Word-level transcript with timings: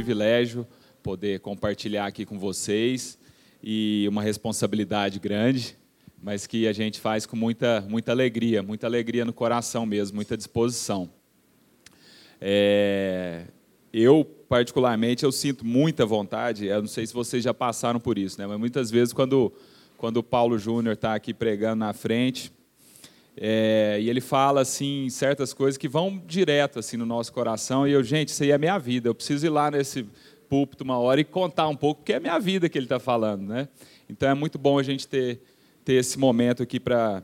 privilégio 0.00 0.66
poder 1.02 1.40
compartilhar 1.40 2.06
aqui 2.06 2.24
com 2.24 2.38
vocês 2.38 3.18
e 3.62 4.06
uma 4.08 4.22
responsabilidade 4.22 5.18
grande, 5.18 5.76
mas 6.22 6.46
que 6.46 6.66
a 6.66 6.72
gente 6.72 6.98
faz 6.98 7.26
com 7.26 7.36
muita, 7.36 7.82
muita 7.82 8.10
alegria, 8.10 8.62
muita 8.62 8.86
alegria 8.86 9.26
no 9.26 9.32
coração 9.32 9.84
mesmo, 9.84 10.16
muita 10.16 10.38
disposição. 10.38 11.10
É, 12.40 13.44
eu, 13.92 14.24
particularmente, 14.48 15.22
eu 15.22 15.32
sinto 15.32 15.66
muita 15.66 16.06
vontade, 16.06 16.64
eu 16.64 16.80
não 16.80 16.88
sei 16.88 17.06
se 17.06 17.12
vocês 17.12 17.44
já 17.44 17.52
passaram 17.52 18.00
por 18.00 18.16
isso, 18.16 18.40
né? 18.40 18.46
mas 18.46 18.58
muitas 18.58 18.90
vezes 18.90 19.12
quando, 19.12 19.52
quando 19.98 20.16
o 20.16 20.22
Paulo 20.22 20.58
Júnior 20.58 20.94
está 20.94 21.14
aqui 21.14 21.34
pregando 21.34 21.80
na 21.80 21.92
frente, 21.92 22.50
é, 23.36 23.98
e 24.00 24.10
ele 24.10 24.20
fala 24.20 24.60
assim 24.60 25.08
certas 25.08 25.52
coisas 25.52 25.78
que 25.78 25.88
vão 25.88 26.22
direto 26.26 26.78
assim 26.78 26.96
no 26.96 27.06
nosso 27.06 27.32
coração. 27.32 27.86
E 27.86 27.92
eu 27.92 28.02
gente 28.02 28.28
isso 28.28 28.42
aí 28.42 28.50
é 28.50 28.58
minha 28.58 28.78
vida. 28.78 29.08
Eu 29.08 29.14
preciso 29.14 29.46
ir 29.46 29.50
lá 29.50 29.70
nesse 29.70 30.06
púlpito 30.48 30.82
uma 30.82 30.98
hora 30.98 31.20
e 31.20 31.24
contar 31.24 31.68
um 31.68 31.76
pouco 31.76 32.00
porque 32.00 32.12
é 32.12 32.20
minha 32.20 32.38
vida 32.38 32.68
que 32.68 32.76
ele 32.76 32.86
está 32.86 32.98
falando 32.98 33.46
né? 33.46 33.68
Então 34.08 34.28
é 34.28 34.34
muito 34.34 34.58
bom 34.58 34.78
a 34.78 34.82
gente 34.82 35.06
ter 35.06 35.40
ter 35.84 35.94
esse 35.94 36.18
momento 36.18 36.62
aqui 36.62 36.80
para 36.80 37.22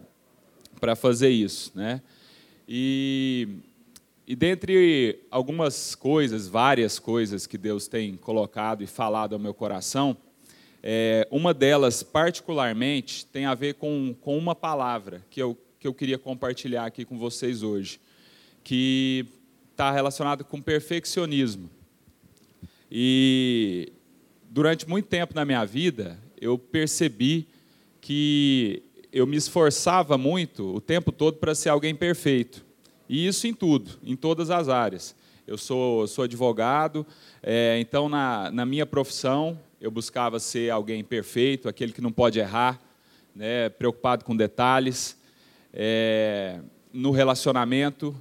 para 0.78 0.94
fazer 0.94 1.30
isso 1.30 1.72
né? 1.74 2.00
E 2.68 3.48
e 4.28 4.36
dentre 4.36 5.26
algumas 5.28 5.96
coisas 5.96 6.46
várias 6.46 7.00
coisas 7.00 7.48
que 7.48 7.58
Deus 7.58 7.88
tem 7.88 8.16
colocado 8.16 8.84
e 8.84 8.86
falado 8.86 9.32
ao 9.32 9.40
meu 9.40 9.52
coração 9.52 10.16
é, 10.80 11.26
uma 11.32 11.52
delas 11.52 12.04
particularmente 12.04 13.26
tem 13.26 13.44
a 13.44 13.54
ver 13.54 13.74
com, 13.74 14.14
com 14.20 14.38
uma 14.38 14.54
palavra 14.54 15.26
que 15.28 15.42
eu 15.42 15.58
que 15.86 15.88
eu 15.88 15.94
queria 15.94 16.18
compartilhar 16.18 16.84
aqui 16.84 17.04
com 17.04 17.16
vocês 17.16 17.62
hoje, 17.62 18.00
que 18.64 19.24
está 19.70 19.92
relacionado 19.92 20.44
com 20.44 20.60
perfeccionismo. 20.60 21.70
E 22.90 23.92
durante 24.50 24.88
muito 24.88 25.06
tempo 25.06 25.32
na 25.32 25.44
minha 25.44 25.64
vida, 25.64 26.18
eu 26.40 26.58
percebi 26.58 27.46
que 28.00 28.82
eu 29.12 29.28
me 29.28 29.36
esforçava 29.36 30.18
muito 30.18 30.74
o 30.74 30.80
tempo 30.80 31.12
todo 31.12 31.36
para 31.36 31.54
ser 31.54 31.68
alguém 31.68 31.94
perfeito. 31.94 32.64
E 33.08 33.24
isso 33.24 33.46
em 33.46 33.54
tudo, 33.54 33.92
em 34.02 34.16
todas 34.16 34.50
as 34.50 34.68
áreas. 34.68 35.14
Eu 35.46 35.56
sou, 35.56 36.08
sou 36.08 36.24
advogado, 36.24 37.06
é, 37.40 37.78
então 37.78 38.08
na, 38.08 38.50
na 38.50 38.66
minha 38.66 38.84
profissão 38.84 39.56
eu 39.80 39.92
buscava 39.92 40.40
ser 40.40 40.68
alguém 40.68 41.04
perfeito, 41.04 41.68
aquele 41.68 41.92
que 41.92 42.00
não 42.00 42.10
pode 42.10 42.40
errar, 42.40 42.80
né, 43.32 43.68
preocupado 43.68 44.24
com 44.24 44.34
detalhes. 44.34 45.16
É, 45.72 46.60
no 46.92 47.10
relacionamento, 47.10 48.14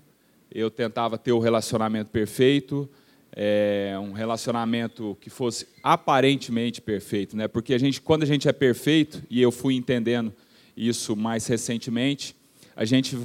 eu 0.52 0.70
tentava 0.70 1.18
ter 1.18 1.32
o 1.32 1.40
relacionamento 1.40 2.10
perfeito, 2.12 2.90
é, 3.36 3.94
um 4.00 4.14
relacionamento 4.14 5.18
que 5.20 5.30
fosse 5.30 5.68
aparentemente 5.84 6.82
perfeito, 6.82 7.36
né? 7.36 7.48
Porque 7.48 7.74
a 7.74 7.78
gente, 7.78 8.02
quando 8.02 8.24
a 8.24 8.26
gente 8.26 8.48
é 8.48 8.54
perfeito, 8.54 9.22
e 9.30 9.42
eu 9.42 9.52
fui 9.52 9.76
entendendo 9.76 10.34
isso 10.76 11.16
mais 11.16 11.46
recentemente, 11.48 12.36
a 12.76 12.86
gente 12.86 13.18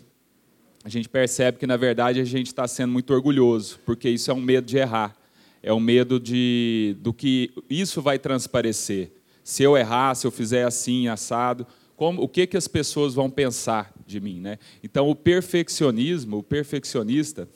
a 0.83 0.89
gente 0.89 1.09
percebe 1.11 1.59
que 1.59 1.67
na 1.67 1.77
verdade 1.77 2.21
a 2.21 2.25
gente 2.25 2.47
está 2.47 2.67
sendo 2.67 2.91
muito 2.93 3.13
orgulhoso, 3.13 3.79
porque 3.85 4.09
isso 4.09 4.31
é 4.31 4.35
um 4.35 4.41
medo 4.41 4.67
de 4.67 4.79
errar, 4.79 5.15
é 5.63 5.73
um 5.73 5.81
medo 5.81 6.19
de 6.19 6.97
do 7.01 7.13
que 7.13 7.53
isso 7.69 8.01
vai 8.01 8.19
transparecer. 8.19 9.13
Se 9.45 9.63
eu 9.63 9.77
errar, 9.77 10.15
se 10.15 10.27
eu 10.27 10.31
fizer 10.31 10.65
assim 10.65 11.07
assado, 11.07 11.67
como, 12.01 12.23
o 12.23 12.27
que, 12.27 12.47
que 12.47 12.57
as 12.57 12.67
pessoas 12.67 13.13
vão 13.13 13.29
pensar 13.29 13.93
de 14.07 14.23
mim. 14.23 14.41
Né? 14.41 14.59
Então, 14.83 15.11
o 15.11 15.15
perfeccionismo, 15.15 16.39
o 16.39 16.43
perfeccionista, 16.43 17.47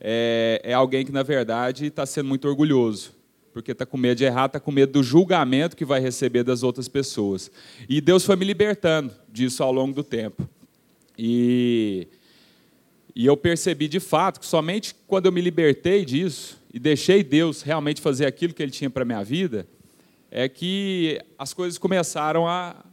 é, 0.00 0.60
é 0.64 0.72
alguém 0.72 1.06
que, 1.06 1.12
na 1.12 1.22
verdade, 1.22 1.86
está 1.86 2.04
sendo 2.04 2.28
muito 2.28 2.48
orgulhoso, 2.48 3.12
porque 3.52 3.70
está 3.70 3.86
com 3.86 3.96
medo 3.96 4.18
de 4.18 4.24
errar, 4.24 4.46
está 4.46 4.58
com 4.58 4.72
medo 4.72 4.90
do 4.90 5.04
julgamento 5.04 5.76
que 5.76 5.84
vai 5.84 6.00
receber 6.00 6.42
das 6.42 6.64
outras 6.64 6.88
pessoas. 6.88 7.48
E 7.88 8.00
Deus 8.00 8.24
foi 8.24 8.34
me 8.34 8.44
libertando 8.44 9.14
disso 9.32 9.62
ao 9.62 9.70
longo 9.70 9.94
do 9.94 10.02
tempo. 10.02 10.48
E, 11.16 12.08
e 13.14 13.24
eu 13.24 13.36
percebi, 13.36 13.86
de 13.86 14.00
fato, 14.00 14.40
que 14.40 14.46
somente 14.46 14.96
quando 15.06 15.26
eu 15.26 15.32
me 15.32 15.40
libertei 15.40 16.04
disso 16.04 16.58
e 16.74 16.80
deixei 16.80 17.22
Deus 17.22 17.62
realmente 17.62 18.00
fazer 18.00 18.26
aquilo 18.26 18.52
que 18.52 18.64
Ele 18.64 18.72
tinha 18.72 18.90
para 18.90 19.02
a 19.02 19.06
minha 19.06 19.22
vida, 19.22 19.64
é 20.28 20.48
que 20.48 21.20
as 21.38 21.54
coisas 21.54 21.78
começaram 21.78 22.48
a, 22.48 22.84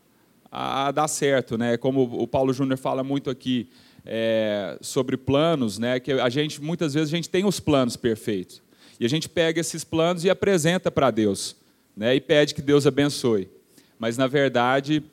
a 0.51 0.91
dar 0.91 1.07
certo, 1.07 1.57
né? 1.57 1.77
Como 1.77 2.03
o 2.03 2.27
Paulo 2.27 2.53
Júnior 2.53 2.77
fala 2.77 3.03
muito 3.03 3.29
aqui 3.29 3.69
é, 4.05 4.77
sobre 4.81 5.17
planos, 5.17 5.77
né? 5.77 5.99
Que 5.99 6.13
a 6.13 6.29
gente 6.29 6.61
muitas 6.61 6.93
vezes 6.93 7.13
a 7.13 7.15
gente 7.15 7.29
tem 7.29 7.45
os 7.45 7.59
planos 7.59 7.95
perfeitos 7.95 8.61
e 8.99 9.05
a 9.05 9.09
gente 9.09 9.29
pega 9.29 9.61
esses 9.61 9.83
planos 9.83 10.23
e 10.23 10.29
apresenta 10.29 10.91
para 10.91 11.11
Deus, 11.11 11.55
né? 11.95 12.15
E 12.15 12.21
pede 12.21 12.55
que 12.55 12.61
Deus 12.61 12.87
abençoe. 12.87 13.49
Mas 13.97 14.17
na 14.17 14.27
verdade, 14.27 15.03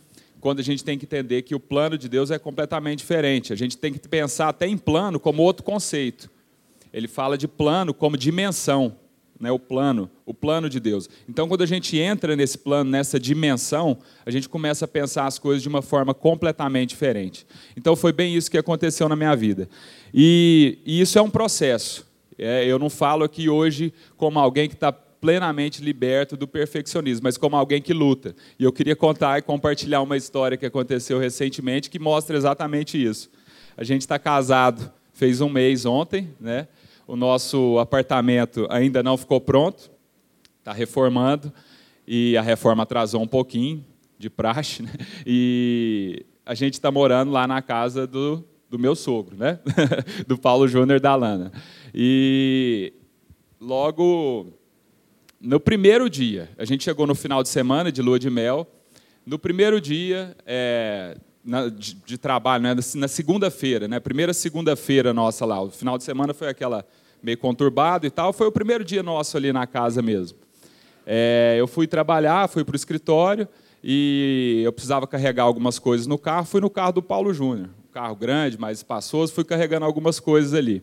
quando 0.41 0.61
a 0.61 0.63
gente 0.63 0.83
tem 0.83 0.99
que 0.99 1.05
entender 1.05 1.43
que 1.43 1.55
o 1.55 1.61
plano 1.61 1.99
de 1.99 2.09
Deus 2.09 2.31
é 2.31 2.39
completamente 2.39 3.01
diferente, 3.01 3.53
a 3.53 3.57
gente 3.57 3.77
tem 3.77 3.93
que 3.93 4.09
pensar 4.09 4.49
até 4.49 4.67
em 4.67 4.79
plano 4.79 5.21
como 5.21 5.43
outro 5.43 5.63
conceito. 5.63 6.31
Ele 6.93 7.09
fala 7.09 7.37
de 7.37 7.47
plano 7.47 7.93
como 7.93 8.17
dimensão 8.17 8.97
né, 9.39 9.51
o 9.51 9.59
plano, 9.59 10.11
o 10.25 10.33
plano 10.33 10.69
de 10.69 10.81
Deus. 10.81 11.09
Então, 11.29 11.47
quando 11.49 11.63
a 11.63 11.67
gente 11.67 11.97
entra 11.99 12.35
nesse 12.35 12.59
plano, 12.59 12.91
nessa 12.91 13.21
dimensão, 13.21 13.99
a 14.25 14.31
gente 14.31 14.49
começa 14.49 14.85
a 14.85 14.89
pensar 14.89 15.27
as 15.27 15.39
coisas 15.39 15.63
de 15.63 15.69
uma 15.69 15.83
forma 15.83 16.15
completamente 16.15 16.91
diferente. 16.91 17.47
Então, 17.77 17.95
foi 17.95 18.13
bem 18.13 18.35
isso 18.35 18.51
que 18.51 18.59
aconteceu 18.59 19.09
na 19.09 19.17
minha 19.17 19.35
vida. 19.37 19.69
E, 20.13 20.79
e 20.85 21.01
isso 21.01 21.19
é 21.19 21.23
um 21.23 21.31
processo. 21.31 22.07
É, 22.39 22.65
eu 22.67 22.79
não 22.79 22.91
falo 22.91 23.25
aqui 23.25 23.49
hoje 23.49 23.93
como 24.17 24.39
alguém 24.39 24.69
que 24.69 24.75
está 24.75 24.93
plenamente 24.93 25.83
liberto 25.83 26.37
do 26.37 26.47
perfeccionismo, 26.47 27.25
mas 27.25 27.37
como 27.37 27.57
alguém 27.57 27.81
que 27.81 27.93
luta. 27.93 28.35
E 28.59 28.65
eu 28.65 28.73
queria 28.73 28.95
contar 28.95 29.39
e 29.39 29.43
compartilhar 29.43 30.03
uma 30.03 30.17
história 30.17 30.57
que 30.57 30.67
aconteceu 30.67 31.19
recentemente 31.19 31.91
que 31.91 31.99
mostra 31.99 32.37
exatamente 32.37 33.03
isso. 33.03 33.31
A 33.77 33.85
gente 33.85 34.03
está 34.03 34.19
casado, 34.19 34.91
fez 35.13 35.41
um 35.41 35.49
mês 35.49 35.85
ontem, 35.85 36.29
né? 36.41 36.69
O 37.06 37.15
nosso 37.15 37.78
apartamento 37.78 38.67
ainda 38.69 39.03
não 39.03 39.17
ficou 39.17 39.41
pronto, 39.41 39.91
está 40.59 40.72
reformando, 40.72 41.53
e 42.06 42.37
a 42.37 42.43
reforma 42.43 42.83
atrasou 42.83 43.22
um 43.22 43.28
pouquinho, 43.28 43.84
de 44.19 44.28
praxe, 44.28 44.83
né? 44.84 44.91
e 45.27 46.25
a 46.45 46.55
gente 46.55 46.75
está 46.75 46.91
morando 46.91 47.31
lá 47.31 47.47
na 47.47 47.62
casa 47.62 48.06
do, 48.06 48.45
do 48.69 48.78
meu 48.78 48.97
sogro, 48.97 49.37
né? 49.37 49.61
do 50.27 50.39
Paulo 50.39 50.66
Júnior 50.66 50.99
da 50.99 51.15
Lana. 51.15 51.53
E 51.95 52.93
logo 53.61 54.53
no 55.41 55.61
primeiro 55.61 56.09
dia, 56.09 56.49
a 56.59 56.65
gente 56.65 56.83
chegou 56.83 57.06
no 57.06 57.15
final 57.15 57.43
de 57.43 57.49
semana 57.49 57.93
de 57.93 58.03
lua 58.03 58.19
de 58.19 58.31
mel. 58.31 58.66
No 59.25 59.39
primeiro 59.39 59.81
dia 59.81 60.37
é, 60.47 61.16
na, 61.47 61.69
de, 61.69 61.95
de, 61.95 62.19
trabalho, 62.19 62.65
né, 62.65 62.77
na 62.97 63.09
segunda-feira, 63.09 63.87
né, 63.87 64.01
primeira 64.01 64.34
segunda-feira 64.34 65.15
nossa 65.15 65.47
lá. 65.47 65.62
O 65.62 65.71
final 65.71 65.97
de 65.97 66.03
semana 66.03 66.34
foi 66.34 66.49
aquela 66.49 66.84
meio 67.23 67.39
conturbado 67.39 68.07
e 68.07 68.11
tal. 68.11 68.33
Foi 68.33 68.47
o 68.47 68.53
primeiro 68.53 68.84
dia 68.84 69.03
nosso 69.03 69.37
ali 69.37 69.53
na 69.53 69.67
casa 69.67 70.03
mesmo. 70.03 70.39
É, 71.07 71.57
eu 71.59 71.67
fui 71.67 71.87
trabalhar, 71.87 72.49
fui 72.49 72.65
para 72.65 72.73
o 72.73 72.77
escritório 72.77 73.49
e 73.83 74.62
eu 74.65 74.73
precisava 74.73 75.07
carregar 75.07 75.45
algumas 75.45 75.79
coisas 75.79 76.07
no 76.07 76.19
carro. 76.19 76.45
Fui 76.45 76.61
no 76.61 76.69
carro 76.69 76.95
do 76.95 77.03
Paulo 77.03 77.33
Júnior, 77.33 77.69
um 77.89 77.93
carro 77.93 78.17
grande, 78.17 78.59
mais 78.59 78.78
espaçoso. 78.78 79.33
Fui 79.33 79.45
carregando 79.45 79.87
algumas 79.87 80.19
coisas 80.19 80.53
ali. 80.53 80.83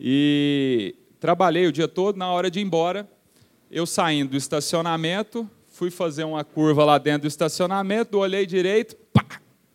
E 0.00 0.96
trabalhei 1.20 1.66
o 1.66 1.72
dia 1.72 1.86
todo. 1.86 2.16
Na 2.16 2.30
hora 2.30 2.50
de 2.50 2.58
ir 2.58 2.62
embora, 2.62 3.08
eu 3.70 3.86
saindo 3.86 4.30
do 4.30 4.36
estacionamento, 4.36 5.48
fui 5.68 5.90
fazer 5.90 6.24
uma 6.24 6.44
curva 6.44 6.84
lá 6.84 6.98
dentro 6.98 7.22
do 7.22 7.28
estacionamento, 7.28 8.18
olhei 8.18 8.46
direito! 8.46 8.96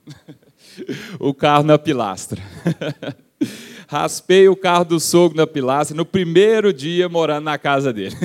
o 1.19 1.33
carro 1.33 1.63
na 1.63 1.77
pilastra. 1.77 2.41
Raspei 3.87 4.47
o 4.47 4.55
carro 4.55 4.85
do 4.85 4.99
sogro 5.01 5.35
na 5.35 5.45
pilastra 5.45 5.97
no 5.97 6.05
primeiro 6.05 6.71
dia 6.71 7.09
morando 7.09 7.43
na 7.43 7.57
casa 7.57 7.91
dele. 7.91 8.15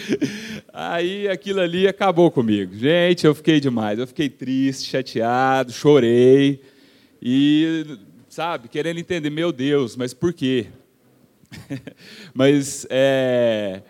Aí 0.72 1.28
aquilo 1.28 1.60
ali 1.60 1.86
acabou 1.86 2.30
comigo. 2.30 2.74
Gente, 2.74 3.26
eu 3.26 3.34
fiquei 3.34 3.60
demais. 3.60 3.98
Eu 3.98 4.06
fiquei 4.06 4.30
triste, 4.30 4.88
chateado, 4.88 5.72
chorei. 5.72 6.62
E, 7.20 7.98
sabe, 8.30 8.68
querendo 8.68 8.98
entender, 8.98 9.28
meu 9.28 9.52
Deus, 9.52 9.94
mas 9.94 10.14
por 10.14 10.32
quê? 10.32 10.68
mas 12.32 12.86
é, 12.88 13.82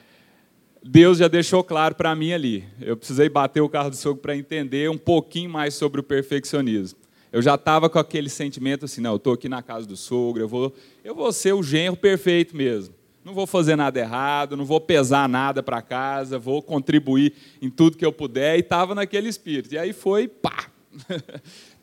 Deus 0.82 1.18
já 1.18 1.28
deixou 1.28 1.62
claro 1.62 1.94
para 1.94 2.12
mim 2.16 2.32
ali. 2.32 2.64
Eu 2.80 2.96
precisei 2.96 3.28
bater 3.28 3.60
o 3.60 3.68
carro 3.68 3.90
do 3.90 3.96
sogro 3.96 4.20
para 4.20 4.36
entender 4.36 4.90
um 4.90 4.98
pouquinho 4.98 5.48
mais 5.48 5.74
sobre 5.74 6.00
o 6.00 6.02
perfeccionismo 6.02 7.03
eu 7.34 7.42
já 7.42 7.56
estava 7.56 7.90
com 7.90 7.98
aquele 7.98 8.28
sentimento 8.28 8.84
assim, 8.84 9.00
não, 9.00 9.10
eu 9.10 9.16
estou 9.16 9.32
aqui 9.32 9.48
na 9.48 9.60
casa 9.60 9.88
do 9.88 9.96
sogro, 9.96 10.40
eu 10.40 10.46
vou, 10.46 10.72
eu 11.02 11.16
vou 11.16 11.32
ser 11.32 11.52
o 11.52 11.64
genro 11.64 11.96
perfeito 11.96 12.56
mesmo. 12.56 12.94
Não 13.24 13.34
vou 13.34 13.44
fazer 13.44 13.74
nada 13.74 13.98
errado, 13.98 14.56
não 14.56 14.64
vou 14.64 14.80
pesar 14.80 15.28
nada 15.28 15.60
para 15.60 15.82
casa, 15.82 16.38
vou 16.38 16.62
contribuir 16.62 17.34
em 17.60 17.68
tudo 17.68 17.96
que 17.96 18.06
eu 18.06 18.12
puder, 18.12 18.54
e 18.54 18.60
estava 18.60 18.94
naquele 18.94 19.28
espírito. 19.28 19.74
E 19.74 19.78
aí 19.78 19.92
foi, 19.92 20.28
pá, 20.28 20.70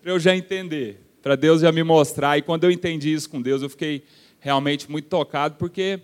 para 0.01 0.11
eu 0.13 0.17
já 0.17 0.33
entender, 0.33 1.01
para 1.21 1.35
Deus 1.35 1.59
já 1.59 1.69
me 1.69 1.83
mostrar. 1.83 2.37
E 2.37 2.41
quando 2.41 2.63
eu 2.63 2.71
entendi 2.71 3.11
isso 3.11 3.29
com 3.29 3.41
Deus, 3.41 3.61
eu 3.61 3.69
fiquei 3.69 4.05
realmente 4.39 4.89
muito 4.89 5.09
tocado, 5.09 5.55
porque 5.55 5.99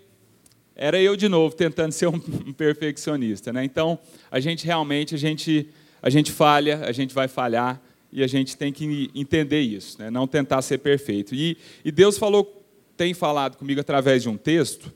era 0.76 1.00
eu 1.00 1.16
de 1.16 1.26
novo 1.26 1.56
tentando 1.56 1.92
ser 1.92 2.08
um 2.08 2.20
perfeccionista, 2.52 3.50
né? 3.50 3.64
Então, 3.64 3.98
a 4.30 4.40
gente 4.40 4.66
realmente 4.66 5.14
a 5.14 5.18
gente 5.18 5.70
a 6.02 6.10
gente 6.10 6.30
falha, 6.30 6.82
a 6.84 6.92
gente 6.92 7.14
vai 7.14 7.28
falhar 7.28 7.80
e 8.10 8.22
a 8.22 8.26
gente 8.26 8.56
tem 8.56 8.72
que 8.72 9.10
entender 9.14 9.60
isso, 9.60 9.98
né? 9.98 10.10
Não 10.10 10.26
tentar 10.26 10.62
ser 10.62 10.78
perfeito. 10.78 11.34
E, 11.34 11.58
e 11.84 11.92
Deus 11.92 12.16
falou, 12.16 12.64
tem 12.96 13.12
falado 13.12 13.56
comigo 13.56 13.80
através 13.80 14.22
de 14.22 14.28
um 14.28 14.36
texto 14.36 14.92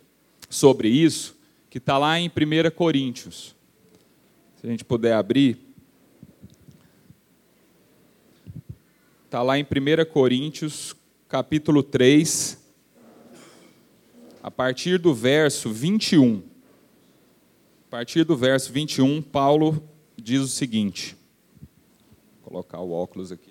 sobre 0.48 0.88
isso, 0.88 1.36
que 1.68 1.78
está 1.78 1.98
lá 1.98 2.18
em 2.18 2.28
1 2.28 2.70
Coríntios. 2.74 3.54
Se 4.60 4.66
a 4.66 4.70
gente 4.70 4.84
puder 4.84 5.14
abrir. 5.14 5.58
Está 9.24 9.42
lá 9.42 9.58
em 9.58 9.62
1 9.62 9.66
Coríntios, 10.10 10.94
capítulo 11.28 11.82
3, 11.82 12.58
a 14.42 14.50
partir 14.50 14.98
do 14.98 15.14
verso 15.14 15.70
21. 15.70 16.42
A 17.86 17.90
partir 17.90 18.24
do 18.24 18.36
verso 18.36 18.72
21, 18.72 19.20
Paulo 19.22 19.82
diz 20.16 20.40
o 20.40 20.48
seguinte: 20.48 21.16
colocar 22.52 22.80
o 22.80 22.92
óculos 22.92 23.32
aqui. 23.32 23.50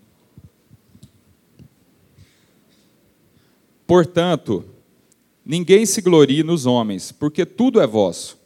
Portanto, 3.88 4.63
ninguém 5.44 5.88
se 5.88 6.01
glorie 6.01 6.44
nos 6.44 6.68
homens, 6.68 7.12
porque 7.12 7.44
tudo 7.44 7.81
é 7.81 7.88
vosso. 7.88 8.38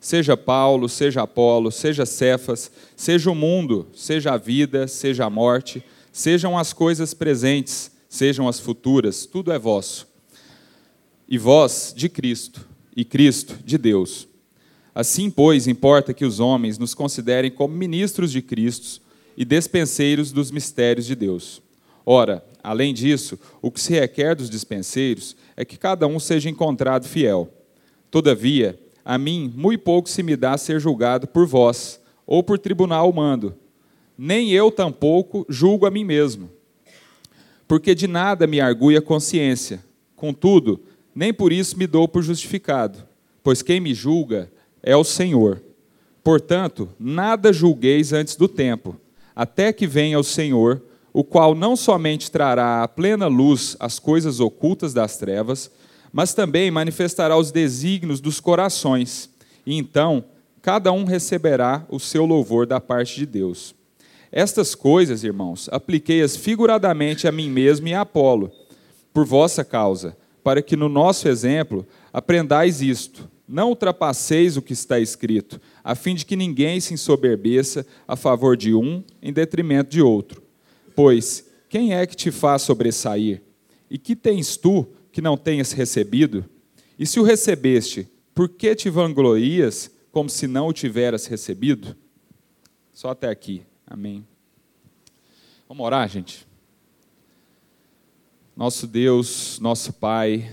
Seja 0.00 0.36
Paulo, 0.36 0.88
seja 0.88 1.22
Apolo, 1.22 1.70
seja 1.70 2.04
Cefas, 2.04 2.72
seja 2.96 3.30
o 3.30 3.34
mundo, 3.36 3.86
seja 3.94 4.32
a 4.32 4.36
vida, 4.36 4.88
seja 4.88 5.26
a 5.26 5.30
morte, 5.30 5.80
sejam 6.10 6.58
as 6.58 6.72
coisas 6.72 7.14
presentes, 7.14 7.92
sejam 8.08 8.48
as 8.48 8.58
futuras, 8.58 9.26
tudo 9.26 9.52
é 9.52 9.58
vosso 9.58 10.10
e 11.28 11.38
vós 11.38 11.94
de 11.96 12.08
Cristo, 12.08 12.66
e 12.96 13.04
Cristo 13.04 13.56
de 13.64 13.78
Deus. 13.78 14.26
Assim, 14.92 15.30
pois, 15.30 15.68
importa 15.68 16.12
que 16.12 16.24
os 16.24 16.40
homens 16.40 16.76
nos 16.76 16.92
considerem 16.92 17.52
como 17.52 17.72
ministros 17.72 18.32
de 18.32 18.42
Cristo 18.42 19.00
e 19.40 19.44
despenseiros 19.46 20.32
dos 20.32 20.50
mistérios 20.50 21.06
de 21.06 21.14
Deus. 21.14 21.62
Ora, 22.04 22.44
além 22.62 22.92
disso, 22.92 23.40
o 23.62 23.70
que 23.70 23.80
se 23.80 23.98
requer 23.98 24.34
dos 24.34 24.50
dispenseiros 24.50 25.34
é 25.56 25.64
que 25.64 25.78
cada 25.78 26.06
um 26.06 26.20
seja 26.20 26.50
encontrado 26.50 27.08
fiel. 27.08 27.48
Todavia, 28.10 28.78
a 29.02 29.16
mim 29.16 29.50
muito 29.56 29.80
pouco 29.80 30.10
se 30.10 30.22
me 30.22 30.36
dá 30.36 30.58
ser 30.58 30.78
julgado 30.78 31.26
por 31.26 31.46
vós, 31.46 31.98
ou 32.26 32.42
por 32.42 32.58
tribunal 32.58 33.08
humano. 33.08 33.54
Nem 34.16 34.50
eu 34.50 34.70
tampouco 34.70 35.46
julgo 35.48 35.86
a 35.86 35.90
mim 35.90 36.04
mesmo. 36.04 36.50
Porque 37.66 37.94
de 37.94 38.06
nada 38.06 38.46
me 38.46 38.60
argui 38.60 38.94
a 38.94 39.00
consciência. 39.00 39.82
Contudo, 40.16 40.82
nem 41.14 41.32
por 41.32 41.50
isso 41.50 41.78
me 41.78 41.86
dou 41.86 42.06
por 42.06 42.22
justificado, 42.22 43.02
pois 43.42 43.62
quem 43.62 43.80
me 43.80 43.94
julga 43.94 44.52
é 44.82 44.94
o 44.94 45.02
Senhor. 45.02 45.62
Portanto, 46.22 46.90
nada 46.98 47.54
julgueis 47.54 48.12
antes 48.12 48.36
do 48.36 48.46
tempo, 48.46 49.00
até 49.34 49.72
que 49.72 49.86
venha 49.86 50.18
o 50.18 50.24
Senhor, 50.24 50.82
o 51.12 51.24
qual 51.24 51.54
não 51.54 51.76
somente 51.76 52.30
trará 52.30 52.82
à 52.82 52.88
plena 52.88 53.26
luz 53.26 53.76
as 53.80 53.98
coisas 53.98 54.40
ocultas 54.40 54.94
das 54.94 55.16
trevas, 55.16 55.70
mas 56.12 56.34
também 56.34 56.70
manifestará 56.70 57.36
os 57.36 57.50
desígnios 57.50 58.20
dos 58.20 58.40
corações, 58.40 59.30
e 59.64 59.76
então 59.76 60.24
cada 60.62 60.92
um 60.92 61.04
receberá 61.04 61.84
o 61.88 61.98
seu 61.98 62.26
louvor 62.26 62.66
da 62.66 62.80
parte 62.80 63.16
de 63.16 63.26
Deus. 63.26 63.74
Estas 64.30 64.74
coisas, 64.74 65.24
irmãos, 65.24 65.68
apliquei-as 65.72 66.36
figuradamente 66.36 67.26
a 67.26 67.32
mim 67.32 67.50
mesmo 67.50 67.88
e 67.88 67.94
a 67.94 68.02
Apolo, 68.02 68.52
por 69.12 69.24
vossa 69.24 69.64
causa 69.64 70.16
para 70.42 70.62
que 70.62 70.76
no 70.76 70.88
nosso 70.88 71.28
exemplo 71.28 71.86
aprendais 72.12 72.80
isto. 72.80 73.28
Não 73.46 73.68
ultrapasseis 73.68 74.56
o 74.56 74.62
que 74.62 74.72
está 74.72 74.98
escrito, 74.98 75.60
a 75.82 75.94
fim 75.94 76.14
de 76.14 76.24
que 76.24 76.36
ninguém 76.36 76.80
se 76.80 76.94
ensoberbeça 76.94 77.86
a 78.06 78.16
favor 78.16 78.56
de 78.56 78.74
um 78.74 79.02
em 79.22 79.32
detrimento 79.32 79.90
de 79.90 80.02
outro. 80.02 80.42
Pois 80.94 81.48
quem 81.68 81.94
é 81.94 82.06
que 82.06 82.16
te 82.16 82.30
faz 82.30 82.62
sobressair? 82.62 83.42
E 83.90 83.98
que 83.98 84.14
tens 84.14 84.56
tu 84.56 84.86
que 85.12 85.20
não 85.20 85.36
tenhas 85.36 85.72
recebido? 85.72 86.44
E 86.98 87.06
se 87.06 87.18
o 87.18 87.22
recebeste, 87.22 88.08
por 88.34 88.48
que 88.48 88.74
te 88.74 88.90
vanglorias 88.90 89.90
como 90.12 90.28
se 90.28 90.46
não 90.46 90.68
o 90.68 90.72
tiveras 90.72 91.26
recebido? 91.26 91.96
Só 92.92 93.10
até 93.10 93.28
aqui. 93.28 93.62
Amém. 93.86 94.26
Vamos 95.68 95.86
orar, 95.86 96.08
gente? 96.08 96.46
Nosso 98.56 98.86
Deus, 98.86 99.58
nosso 99.60 99.92
Pai, 99.92 100.52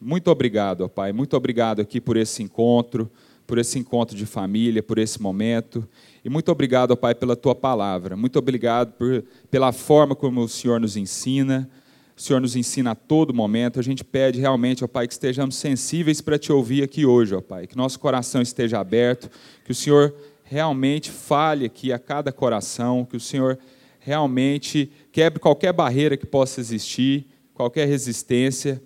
muito 0.00 0.30
obrigado, 0.30 0.82
ó 0.82 0.88
Pai, 0.88 1.12
muito 1.12 1.36
obrigado 1.36 1.80
aqui 1.80 2.00
por 2.00 2.16
esse 2.16 2.42
encontro, 2.42 3.10
por 3.46 3.58
esse 3.58 3.78
encontro 3.78 4.16
de 4.16 4.26
família, 4.26 4.82
por 4.82 4.98
esse 4.98 5.20
momento. 5.20 5.88
E 6.24 6.28
muito 6.28 6.50
obrigado, 6.50 6.90
ó 6.90 6.96
Pai, 6.96 7.14
pela 7.14 7.36
tua 7.36 7.54
palavra. 7.54 8.16
Muito 8.16 8.38
obrigado 8.38 8.92
por, 8.94 9.24
pela 9.50 9.72
forma 9.72 10.14
como 10.14 10.40
o 10.40 10.48
Senhor 10.48 10.80
nos 10.80 10.96
ensina. 10.96 11.70
O 12.16 12.20
Senhor 12.20 12.40
nos 12.40 12.56
ensina 12.56 12.92
a 12.92 12.94
todo 12.94 13.32
momento. 13.34 13.78
A 13.78 13.82
gente 13.82 14.02
pede 14.02 14.40
realmente, 14.40 14.82
ó 14.82 14.88
Pai, 14.88 15.06
que 15.06 15.12
estejamos 15.12 15.56
sensíveis 15.56 16.20
para 16.20 16.38
te 16.38 16.50
ouvir 16.50 16.82
aqui 16.82 17.06
hoje, 17.06 17.34
ó 17.34 17.40
Pai. 17.40 17.66
Que 17.66 17.76
nosso 17.76 18.00
coração 18.00 18.42
esteja 18.42 18.80
aberto, 18.80 19.30
que 19.64 19.70
o 19.70 19.74
Senhor 19.74 20.14
realmente 20.42 21.10
fale 21.10 21.66
aqui 21.66 21.92
a 21.92 21.98
cada 21.98 22.32
coração, 22.32 23.04
que 23.04 23.16
o 23.16 23.20
Senhor 23.20 23.58
realmente 24.00 24.90
quebre 25.12 25.40
qualquer 25.40 25.72
barreira 25.72 26.16
que 26.16 26.24
possa 26.24 26.60
existir, 26.60 27.26
qualquer 27.52 27.86
resistência, 27.86 28.82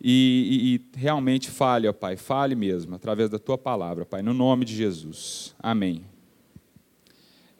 e, 0.00 0.80
e, 0.92 0.96
e 0.96 0.98
realmente 0.98 1.50
fale, 1.50 1.88
ó 1.88 1.92
Pai, 1.92 2.16
fale 2.16 2.54
mesmo, 2.54 2.94
através 2.94 3.28
da 3.28 3.38
Tua 3.38 3.58
palavra, 3.58 4.04
Pai, 4.06 4.22
no 4.22 4.32
nome 4.32 4.64
de 4.64 4.74
Jesus. 4.74 5.54
Amém. 5.58 6.04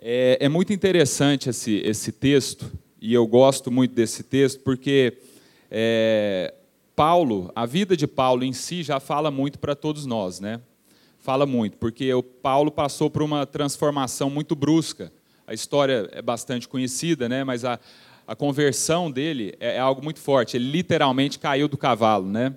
É, 0.00 0.38
é 0.40 0.48
muito 0.48 0.72
interessante 0.72 1.50
esse, 1.50 1.76
esse 1.84 2.12
texto, 2.12 2.70
e 3.00 3.12
eu 3.12 3.26
gosto 3.26 3.70
muito 3.70 3.94
desse 3.94 4.22
texto, 4.22 4.60
porque 4.60 5.18
é, 5.70 6.54
Paulo, 6.94 7.50
a 7.54 7.66
vida 7.66 7.96
de 7.96 8.06
Paulo 8.06 8.44
em 8.44 8.52
si 8.52 8.82
já 8.82 9.00
fala 9.00 9.30
muito 9.30 9.58
para 9.58 9.74
todos 9.74 10.06
nós, 10.06 10.40
né? 10.40 10.60
Fala 11.18 11.44
muito, 11.44 11.76
porque 11.76 12.12
o 12.14 12.22
Paulo 12.22 12.70
passou 12.70 13.10
por 13.10 13.22
uma 13.22 13.44
transformação 13.44 14.30
muito 14.30 14.54
brusca 14.54 15.12
a 15.48 15.54
história 15.54 16.06
é 16.12 16.20
bastante 16.20 16.68
conhecida, 16.68 17.26
né? 17.26 17.42
mas 17.42 17.64
a, 17.64 17.80
a 18.28 18.36
conversão 18.36 19.10
dele 19.10 19.54
é, 19.58 19.76
é 19.76 19.78
algo 19.78 20.04
muito 20.04 20.20
forte. 20.20 20.54
Ele 20.58 20.70
literalmente 20.70 21.38
caiu 21.38 21.66
do 21.66 21.78
cavalo. 21.78 22.28
Né? 22.28 22.54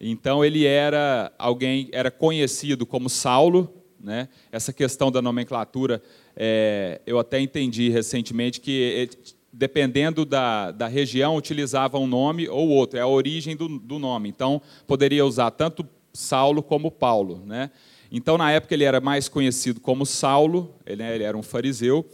Então 0.00 0.44
ele 0.44 0.66
era 0.66 1.32
alguém, 1.38 1.88
era 1.92 2.10
conhecido 2.10 2.84
como 2.84 3.08
Saulo. 3.08 3.72
Né? 4.02 4.28
Essa 4.50 4.72
questão 4.72 5.12
da 5.12 5.22
nomenclatura, 5.22 6.02
é, 6.36 7.00
eu 7.06 7.16
até 7.20 7.40
entendi 7.40 7.88
recentemente 7.90 8.60
que 8.60 9.08
dependendo 9.52 10.24
da, 10.24 10.72
da 10.72 10.88
região, 10.88 11.36
utilizava 11.36 11.96
um 11.96 12.08
nome 12.08 12.48
ou 12.48 12.68
outro, 12.70 12.98
é 12.98 13.02
a 13.02 13.06
origem 13.06 13.54
do, 13.54 13.78
do 13.78 14.00
nome. 14.00 14.28
Então, 14.28 14.60
poderia 14.84 15.24
usar 15.24 15.52
tanto 15.52 15.86
Saulo 16.12 16.60
como 16.60 16.90
Paulo. 16.90 17.40
Né? 17.46 17.70
Então, 18.10 18.36
na 18.36 18.50
época, 18.50 18.74
ele 18.74 18.82
era 18.82 19.00
mais 19.00 19.28
conhecido 19.28 19.80
como 19.80 20.04
Saulo, 20.04 20.74
ele, 20.84 21.04
né, 21.04 21.14
ele 21.14 21.22
era 21.22 21.38
um 21.38 21.42
fariseu, 21.42 22.04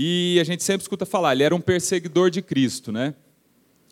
e 0.00 0.38
a 0.40 0.44
gente 0.44 0.62
sempre 0.62 0.82
escuta 0.82 1.04
falar, 1.04 1.32
ele 1.32 1.42
era 1.42 1.52
um 1.52 1.60
perseguidor 1.60 2.30
de 2.30 2.40
Cristo, 2.40 2.92
né? 2.92 3.14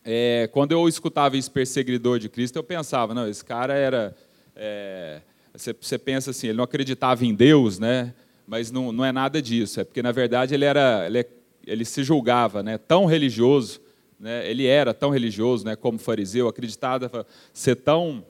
É, 0.04 0.48
quando 0.52 0.70
eu 0.70 0.88
escutava 0.88 1.36
esse 1.36 1.50
perseguidor 1.50 2.20
de 2.20 2.28
Cristo, 2.28 2.54
eu 2.54 2.62
pensava, 2.62 3.12
não, 3.12 3.28
esse 3.28 3.44
cara 3.44 3.74
era. 3.74 4.14
É, 4.54 5.20
você, 5.52 5.74
você, 5.80 5.98
pensa 5.98 6.30
assim, 6.30 6.46
ele 6.46 6.58
não 6.58 6.62
acreditava 6.62 7.26
em 7.26 7.34
Deus, 7.34 7.80
né? 7.80 8.14
Mas 8.46 8.70
não, 8.70 8.92
não 8.92 9.04
é 9.04 9.10
nada 9.10 9.42
disso. 9.42 9.80
É 9.80 9.84
porque 9.84 10.00
na 10.00 10.12
verdade 10.12 10.54
ele 10.54 10.64
era, 10.64 11.06
ele, 11.08 11.26
ele 11.66 11.84
se 11.84 12.04
julgava, 12.04 12.62
né? 12.62 12.78
Tão 12.78 13.04
religioso, 13.06 13.80
né? 14.20 14.48
Ele 14.48 14.64
era 14.64 14.94
tão 14.94 15.10
religioso, 15.10 15.64
né? 15.64 15.74
Como 15.74 15.98
fariseu, 15.98 16.46
acreditava 16.46 17.26
ser 17.52 17.74
tão 17.74 18.24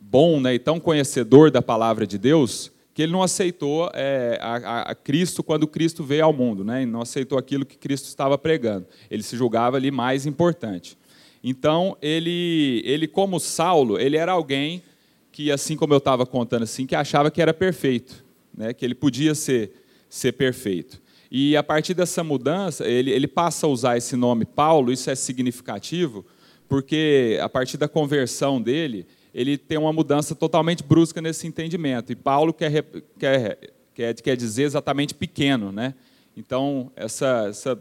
bom, 0.00 0.40
né? 0.40 0.54
E 0.54 0.58
tão 0.58 0.80
conhecedor 0.80 1.48
da 1.52 1.62
palavra 1.62 2.08
de 2.08 2.18
Deus 2.18 2.73
que 2.94 3.02
ele 3.02 3.12
não 3.12 3.22
aceitou 3.22 3.90
é, 3.92 4.38
a, 4.40 4.82
a, 4.82 4.94
Cristo 4.94 5.42
quando 5.42 5.66
Cristo 5.66 6.04
veio 6.04 6.24
ao 6.24 6.32
mundo, 6.32 6.64
né? 6.64 6.86
Não 6.86 7.02
aceitou 7.02 7.36
aquilo 7.36 7.66
que 7.66 7.76
Cristo 7.76 8.06
estava 8.06 8.38
pregando. 8.38 8.86
Ele 9.10 9.22
se 9.22 9.36
julgava 9.36 9.76
ali 9.76 9.90
mais 9.90 10.26
importante. 10.26 10.96
Então 11.42 11.96
ele, 12.00 12.80
ele 12.84 13.08
como 13.08 13.40
Saulo, 13.40 13.98
ele 13.98 14.16
era 14.16 14.30
alguém 14.30 14.80
que, 15.32 15.50
assim 15.50 15.76
como 15.76 15.92
eu 15.92 15.98
estava 15.98 16.24
contando, 16.24 16.62
assim, 16.62 16.86
que 16.86 16.94
achava 16.94 17.32
que 17.32 17.42
era 17.42 17.52
perfeito, 17.52 18.24
né? 18.56 18.72
Que 18.72 18.84
ele 18.84 18.94
podia 18.94 19.34
ser 19.34 19.72
ser 20.08 20.32
perfeito. 20.32 21.02
E 21.28 21.56
a 21.56 21.62
partir 21.64 21.94
dessa 21.94 22.22
mudança, 22.22 22.86
ele, 22.86 23.10
ele 23.10 23.26
passa 23.26 23.66
a 23.66 23.68
usar 23.68 23.96
esse 23.96 24.14
nome 24.14 24.44
Paulo. 24.44 24.92
Isso 24.92 25.10
é 25.10 25.16
significativo, 25.16 26.24
porque 26.68 27.36
a 27.42 27.48
partir 27.48 27.76
da 27.76 27.88
conversão 27.88 28.62
dele 28.62 29.04
ele 29.34 29.58
tem 29.58 29.76
uma 29.76 29.92
mudança 29.92 30.34
totalmente 30.34 30.84
brusca 30.84 31.20
nesse 31.20 31.46
entendimento. 31.46 32.12
E 32.12 32.14
Paulo 32.14 32.54
quer, 32.54 32.84
quer, 33.18 33.58
quer, 33.92 34.14
quer 34.14 34.36
dizer 34.36 34.62
exatamente 34.62 35.12
pequeno. 35.12 35.72
Né? 35.72 35.92
Então, 36.36 36.92
essa, 36.94 37.46
essa 37.48 37.78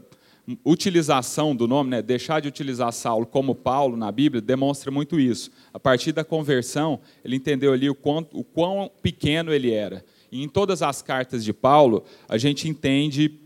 utilização 0.65 1.55
do 1.55 1.67
nome, 1.67 1.91
né, 1.91 2.01
deixar 2.01 2.41
de 2.41 2.47
utilizar 2.47 2.91
Saulo 2.91 3.27
como 3.27 3.53
Paulo 3.53 3.95
na 3.95 4.11
Bíblia, 4.11 4.41
demonstra 4.41 4.89
muito 4.89 5.19
isso. 5.19 5.51
A 5.71 5.79
partir 5.79 6.11
da 6.11 6.23
conversão, 6.23 6.99
ele 7.23 7.35
entendeu 7.35 7.71
ali 7.71 7.87
o, 7.87 7.95
quanto, 7.95 8.37
o 8.37 8.43
quão 8.43 8.89
pequeno 9.01 9.53
ele 9.53 9.71
era. 9.71 10.03
E 10.31 10.43
em 10.43 10.49
todas 10.49 10.81
as 10.81 11.03
cartas 11.03 11.43
de 11.43 11.53
Paulo, 11.53 12.03
a 12.27 12.37
gente 12.39 12.67
entende, 12.67 13.39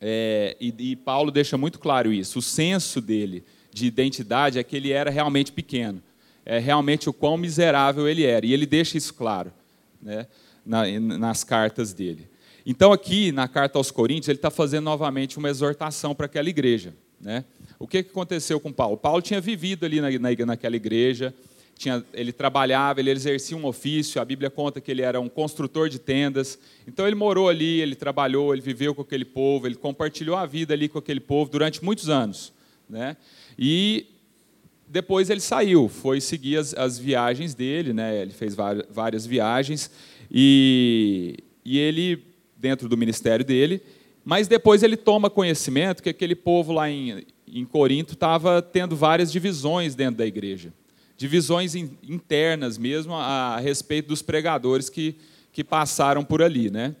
é, 0.00 0.56
e, 0.60 0.72
e 0.92 0.96
Paulo 0.96 1.32
deixa 1.32 1.58
muito 1.58 1.80
claro 1.80 2.12
isso, 2.12 2.38
o 2.38 2.42
senso 2.42 3.00
dele 3.00 3.42
de 3.72 3.86
identidade 3.86 4.58
é 4.60 4.62
que 4.62 4.76
ele 4.76 4.92
era 4.92 5.10
realmente 5.10 5.50
pequeno. 5.50 6.00
É 6.44 6.58
realmente 6.58 7.08
o 7.08 7.12
quão 7.12 7.36
miserável 7.36 8.08
ele 8.08 8.24
era. 8.24 8.44
E 8.44 8.52
ele 8.52 8.66
deixa 8.66 8.98
isso 8.98 9.14
claro 9.14 9.52
né, 10.00 10.26
nas 10.64 11.44
cartas 11.44 11.92
dele. 11.92 12.28
Então, 12.64 12.92
aqui 12.92 13.32
na 13.32 13.48
carta 13.48 13.78
aos 13.78 13.90
Coríntios, 13.90 14.28
ele 14.28 14.38
está 14.38 14.50
fazendo 14.50 14.84
novamente 14.84 15.38
uma 15.38 15.48
exortação 15.48 16.14
para 16.14 16.26
aquela 16.26 16.48
igreja. 16.48 16.94
Né? 17.20 17.44
O 17.78 17.86
que 17.86 17.98
aconteceu 17.98 18.60
com 18.60 18.72
Paulo? 18.72 18.96
Paulo 18.96 19.20
tinha 19.20 19.40
vivido 19.40 19.84
ali 19.84 20.00
na, 20.00 20.10
na, 20.10 20.46
naquela 20.46 20.76
igreja, 20.76 21.34
tinha, 21.76 22.04
ele 22.12 22.32
trabalhava, 22.32 23.00
ele 23.00 23.10
exercia 23.10 23.56
um 23.56 23.64
ofício, 23.66 24.20
a 24.20 24.24
Bíblia 24.24 24.48
conta 24.48 24.80
que 24.80 24.90
ele 24.90 25.02
era 25.02 25.20
um 25.20 25.28
construtor 25.28 25.88
de 25.88 25.98
tendas. 25.98 26.58
Então, 26.86 27.06
ele 27.06 27.16
morou 27.16 27.48
ali, 27.48 27.80
ele 27.80 27.96
trabalhou, 27.96 28.52
ele 28.52 28.62
viveu 28.62 28.94
com 28.94 29.02
aquele 29.02 29.24
povo, 29.24 29.66
ele 29.66 29.74
compartilhou 29.74 30.36
a 30.36 30.46
vida 30.46 30.72
ali 30.72 30.88
com 30.88 30.98
aquele 30.98 31.20
povo 31.20 31.50
durante 31.50 31.84
muitos 31.84 32.08
anos. 32.08 32.52
Né? 32.88 33.16
E 33.58 34.06
depois 34.92 35.30
ele 35.30 35.40
saiu, 35.40 35.88
foi 35.88 36.20
seguir 36.20 36.58
as, 36.58 36.74
as 36.74 36.98
viagens 36.98 37.54
dele, 37.54 37.94
né? 37.94 38.20
ele 38.20 38.32
fez 38.32 38.54
várias 38.90 39.24
viagens, 39.24 39.90
e, 40.30 41.38
e 41.64 41.78
ele 41.78 42.22
dentro 42.58 42.90
do 42.90 42.96
ministério 42.96 43.42
dele, 43.42 43.82
mas 44.22 44.46
depois 44.46 44.82
ele 44.82 44.98
toma 44.98 45.30
conhecimento 45.30 46.02
que 46.02 46.10
aquele 46.10 46.34
povo 46.34 46.74
lá 46.74 46.90
em, 46.90 47.24
em 47.48 47.64
Corinto 47.64 48.12
estava 48.12 48.60
tendo 48.60 48.94
várias 48.94 49.32
divisões 49.32 49.94
dentro 49.94 50.16
da 50.16 50.26
igreja, 50.26 50.70
divisões 51.16 51.74
internas 51.74 52.76
mesmo 52.76 53.14
a, 53.14 53.54
a 53.54 53.60
respeito 53.60 54.08
dos 54.08 54.20
pregadores 54.20 54.90
que, 54.90 55.16
que 55.54 55.64
passaram 55.64 56.22
por 56.22 56.42
ali. 56.42 56.70
Né? 56.70 56.94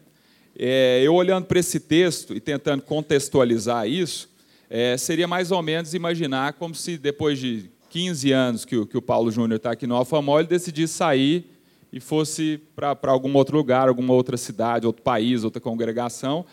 É, 0.58 1.02
eu 1.04 1.12
olhando 1.12 1.44
para 1.44 1.60
esse 1.60 1.78
texto 1.78 2.34
e 2.34 2.40
tentando 2.40 2.82
contextualizar 2.82 3.86
isso, 3.86 4.30
é, 4.70 4.96
seria 4.96 5.28
mais 5.28 5.50
ou 5.50 5.60
menos 5.60 5.92
imaginar 5.92 6.54
como 6.54 6.74
se 6.74 6.96
depois 6.96 7.38
de 7.38 7.70
15 7.92 8.32
anos 8.32 8.64
que 8.64 8.74
o, 8.74 8.86
que 8.86 8.96
o 8.96 9.02
Paulo 9.02 9.30
Júnior 9.30 9.58
está 9.58 9.72
aqui 9.72 9.86
no 9.86 9.94
Alfamol, 9.94 10.38
ele 10.38 10.48
decidisse 10.48 10.94
sair 10.94 11.44
e 11.92 12.00
fosse 12.00 12.58
para 12.74 12.96
algum 13.02 13.34
outro 13.34 13.54
lugar, 13.54 13.86
alguma 13.86 14.14
outra 14.14 14.38
cidade, 14.38 14.86
outro 14.86 15.02
país, 15.02 15.44
outra 15.44 15.60
congregação, 15.60 16.46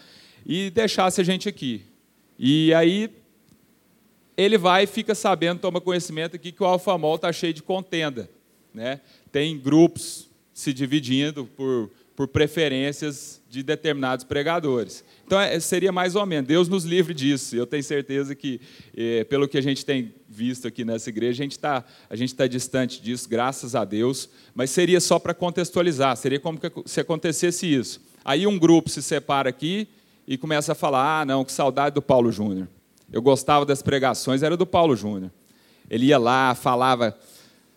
e 0.46 0.70
deixasse 0.70 1.22
a 1.22 1.24
gente 1.24 1.48
aqui. 1.48 1.82
E 2.38 2.74
aí 2.74 3.10
ele 4.36 4.58
vai 4.58 4.84
e 4.84 4.88
fica 4.88 5.16
sabendo, 5.16 5.62
toma 5.62 5.80
conhecimento 5.80 6.36
aqui 6.36 6.52
que 6.52 6.62
o 6.62 6.66
Alfamol 6.66 7.16
está 7.16 7.32
cheio 7.32 7.54
de 7.54 7.64
contenda. 7.64 8.30
Né? 8.74 9.00
Tem 9.32 9.58
grupos 9.58 10.28
se 10.54 10.74
dividindo 10.74 11.46
por, 11.46 11.90
por 12.18 12.28
preferências 12.28 13.42
de 13.50 13.64
determinados 13.64 14.26
pregadores. 14.26 15.06
Então, 15.30 15.40
é, 15.40 15.60
seria 15.60 15.92
mais 15.92 16.16
ou 16.16 16.26
menos, 16.26 16.48
Deus 16.48 16.68
nos 16.68 16.86
livre 16.86 17.14
disso. 17.14 17.56
Eu 17.56 17.68
tenho 17.68 17.84
certeza 17.84 18.34
que, 18.34 18.60
é, 18.98 19.24
pelo 19.26 19.48
que 19.48 19.60
a 19.60 19.62
gente 19.62 19.86
tem 19.86 20.12
visto 20.28 20.68
aqui 20.68 20.84
nessa 20.84 21.08
igreja, 21.08 21.44
a 21.44 21.46
gente 21.46 21.52
está 21.52 21.86
tá 22.36 22.48
distante 22.48 23.00
disso, 23.00 23.30
graças 23.30 23.76
a 23.76 23.86
Deus, 23.86 24.28
mas 24.56 24.72
seria 24.72 25.00
só 25.00 25.20
para 25.20 25.36
contextualizar, 25.36 26.18
seria 26.18 26.40
como 26.40 26.58
se 26.84 27.00
acontecesse 27.00 27.72
isso. 27.72 28.02
Aí 28.26 28.48
um 28.48 28.58
grupo 28.58 28.90
se 28.90 29.04
separa 29.04 29.48
aqui 29.48 29.88
e 30.28 30.36
começa 30.36 30.72
a 30.72 30.76
falar: 30.76 31.22
ah, 31.22 31.26
não, 31.26 31.46
que 31.46 31.52
saudade 31.52 31.94
do 31.94 32.02
Paulo 32.02 32.32
Júnior. 32.32 32.68
Eu 33.14 33.22
gostava 33.22 33.64
das 33.68 33.84
pregações, 33.84 34.42
era 34.42 34.58
do 34.58 34.66
Paulo 34.66 34.96
Júnior. 34.96 35.30
Ele 35.88 36.08
ia 36.08 36.18
lá, 36.18 36.56
falava, 36.56 37.16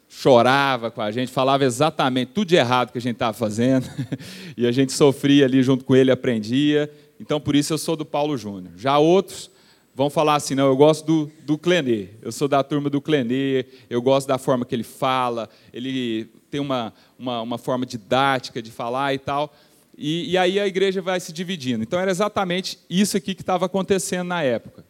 chorava 0.08 0.90
com 0.90 1.02
a 1.02 1.10
gente, 1.10 1.30
falava 1.30 1.66
exatamente 1.66 2.32
tudo 2.32 2.48
de 2.48 2.56
errado 2.56 2.92
que 2.92 2.98
a 2.98 3.00
gente 3.00 3.16
estava 3.16 3.34
fazendo, 3.34 3.86
e 4.56 4.66
a 4.66 4.72
gente 4.72 4.94
sofria 4.94 5.44
ali 5.44 5.62
junto 5.62 5.84
com 5.84 5.94
ele, 5.94 6.10
aprendia. 6.10 6.90
Então, 7.22 7.40
por 7.40 7.54
isso 7.54 7.72
eu 7.72 7.78
sou 7.78 7.94
do 7.94 8.04
Paulo 8.04 8.36
Júnior. 8.36 8.72
Já 8.76 8.98
outros 8.98 9.48
vão 9.94 10.10
falar 10.10 10.34
assim, 10.34 10.56
não, 10.56 10.66
eu 10.66 10.76
gosto 10.76 11.06
do, 11.06 11.30
do 11.44 11.56
Clenê, 11.56 12.08
eu 12.20 12.32
sou 12.32 12.48
da 12.48 12.64
turma 12.64 12.90
do 12.90 13.00
Clenê, 13.00 13.64
eu 13.88 14.02
gosto 14.02 14.26
da 14.26 14.38
forma 14.38 14.64
que 14.64 14.74
ele 14.74 14.82
fala, 14.82 15.48
ele 15.72 16.24
tem 16.50 16.60
uma, 16.60 16.92
uma, 17.16 17.42
uma 17.42 17.58
forma 17.58 17.86
didática 17.86 18.60
de 18.60 18.72
falar 18.72 19.14
e 19.14 19.18
tal. 19.18 19.54
E, 19.96 20.32
e, 20.32 20.36
aí 20.38 20.58
a 20.58 20.66
igreja 20.66 21.00
vai 21.00 21.20
se 21.20 21.32
dividindo. 21.32 21.84
Então 21.84 22.00
era 22.00 22.10
exatamente 22.10 22.76
isso 22.90 23.16
aqui 23.16 23.36
que 23.36 23.42
estava 23.42 23.66
acontecendo 23.66 24.26
na 24.26 24.42
época. 24.42 24.84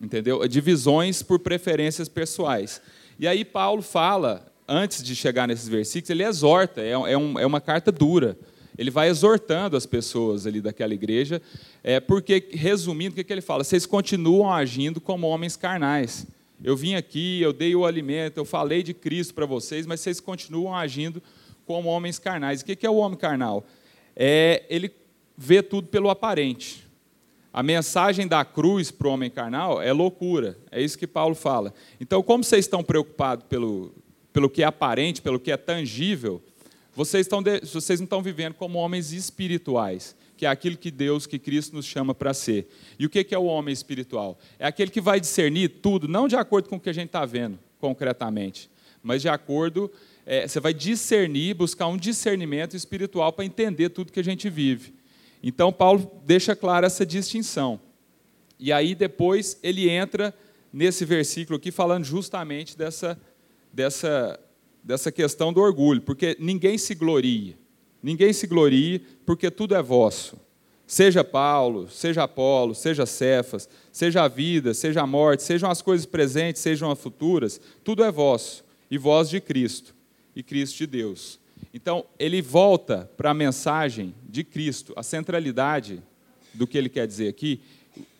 Entendeu? 0.00 0.48
Divisões 0.48 1.22
por 1.22 1.40
preferências 1.40 2.08
pessoais. 2.08 2.80
E 3.18 3.28
aí 3.28 3.44
Paulo 3.44 3.82
fala, 3.82 4.50
antes 4.66 5.02
de 5.02 5.14
chegar 5.14 5.46
nesses 5.46 5.68
versículos, 5.68 6.08
ele 6.08 6.24
exorta, 6.24 6.80
é, 6.80 6.92
é, 6.92 7.18
um, 7.18 7.38
é 7.38 7.44
uma 7.44 7.60
carta 7.60 7.92
dura 7.92 8.38
ele 8.78 8.90
vai 8.90 9.08
exortando 9.08 9.76
as 9.76 9.86
pessoas 9.86 10.46
ali 10.46 10.60
daquela 10.60 10.94
igreja, 10.94 11.42
é, 11.82 12.00
porque, 12.00 12.48
resumindo, 12.52 13.12
o 13.12 13.14
que, 13.16 13.24
que 13.24 13.32
ele 13.32 13.40
fala? 13.40 13.64
Vocês 13.64 13.86
continuam 13.86 14.52
agindo 14.52 15.00
como 15.00 15.26
homens 15.26 15.56
carnais. 15.56 16.26
Eu 16.62 16.76
vim 16.76 16.94
aqui, 16.94 17.40
eu 17.40 17.52
dei 17.52 17.74
o 17.74 17.86
alimento, 17.86 18.36
eu 18.36 18.44
falei 18.44 18.82
de 18.82 18.92
Cristo 18.92 19.34
para 19.34 19.46
vocês, 19.46 19.86
mas 19.86 20.00
vocês 20.00 20.20
continuam 20.20 20.74
agindo 20.74 21.22
como 21.66 21.88
homens 21.88 22.18
carnais. 22.18 22.60
O 22.60 22.64
que, 22.64 22.76
que 22.76 22.86
é 22.86 22.90
o 22.90 22.96
homem 22.96 23.18
carnal? 23.18 23.64
É, 24.14 24.64
ele 24.68 24.92
vê 25.36 25.62
tudo 25.62 25.88
pelo 25.88 26.10
aparente. 26.10 26.86
A 27.52 27.62
mensagem 27.62 28.28
da 28.28 28.44
cruz 28.44 28.90
para 28.90 29.08
o 29.08 29.10
homem 29.10 29.30
carnal 29.30 29.82
é 29.82 29.92
loucura, 29.92 30.56
é 30.70 30.80
isso 30.80 30.98
que 30.98 31.06
Paulo 31.06 31.34
fala. 31.34 31.74
Então, 32.00 32.22
como 32.22 32.44
vocês 32.44 32.64
estão 32.64 32.82
preocupados 32.82 33.44
pelo, 33.48 33.92
pelo 34.32 34.48
que 34.48 34.62
é 34.62 34.66
aparente, 34.66 35.20
pelo 35.20 35.40
que 35.40 35.50
é 35.50 35.56
tangível, 35.56 36.40
vocês, 36.94 37.26
estão 37.26 37.42
de, 37.42 37.60
vocês 37.60 38.00
não 38.00 38.04
estão 38.04 38.22
vivendo 38.22 38.54
como 38.54 38.78
homens 38.78 39.12
espirituais, 39.12 40.16
que 40.36 40.44
é 40.44 40.48
aquilo 40.48 40.76
que 40.76 40.90
Deus, 40.90 41.26
que 41.26 41.38
Cristo 41.38 41.74
nos 41.76 41.86
chama 41.86 42.14
para 42.14 42.34
ser. 42.34 42.68
E 42.98 43.06
o 43.06 43.10
que 43.10 43.26
é 43.34 43.38
o 43.38 43.44
homem 43.44 43.72
espiritual? 43.72 44.38
É 44.58 44.66
aquele 44.66 44.90
que 44.90 45.00
vai 45.00 45.20
discernir 45.20 45.68
tudo, 45.80 46.08
não 46.08 46.26
de 46.26 46.36
acordo 46.36 46.68
com 46.68 46.76
o 46.76 46.80
que 46.80 46.90
a 46.90 46.94
gente 46.94 47.06
está 47.06 47.24
vendo 47.24 47.58
concretamente, 47.78 48.70
mas 49.02 49.22
de 49.22 49.28
acordo, 49.28 49.90
é, 50.26 50.46
você 50.46 50.60
vai 50.60 50.74
discernir, 50.74 51.54
buscar 51.54 51.86
um 51.86 51.96
discernimento 51.96 52.76
espiritual 52.76 53.32
para 53.32 53.44
entender 53.44 53.88
tudo 53.90 54.12
que 54.12 54.20
a 54.20 54.24
gente 54.24 54.50
vive. 54.50 54.94
Então, 55.42 55.72
Paulo 55.72 56.10
deixa 56.26 56.54
clara 56.54 56.86
essa 56.86 57.06
distinção. 57.06 57.80
E 58.58 58.72
aí, 58.72 58.94
depois, 58.94 59.58
ele 59.62 59.88
entra 59.88 60.34
nesse 60.72 61.04
versículo 61.04 61.56
aqui, 61.56 61.70
falando 61.70 62.04
justamente 62.04 62.76
dessa, 62.76 63.18
dessa 63.72 64.38
dessa 64.82 65.12
questão 65.12 65.52
do 65.52 65.60
orgulho, 65.60 66.00
porque 66.00 66.36
ninguém 66.38 66.78
se 66.78 66.94
gloria. 66.94 67.58
Ninguém 68.02 68.32
se 68.32 68.46
glorie, 68.46 69.00
porque 69.26 69.50
tudo 69.50 69.74
é 69.74 69.82
vosso. 69.82 70.38
Seja 70.86 71.22
Paulo, 71.22 71.88
seja 71.88 72.24
Apolo, 72.24 72.74
seja 72.74 73.06
Cefas, 73.06 73.68
seja 73.92 74.24
a 74.24 74.28
vida, 74.28 74.74
seja 74.74 75.02
a 75.02 75.06
morte, 75.06 75.42
sejam 75.42 75.70
as 75.70 75.80
coisas 75.80 76.04
presentes, 76.04 76.60
sejam 76.60 76.90
as 76.90 76.98
futuras, 76.98 77.60
tudo 77.84 78.02
é 78.02 78.10
vosso, 78.10 78.64
e 78.90 78.98
vós 78.98 79.28
de 79.28 79.40
Cristo, 79.40 79.94
e 80.34 80.42
Cristo 80.42 80.78
de 80.78 80.86
Deus. 80.88 81.38
Então, 81.72 82.04
ele 82.18 82.42
volta 82.42 83.08
para 83.16 83.30
a 83.30 83.34
mensagem 83.34 84.12
de 84.28 84.42
Cristo, 84.42 84.92
a 84.96 85.02
centralidade 85.04 86.02
do 86.52 86.66
que 86.66 86.76
ele 86.76 86.88
quer 86.88 87.06
dizer 87.06 87.28
aqui, 87.28 87.60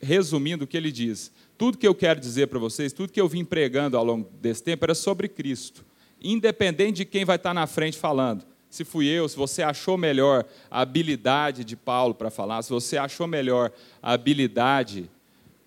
resumindo 0.00 0.64
o 0.64 0.66
que 0.66 0.76
ele 0.76 0.92
diz. 0.92 1.32
Tudo 1.58 1.76
que 1.76 1.88
eu 1.88 1.94
quero 1.94 2.20
dizer 2.20 2.46
para 2.46 2.60
vocês, 2.60 2.92
tudo 2.92 3.12
que 3.12 3.20
eu 3.20 3.26
vim 3.26 3.44
pregando 3.44 3.96
ao 3.96 4.04
longo 4.04 4.30
desse 4.40 4.62
tempo 4.62 4.84
era 4.84 4.94
sobre 4.94 5.26
Cristo 5.26 5.84
independente 6.22 6.96
de 6.96 7.04
quem 7.04 7.24
vai 7.24 7.36
estar 7.36 7.54
na 7.54 7.66
frente 7.66 7.98
falando. 7.98 8.44
Se 8.68 8.84
fui 8.84 9.06
eu, 9.06 9.28
se 9.28 9.36
você 9.36 9.62
achou 9.62 9.98
melhor 9.98 10.44
a 10.70 10.80
habilidade 10.80 11.64
de 11.64 11.74
Paulo 11.74 12.14
para 12.14 12.30
falar, 12.30 12.62
se 12.62 12.70
você 12.70 12.96
achou 12.96 13.26
melhor 13.26 13.72
a 14.00 14.12
habilidade 14.12 15.10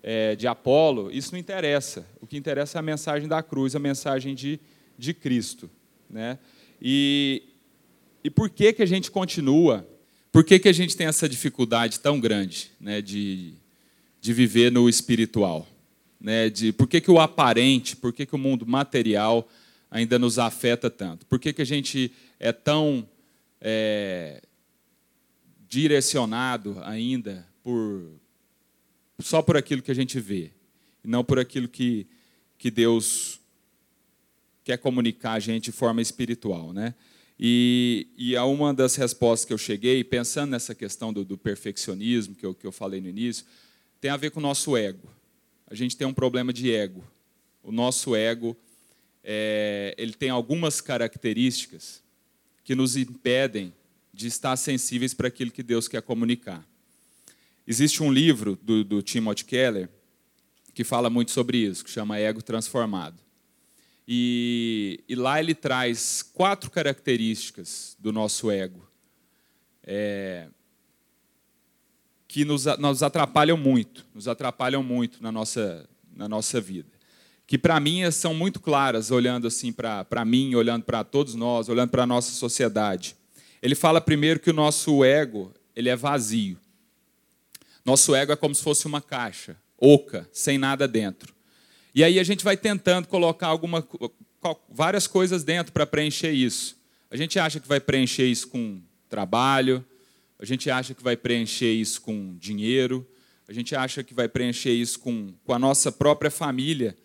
é, 0.02 0.34
de 0.34 0.46
Apolo, 0.46 1.10
isso 1.12 1.32
não 1.32 1.38
interessa. 1.38 2.06
O 2.20 2.26
que 2.26 2.36
interessa 2.36 2.78
é 2.78 2.80
a 2.80 2.82
mensagem 2.82 3.28
da 3.28 3.42
cruz, 3.42 3.76
a 3.76 3.78
mensagem 3.78 4.34
de, 4.34 4.58
de 4.98 5.12
Cristo. 5.12 5.68
Né? 6.08 6.38
E, 6.80 7.42
e 8.22 8.30
por 8.30 8.48
que, 8.48 8.72
que 8.72 8.82
a 8.82 8.86
gente 8.86 9.10
continua? 9.10 9.86
Por 10.32 10.42
que, 10.42 10.58
que 10.58 10.68
a 10.68 10.72
gente 10.72 10.96
tem 10.96 11.06
essa 11.06 11.28
dificuldade 11.28 12.00
tão 12.00 12.18
grande 12.18 12.70
né, 12.80 13.00
de, 13.02 13.52
de 14.20 14.32
viver 14.32 14.72
no 14.72 14.88
espiritual? 14.88 15.66
Né, 16.18 16.48
de, 16.48 16.72
por 16.72 16.88
que, 16.88 17.02
que 17.02 17.10
o 17.10 17.20
aparente, 17.20 17.96
por 17.96 18.12
que, 18.12 18.24
que 18.24 18.34
o 18.34 18.38
mundo 18.38 18.66
material 18.66 19.46
ainda 19.90 20.18
nos 20.18 20.38
afeta 20.38 20.90
tanto? 20.90 21.26
Por 21.26 21.38
que, 21.38 21.52
que 21.52 21.62
a 21.62 21.66
gente 21.66 22.12
é 22.38 22.52
tão 22.52 23.08
é, 23.60 24.42
direcionado 25.68 26.78
ainda 26.82 27.46
por 27.62 28.20
só 29.18 29.40
por 29.40 29.56
aquilo 29.56 29.82
que 29.82 29.90
a 29.90 29.94
gente 29.94 30.18
vê, 30.18 30.50
e 31.04 31.08
não 31.08 31.24
por 31.24 31.38
aquilo 31.38 31.68
que, 31.68 32.06
que 32.58 32.70
Deus 32.70 33.40
quer 34.64 34.78
comunicar 34.78 35.32
a 35.32 35.40
gente 35.40 35.64
de 35.64 35.72
forma 35.72 36.02
espiritual, 36.02 36.72
né? 36.72 36.94
E, 37.38 38.06
e 38.16 38.36
a 38.36 38.44
uma 38.44 38.72
das 38.72 38.94
respostas 38.94 39.44
que 39.44 39.52
eu 39.52 39.58
cheguei, 39.58 40.04
pensando 40.04 40.50
nessa 40.50 40.74
questão 40.74 41.12
do, 41.12 41.24
do 41.24 41.36
perfeccionismo 41.36 42.34
que 42.34 42.46
eu, 42.46 42.54
que 42.54 42.66
eu 42.66 42.72
falei 42.72 43.00
no 43.00 43.08
início, 43.08 43.44
tem 44.00 44.10
a 44.10 44.16
ver 44.16 44.30
com 44.30 44.38
o 44.38 44.42
nosso 44.42 44.76
ego. 44.76 45.08
a 45.66 45.74
gente 45.74 45.96
tem 45.96 46.06
um 46.06 46.14
problema 46.14 46.52
de 46.52 46.72
ego. 46.72 47.04
O 47.62 47.72
nosso 47.72 48.14
ego 48.14 48.56
é, 49.24 49.94
ele 49.96 50.12
tem 50.12 50.28
algumas 50.28 50.80
características 50.80 52.02
que 52.62 52.74
nos 52.74 52.96
impedem 52.96 53.72
de 54.12 54.26
estar 54.26 54.54
sensíveis 54.56 55.14
para 55.14 55.28
aquilo 55.28 55.50
que 55.50 55.62
Deus 55.62 55.88
quer 55.88 56.02
comunicar. 56.02 56.64
Existe 57.66 58.02
um 58.02 58.12
livro 58.12 58.58
do, 58.62 58.84
do 58.84 59.02
Timothy 59.02 59.44
Keller 59.44 59.88
que 60.74 60.84
fala 60.84 61.08
muito 61.08 61.30
sobre 61.30 61.58
isso, 61.58 61.84
que 61.84 61.90
chama 61.90 62.18
Ego 62.18 62.42
Transformado. 62.42 63.18
E, 64.06 65.02
e 65.08 65.14
lá 65.14 65.40
ele 65.40 65.54
traz 65.54 66.22
quatro 66.22 66.70
características 66.70 67.96
do 67.98 68.12
nosso 68.12 68.50
ego 68.50 68.86
é, 69.82 70.48
que 72.28 72.44
nos, 72.44 72.64
nos 72.78 73.02
atrapalham 73.02 73.56
muito, 73.56 74.06
nos 74.14 74.28
atrapalham 74.28 74.82
muito 74.82 75.22
na 75.22 75.32
nossa, 75.32 75.88
na 76.14 76.28
nossa 76.28 76.60
vida. 76.60 76.93
Que 77.46 77.58
para 77.58 77.78
mim 77.78 78.10
são 78.10 78.34
muito 78.34 78.60
claras, 78.60 79.10
olhando 79.10 79.46
assim 79.46 79.72
para 79.72 80.24
mim, 80.24 80.54
olhando 80.54 80.84
para 80.84 81.04
todos 81.04 81.34
nós, 81.34 81.68
olhando 81.68 81.90
para 81.90 82.04
a 82.04 82.06
nossa 82.06 82.32
sociedade. 82.32 83.16
Ele 83.62 83.74
fala 83.74 84.00
primeiro 84.00 84.40
que 84.40 84.50
o 84.50 84.54
nosso 84.54 85.04
ego 85.04 85.52
ele 85.76 85.88
é 85.88 85.96
vazio. 85.96 86.58
Nosso 87.84 88.14
ego 88.14 88.32
é 88.32 88.36
como 88.36 88.54
se 88.54 88.62
fosse 88.62 88.86
uma 88.86 89.00
caixa 89.00 89.56
oca, 89.78 90.28
sem 90.32 90.56
nada 90.56 90.88
dentro. 90.88 91.34
E 91.94 92.02
aí 92.02 92.18
a 92.18 92.24
gente 92.24 92.42
vai 92.42 92.56
tentando 92.56 93.06
colocar 93.06 93.48
alguma, 93.48 93.86
várias 94.68 95.06
coisas 95.06 95.44
dentro 95.44 95.72
para 95.72 95.86
preencher 95.86 96.32
isso. 96.32 96.76
A 97.10 97.16
gente 97.16 97.38
acha 97.38 97.60
que 97.60 97.68
vai 97.68 97.78
preencher 97.78 98.26
isso 98.26 98.48
com 98.48 98.80
trabalho, 99.08 99.84
a 100.38 100.44
gente 100.44 100.70
acha 100.70 100.94
que 100.94 101.02
vai 101.02 101.16
preencher 101.16 101.72
isso 101.72 102.00
com 102.00 102.34
dinheiro, 102.36 103.06
a 103.46 103.52
gente 103.52 103.76
acha 103.76 104.02
que 104.02 104.14
vai 104.14 104.28
preencher 104.28 104.72
isso 104.72 104.98
com, 104.98 105.32
com 105.44 105.52
a 105.52 105.58
nossa 105.58 105.92
própria 105.92 106.30
família, 106.30 106.96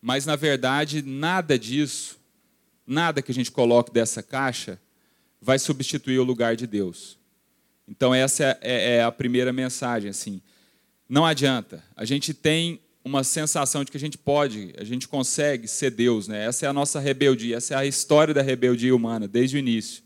mas 0.00 0.26
na 0.26 0.36
verdade 0.36 1.02
nada 1.02 1.58
disso, 1.58 2.18
nada 2.86 3.22
que 3.22 3.30
a 3.30 3.34
gente 3.34 3.50
coloque 3.50 3.92
dessa 3.92 4.22
caixa 4.22 4.80
vai 5.40 5.58
substituir 5.58 6.18
o 6.18 6.24
lugar 6.24 6.56
de 6.56 6.66
Deus. 6.66 7.18
Então 7.86 8.14
essa 8.14 8.44
é, 8.44 8.58
é, 8.60 8.96
é 8.96 9.02
a 9.02 9.12
primeira 9.12 9.52
mensagem, 9.52 10.10
assim. 10.10 10.42
Não 11.08 11.24
adianta. 11.24 11.82
A 11.96 12.04
gente 12.04 12.34
tem 12.34 12.80
uma 13.04 13.24
sensação 13.24 13.82
de 13.82 13.90
que 13.90 13.96
a 13.96 14.00
gente 14.00 14.18
pode, 14.18 14.74
a 14.76 14.84
gente 14.84 15.08
consegue 15.08 15.66
ser 15.66 15.90
Deus, 15.90 16.28
né? 16.28 16.44
Essa 16.44 16.66
é 16.66 16.68
a 16.68 16.72
nossa 16.72 17.00
rebeldia, 17.00 17.56
essa 17.56 17.74
é 17.74 17.76
a 17.78 17.86
história 17.86 18.34
da 18.34 18.42
rebeldia 18.42 18.94
humana 18.94 19.26
desde 19.26 19.56
o 19.56 19.58
início. 19.58 20.02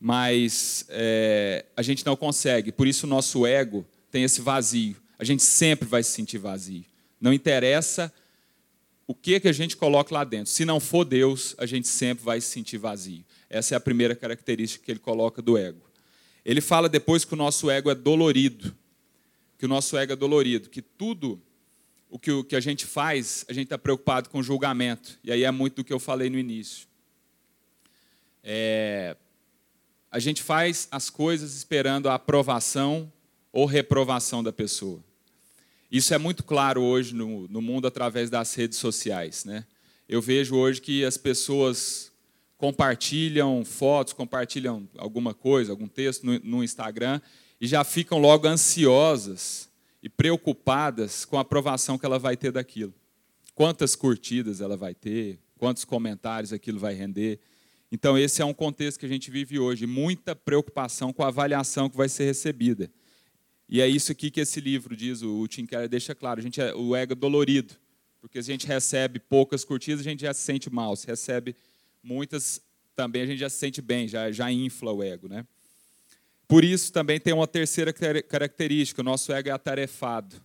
Mas 0.00 0.86
é, 0.88 1.66
a 1.76 1.82
gente 1.82 2.04
não 2.04 2.16
consegue, 2.16 2.72
por 2.72 2.86
isso 2.86 3.06
o 3.06 3.08
nosso 3.08 3.46
ego 3.46 3.86
tem 4.10 4.24
esse 4.24 4.40
vazio. 4.40 4.96
A 5.18 5.24
gente 5.24 5.42
sempre 5.42 5.86
vai 5.86 6.02
se 6.02 6.10
sentir 6.10 6.38
vazio. 6.38 6.84
Não 7.20 7.32
interessa 7.32 8.12
o 9.06 9.14
que 9.14 9.38
que 9.40 9.48
a 9.48 9.52
gente 9.52 9.76
coloca 9.76 10.14
lá 10.14 10.24
dentro. 10.24 10.52
Se 10.52 10.64
não 10.64 10.80
for 10.80 11.04
Deus, 11.04 11.54
a 11.58 11.66
gente 11.66 11.88
sempre 11.88 12.24
vai 12.24 12.40
se 12.40 12.48
sentir 12.48 12.78
vazio. 12.78 13.24
Essa 13.50 13.74
é 13.74 13.76
a 13.76 13.80
primeira 13.80 14.14
característica 14.16 14.84
que 14.84 14.90
ele 14.90 14.98
coloca 14.98 15.42
do 15.42 15.58
ego. 15.58 15.82
Ele 16.44 16.60
fala 16.60 16.88
depois 16.88 17.24
que 17.24 17.34
o 17.34 17.36
nosso 17.36 17.70
ego 17.70 17.90
é 17.90 17.94
dolorido 17.94 18.74
que 19.64 19.66
o 19.66 19.68
nosso 19.68 19.96
ego 19.96 20.12
é 20.12 20.16
dolorido, 20.16 20.68
que 20.68 20.82
tudo 20.82 21.42
o 22.10 22.18
que, 22.18 22.30
o 22.30 22.44
que 22.44 22.54
a 22.54 22.60
gente 22.60 22.84
faz, 22.84 23.46
a 23.48 23.52
gente 23.54 23.64
está 23.64 23.78
preocupado 23.78 24.28
com 24.28 24.42
julgamento. 24.42 25.18
E 25.24 25.32
aí 25.32 25.42
é 25.42 25.50
muito 25.50 25.76
do 25.76 25.84
que 25.84 25.92
eu 25.92 25.98
falei 25.98 26.28
no 26.28 26.38
início. 26.38 26.86
É, 28.42 29.16
a 30.10 30.18
gente 30.18 30.42
faz 30.42 30.86
as 30.90 31.08
coisas 31.08 31.54
esperando 31.54 32.10
a 32.10 32.14
aprovação 32.14 33.10
ou 33.50 33.64
reprovação 33.64 34.42
da 34.42 34.52
pessoa. 34.52 35.02
Isso 35.94 36.12
é 36.12 36.18
muito 36.18 36.42
claro 36.42 36.82
hoje 36.82 37.14
no, 37.14 37.46
no 37.46 37.62
mundo 37.62 37.86
através 37.86 38.28
das 38.28 38.52
redes 38.52 38.78
sociais. 38.78 39.44
Né? 39.44 39.64
Eu 40.08 40.20
vejo 40.20 40.56
hoje 40.56 40.80
que 40.80 41.04
as 41.04 41.16
pessoas 41.16 42.10
compartilham 42.58 43.64
fotos, 43.64 44.12
compartilham 44.12 44.88
alguma 44.98 45.32
coisa, 45.32 45.70
algum 45.70 45.86
texto 45.86 46.26
no, 46.26 46.36
no 46.40 46.64
Instagram, 46.64 47.20
e 47.60 47.68
já 47.68 47.84
ficam 47.84 48.18
logo 48.18 48.48
ansiosas 48.48 49.70
e 50.02 50.08
preocupadas 50.08 51.24
com 51.24 51.38
a 51.38 51.42
aprovação 51.42 51.96
que 51.96 52.04
ela 52.04 52.18
vai 52.18 52.36
ter 52.36 52.50
daquilo. 52.50 52.92
Quantas 53.54 53.94
curtidas 53.94 54.60
ela 54.60 54.76
vai 54.76 54.96
ter, 54.96 55.38
quantos 55.56 55.84
comentários 55.84 56.52
aquilo 56.52 56.80
vai 56.80 56.94
render. 56.94 57.38
Então, 57.92 58.18
esse 58.18 58.42
é 58.42 58.44
um 58.44 58.52
contexto 58.52 58.98
que 58.98 59.06
a 59.06 59.08
gente 59.08 59.30
vive 59.30 59.60
hoje, 59.60 59.86
muita 59.86 60.34
preocupação 60.34 61.12
com 61.12 61.22
a 61.22 61.28
avaliação 61.28 61.88
que 61.88 61.96
vai 61.96 62.08
ser 62.08 62.24
recebida. 62.24 62.90
E 63.68 63.80
é 63.80 63.88
isso 63.88 64.12
aqui 64.12 64.30
que 64.30 64.40
esse 64.40 64.60
livro 64.60 64.96
diz, 64.96 65.22
o 65.22 65.46
Tim 65.48 65.66
Keller 65.66 65.88
deixa 65.88 66.14
claro, 66.14 66.40
a 66.40 66.42
gente 66.42 66.60
é, 66.60 66.74
o 66.74 66.94
ego 66.94 67.12
é 67.12 67.16
dolorido, 67.16 67.74
porque 68.20 68.42
se 68.42 68.50
a 68.50 68.54
gente 68.54 68.66
recebe 68.66 69.18
poucas 69.18 69.64
curtidas, 69.64 70.00
a 70.00 70.04
gente 70.04 70.20
já 70.20 70.34
se 70.34 70.42
sente 70.42 70.70
mal, 70.70 70.94
se 70.96 71.06
recebe 71.06 71.56
muitas, 72.02 72.60
também 72.94 73.22
a 73.22 73.26
gente 73.26 73.38
já 73.38 73.48
se 73.48 73.56
sente 73.56 73.80
bem, 73.80 74.06
já, 74.06 74.30
já 74.30 74.50
infla 74.52 74.92
o 74.92 75.02
ego, 75.02 75.28
né? 75.28 75.46
Por 76.46 76.62
isso 76.62 76.92
também 76.92 77.18
tem 77.18 77.32
uma 77.32 77.46
terceira 77.46 77.92
característica: 77.92 79.00
o 79.00 79.04
nosso 79.04 79.32
ego 79.32 79.48
é 79.48 79.52
atarefado. 79.52 80.36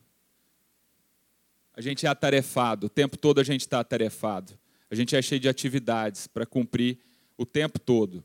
A 1.73 1.82
gente 1.82 2.05
é 2.05 2.10
atarefado, 2.10 2.88
o 2.88 2.89
tempo 2.89 3.17
todo 3.17 3.39
a 3.39 3.43
gente 3.43 3.62
está 3.62 3.79
atarefado. 3.79 4.58
A 4.89 4.95
gente 4.95 5.15
é 5.15 5.21
cheio 5.21 5.39
de 5.39 5.47
atividades 5.47 6.25
para 6.25 6.45
cumprir 6.45 6.99
o 7.38 7.45
tempo 7.45 7.79
todo. 7.79 8.23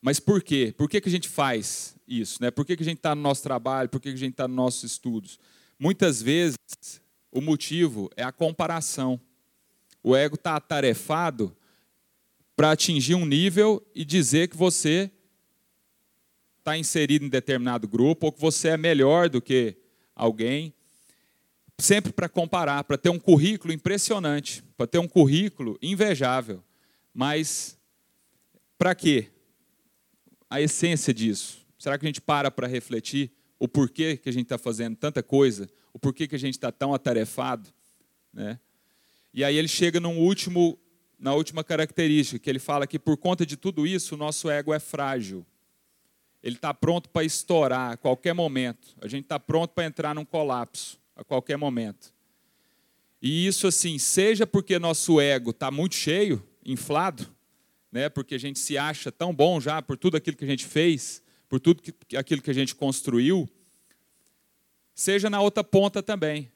Mas 0.00 0.20
por 0.20 0.42
quê? 0.42 0.72
Por 0.76 0.88
que, 0.88 1.00
que 1.00 1.08
a 1.08 1.12
gente 1.12 1.28
faz 1.28 1.96
isso? 2.06 2.42
Né? 2.42 2.50
Por 2.50 2.64
que, 2.64 2.76
que 2.76 2.82
a 2.82 2.86
gente 2.86 2.98
está 2.98 3.14
no 3.14 3.22
nosso 3.22 3.42
trabalho? 3.42 3.88
Por 3.88 4.00
que, 4.00 4.10
que 4.10 4.16
a 4.16 4.18
gente 4.18 4.32
está 4.32 4.46
nos 4.46 4.56
nossos 4.56 4.84
estudos? 4.84 5.38
Muitas 5.78 6.22
vezes 6.22 6.56
o 7.30 7.40
motivo 7.40 8.10
é 8.16 8.22
a 8.22 8.32
comparação. 8.32 9.20
O 10.02 10.16
ego 10.16 10.36
está 10.36 10.56
atarefado 10.56 11.56
para 12.56 12.72
atingir 12.72 13.14
um 13.14 13.26
nível 13.26 13.84
e 13.94 14.04
dizer 14.04 14.48
que 14.48 14.56
você 14.56 15.10
está 16.58 16.76
inserido 16.76 17.24
em 17.24 17.28
determinado 17.28 17.88
grupo, 17.88 18.26
ou 18.26 18.32
que 18.32 18.40
você 18.40 18.68
é 18.68 18.76
melhor 18.76 19.28
do 19.28 19.40
que 19.40 19.76
alguém, 20.14 20.74
sempre 21.78 22.12
para 22.12 22.28
comparar, 22.28 22.84
para 22.84 22.98
ter 22.98 23.08
um 23.08 23.18
currículo 23.18 23.72
impressionante, 23.72 24.62
para 24.76 24.86
ter 24.86 24.98
um 24.98 25.08
currículo 25.08 25.78
invejável. 25.80 26.62
Mas 27.14 27.78
para 28.76 28.94
quê? 28.94 29.28
A 30.50 30.60
essência 30.60 31.12
disso. 31.12 31.66
Será 31.78 31.98
que 31.98 32.06
a 32.06 32.08
gente 32.08 32.20
para 32.20 32.50
para 32.50 32.66
refletir 32.66 33.30
o 33.58 33.68
porquê 33.68 34.16
que 34.16 34.28
a 34.28 34.32
gente 34.32 34.44
está 34.44 34.58
fazendo 34.58 34.96
tanta 34.96 35.22
coisa, 35.22 35.68
o 35.92 35.98
porquê 35.98 36.26
que 36.26 36.34
a 36.34 36.38
gente 36.38 36.54
está 36.54 36.72
tão 36.72 36.94
atarefado? 36.94 37.68
Né? 38.32 38.58
E 39.32 39.44
aí 39.44 39.56
ele 39.56 39.68
chega 39.68 40.00
num 40.00 40.18
último, 40.18 40.78
na 41.18 41.34
última 41.34 41.62
característica, 41.62 42.38
que 42.38 42.48
ele 42.48 42.58
fala 42.58 42.86
que 42.86 42.98
por 42.98 43.16
conta 43.16 43.44
de 43.44 43.56
tudo 43.56 43.86
isso, 43.86 44.14
o 44.14 44.18
nosso 44.18 44.48
ego 44.50 44.72
é 44.72 44.78
frágil 44.78 45.46
ele 46.42 46.56
está 46.56 46.72
pronto 46.72 47.08
para 47.08 47.24
estourar 47.24 47.92
a 47.92 47.96
qualquer 47.96 48.32
momento. 48.32 48.96
A 49.00 49.08
gente 49.08 49.24
está 49.24 49.38
pronto 49.38 49.72
para 49.72 49.84
entrar 49.84 50.14
num 50.14 50.24
colapso 50.24 50.98
a 51.16 51.24
qualquer 51.24 51.56
momento. 51.56 52.12
E 53.20 53.46
isso, 53.46 53.66
assim, 53.66 53.98
seja 53.98 54.46
porque 54.46 54.78
nosso 54.78 55.20
ego 55.20 55.50
está 55.50 55.70
muito 55.70 55.96
cheio, 55.96 56.42
inflado, 56.64 57.26
né, 57.90 58.08
porque 58.08 58.34
a 58.34 58.38
gente 58.38 58.58
se 58.58 58.76
acha 58.76 59.10
tão 59.10 59.34
bom 59.34 59.60
já 59.60 59.80
por 59.80 59.96
tudo 59.96 60.16
aquilo 60.16 60.36
que 60.36 60.44
a 60.44 60.48
gente 60.48 60.66
fez, 60.66 61.22
por 61.48 61.58
tudo 61.58 61.82
que, 61.82 62.16
aquilo 62.16 62.42
que 62.42 62.50
a 62.50 62.54
gente 62.54 62.74
construiu, 62.74 63.48
seja 64.94 65.30
na 65.30 65.40
outra 65.40 65.64
ponta 65.64 66.02
também. 66.02 66.50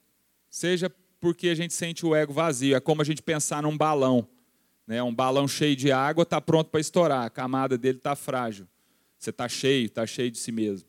Seja 0.50 0.92
porque 1.20 1.48
a 1.48 1.54
gente 1.54 1.72
sente 1.72 2.04
o 2.04 2.14
ego 2.14 2.32
vazio. 2.32 2.76
É 2.76 2.80
como 2.80 3.00
a 3.00 3.04
gente 3.04 3.22
pensar 3.22 3.62
num 3.62 3.76
balão. 3.76 4.28
Né? 4.86 5.02
Um 5.02 5.14
balão 5.14 5.46
cheio 5.46 5.76
de 5.76 5.90
água 5.92 6.24
está 6.24 6.40
pronto 6.40 6.68
para 6.68 6.80
estourar, 6.80 7.24
a 7.24 7.30
camada 7.30 7.78
dele 7.78 7.98
está 7.98 8.14
frágil. 8.14 8.66
Você 9.18 9.30
está 9.30 9.48
cheio, 9.48 9.86
está 9.86 10.04
cheio 10.04 10.30
de 10.30 10.38
si 10.38 10.50
mesmo. 10.50 10.88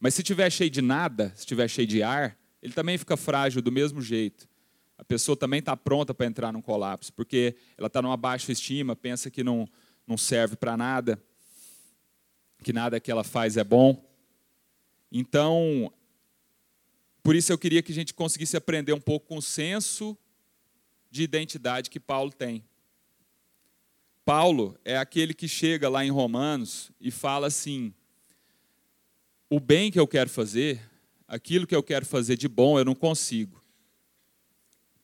Mas 0.00 0.14
se 0.14 0.22
estiver 0.22 0.50
cheio 0.50 0.70
de 0.70 0.82
nada, 0.82 1.32
se 1.36 1.40
estiver 1.40 1.68
cheio 1.68 1.86
de 1.86 2.02
ar, 2.02 2.36
ele 2.62 2.72
também 2.72 2.96
fica 2.96 3.16
frágil 3.16 3.60
do 3.60 3.70
mesmo 3.70 4.00
jeito. 4.00 4.48
A 4.96 5.04
pessoa 5.04 5.36
também 5.36 5.58
está 5.58 5.76
pronta 5.76 6.14
para 6.14 6.26
entrar 6.26 6.52
num 6.52 6.62
colapso, 6.62 7.12
porque 7.12 7.54
ela 7.76 7.88
está 7.88 8.00
numa 8.00 8.16
baixa 8.16 8.50
estima, 8.50 8.96
pensa 8.96 9.30
que 9.30 9.44
não, 9.44 9.68
não 10.06 10.16
serve 10.16 10.56
para 10.56 10.76
nada, 10.76 11.22
que 12.62 12.72
nada 12.72 13.00
que 13.00 13.10
ela 13.10 13.24
faz 13.24 13.56
é 13.56 13.64
bom. 13.64 14.02
Então, 15.10 15.92
por 17.22 17.36
isso 17.36 17.52
eu 17.52 17.58
queria 17.58 17.82
que 17.82 17.92
a 17.92 17.94
gente 17.94 18.12
conseguisse 18.12 18.56
aprender 18.56 18.92
um 18.92 19.00
pouco 19.00 19.28
com 19.28 19.38
o 19.38 19.42
senso 19.42 20.16
de 21.10 21.22
identidade 21.22 21.90
que 21.90 22.00
Paulo 22.00 22.32
tem. 22.32 22.64
Paulo 24.24 24.78
é 24.84 24.96
aquele 24.96 25.34
que 25.34 25.46
chega 25.46 25.88
lá 25.88 26.04
em 26.04 26.10
Romanos 26.10 26.90
e 27.00 27.10
fala 27.10 27.46
assim: 27.46 27.94
o 29.48 29.60
bem 29.60 29.92
que 29.92 30.00
eu 30.00 30.08
quero 30.08 30.30
fazer, 30.30 30.80
aquilo 31.28 31.66
que 31.66 31.76
eu 31.76 31.82
quero 31.82 32.04
fazer 32.06 32.36
de 32.36 32.48
bom, 32.48 32.78
eu 32.78 32.84
não 32.84 32.94
consigo. 32.94 33.62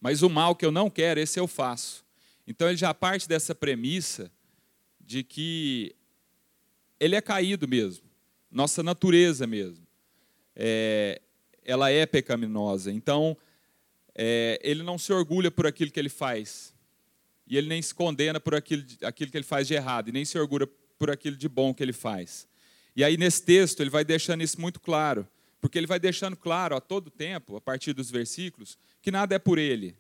Mas 0.01 0.23
o 0.23 0.31
mal 0.31 0.57
que 0.57 0.65
eu 0.65 0.73
não 0.73 0.89
quero, 0.89 1.21
esse 1.21 1.39
eu 1.39 1.47
faço. 1.47 2.05
Então 2.47 2.69
ele 2.69 2.77
já 2.77 2.93
parte 2.95 3.29
dessa 3.29 3.55
premissa 3.55 4.33
de 5.11 5.25
que 5.25 5.93
ele 7.01 7.17
é 7.17 7.21
caído 7.21 7.67
mesmo, 7.67 8.05
nossa 8.49 8.81
natureza 8.81 9.45
mesmo. 9.45 9.85
É, 10.55 11.21
ela 11.65 11.91
é 11.91 12.07
pecaminosa. 12.07 12.93
Então, 12.93 13.37
é, 14.15 14.61
ele 14.63 14.85
não 14.85 14.97
se 14.97 15.13
orgulha 15.13 15.51
por 15.51 15.67
aquilo 15.67 15.91
que 15.91 15.99
ele 15.99 16.09
faz. 16.09 16.73
E 17.45 17.57
ele 17.57 17.67
nem 17.67 17.83
se 17.83 17.93
condena 17.93 18.39
por 18.39 18.55
aquilo, 18.55 18.85
aquilo 19.03 19.33
que 19.33 19.37
ele 19.37 19.45
faz 19.45 19.67
de 19.67 19.75
errado, 19.75 20.11
e 20.11 20.13
nem 20.13 20.25
se 20.25 20.39
orgulha 20.39 20.69
por 20.97 21.11
aquilo 21.11 21.37
de 21.37 21.49
bom 21.49 21.75
que 21.75 21.83
ele 21.83 21.93
faz. 21.93 22.47
E 22.95 23.03
aí, 23.03 23.17
nesse 23.17 23.43
texto, 23.43 23.81
ele 23.81 23.91
vai 23.91 24.05
deixando 24.05 24.45
isso 24.45 24.61
muito 24.61 24.79
claro, 24.79 25.27
porque 25.61 25.77
ele 25.77 25.89
vai 25.89 25.99
deixando 25.99 26.37
claro 26.37 26.77
a 26.77 26.81
todo 26.81 27.11
tempo, 27.11 27.57
a 27.57 27.61
partir 27.61 27.93
dos 27.95 28.13
versículos, 28.13 28.79
que 29.03 29.11
nada 29.11 29.35
é 29.35 29.41
por 29.41 29.59
ele, 29.59 29.97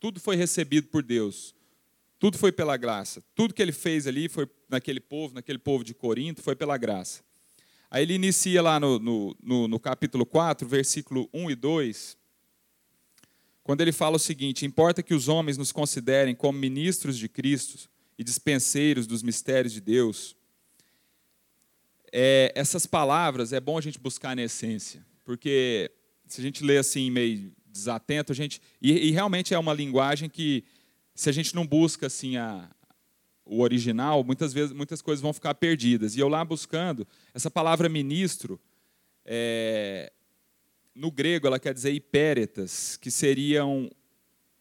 tudo 0.00 0.18
foi 0.18 0.34
recebido 0.34 0.86
por 0.86 1.02
Deus, 1.02 1.54
tudo 2.18 2.38
foi 2.38 2.50
pela 2.50 2.76
graça, 2.76 3.22
tudo 3.34 3.52
que 3.52 3.60
ele 3.60 3.72
fez 3.72 4.06
ali 4.06 4.28
foi 4.28 4.48
naquele 4.68 5.00
povo, 5.00 5.34
naquele 5.34 5.58
povo 5.58 5.84
de 5.84 5.94
Corinto, 5.94 6.42
foi 6.42 6.56
pela 6.56 6.76
graça. 6.76 7.22
Aí 7.90 8.02
ele 8.02 8.14
inicia 8.14 8.62
lá 8.62 8.80
no, 8.80 8.98
no, 8.98 9.36
no, 9.42 9.68
no 9.68 9.80
capítulo 9.80 10.26
4, 10.26 10.66
versículo 10.66 11.28
1 11.32 11.50
e 11.50 11.54
2, 11.54 12.18
quando 13.62 13.80
ele 13.80 13.92
fala 13.92 14.16
o 14.16 14.18
seguinte: 14.18 14.64
Importa 14.64 15.02
que 15.02 15.14
os 15.14 15.28
homens 15.28 15.58
nos 15.58 15.72
considerem 15.72 16.34
como 16.34 16.58
ministros 16.58 17.18
de 17.18 17.28
Cristo 17.28 17.88
e 18.18 18.24
dispenseiros 18.24 19.06
dos 19.06 19.22
mistérios 19.22 19.72
de 19.72 19.80
Deus. 19.80 20.34
É, 22.12 22.52
essas 22.54 22.86
palavras 22.86 23.52
é 23.52 23.60
bom 23.60 23.76
a 23.76 23.80
gente 23.80 23.98
buscar 23.98 24.34
na 24.34 24.42
essência, 24.42 25.04
porque 25.24 25.90
se 26.26 26.40
a 26.40 26.44
gente 26.44 26.64
lê 26.64 26.78
assim 26.78 27.10
meio 27.10 27.52
desatento, 27.66 28.32
a 28.32 28.34
gente 28.34 28.60
e, 28.80 29.08
e 29.08 29.10
realmente 29.10 29.52
é 29.52 29.58
uma 29.58 29.74
linguagem 29.74 30.30
que 30.30 30.64
se 31.16 31.30
a 31.30 31.32
gente 31.32 31.54
não 31.54 31.66
busca 31.66 32.06
assim 32.06 32.36
a, 32.36 32.70
o 33.44 33.62
original, 33.62 34.22
muitas 34.22 34.52
vezes 34.52 34.72
muitas 34.72 35.00
coisas 35.00 35.22
vão 35.22 35.32
ficar 35.32 35.54
perdidas. 35.54 36.14
E 36.14 36.20
eu 36.20 36.28
lá 36.28 36.44
buscando 36.44 37.08
essa 37.32 37.50
palavra 37.50 37.88
ministro, 37.88 38.60
é, 39.24 40.12
no 40.94 41.10
grego 41.10 41.46
ela 41.46 41.58
quer 41.58 41.72
dizer 41.72 41.90
hipéretas, 41.92 42.98
que 42.98 43.10
seriam 43.10 43.90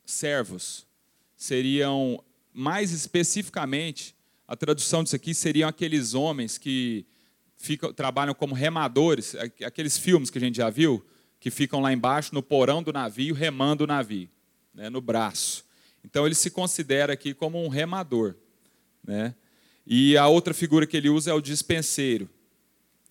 servos. 0.05 0.87
Seriam, 1.35 2.23
mais 2.53 2.91
especificamente, 2.91 4.15
a 4.47 4.55
tradução 4.55 5.03
disso 5.03 5.15
aqui 5.15 5.33
seriam 5.33 5.67
aqueles 5.67 6.13
homens 6.13 6.57
que 6.57 7.05
ficam, 7.57 7.91
trabalham 7.91 8.33
como 8.33 8.55
remadores, 8.55 9.35
aqueles 9.65 9.97
filmes 9.97 10.29
que 10.29 10.37
a 10.37 10.41
gente 10.41 10.55
já 10.55 10.69
viu, 10.69 11.05
que 11.37 11.51
ficam 11.51 11.81
lá 11.81 11.91
embaixo 11.91 12.33
no 12.33 12.41
porão 12.41 12.81
do 12.81 12.93
navio, 12.93 13.35
remando 13.35 13.83
o 13.83 13.87
navio, 13.87 14.29
né, 14.73 14.89
no 14.89 15.01
braço. 15.01 15.64
Então 16.05 16.25
ele 16.25 16.35
se 16.35 16.49
considera 16.49 17.13
aqui 17.13 17.33
como 17.33 17.61
um 17.61 17.67
remador. 17.67 18.35
Né? 19.03 19.35
E 19.85 20.15
a 20.15 20.27
outra 20.27 20.53
figura 20.53 20.87
que 20.87 20.95
ele 20.95 21.09
usa 21.09 21.31
é 21.31 21.33
o 21.33 21.41
dispenseiro, 21.41 22.29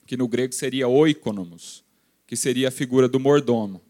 que 0.06 0.16
no 0.16 0.26
grego 0.26 0.54
seria 0.54 0.88
oikonomos 0.88 1.84
que 2.26 2.36
seria 2.36 2.68
a 2.68 2.70
figura 2.70 3.08
do 3.08 3.20
mordomo. 3.20 3.80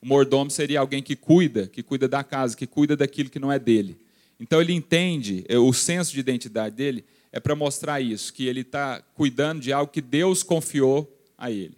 O 0.00 0.06
mordomo 0.06 0.50
seria 0.50 0.80
alguém 0.80 1.02
que 1.02 1.16
cuida, 1.16 1.66
que 1.66 1.82
cuida 1.82 2.06
da 2.06 2.22
casa, 2.22 2.56
que 2.56 2.66
cuida 2.66 2.96
daquilo 2.96 3.30
que 3.30 3.38
não 3.38 3.50
é 3.50 3.58
dele. 3.58 3.98
Então 4.38 4.60
ele 4.60 4.72
entende, 4.72 5.44
é, 5.48 5.58
o 5.58 5.72
senso 5.72 6.12
de 6.12 6.20
identidade 6.20 6.74
dele 6.74 7.04
é 7.32 7.40
para 7.40 7.56
mostrar 7.56 8.00
isso, 8.00 8.32
que 8.32 8.46
ele 8.46 8.60
está 8.60 9.02
cuidando 9.14 9.60
de 9.60 9.72
algo 9.72 9.92
que 9.92 10.00
Deus 10.00 10.42
confiou 10.42 11.12
a 11.36 11.50
ele. 11.50 11.76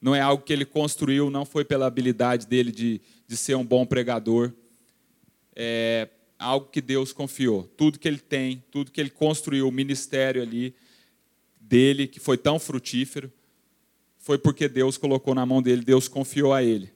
Não 0.00 0.14
é 0.14 0.20
algo 0.20 0.44
que 0.44 0.52
ele 0.52 0.64
construiu, 0.64 1.30
não 1.30 1.44
foi 1.44 1.64
pela 1.64 1.86
habilidade 1.86 2.46
dele 2.46 2.70
de, 2.70 3.00
de 3.26 3.36
ser 3.36 3.56
um 3.56 3.64
bom 3.64 3.84
pregador. 3.84 4.52
É 5.54 6.08
algo 6.38 6.68
que 6.68 6.80
Deus 6.80 7.12
confiou. 7.12 7.64
Tudo 7.76 7.98
que 7.98 8.08
ele 8.08 8.18
tem, 8.18 8.62
tudo 8.70 8.90
que 8.90 9.00
ele 9.00 9.10
construiu, 9.10 9.68
o 9.68 9.72
ministério 9.72 10.42
ali 10.42 10.74
dele, 11.60 12.06
que 12.06 12.20
foi 12.20 12.36
tão 12.36 12.58
frutífero, 12.58 13.32
foi 14.18 14.38
porque 14.38 14.68
Deus 14.68 14.96
colocou 14.96 15.34
na 15.34 15.46
mão 15.46 15.62
dele, 15.62 15.82
Deus 15.82 16.08
confiou 16.08 16.52
a 16.52 16.62
ele. 16.62 16.92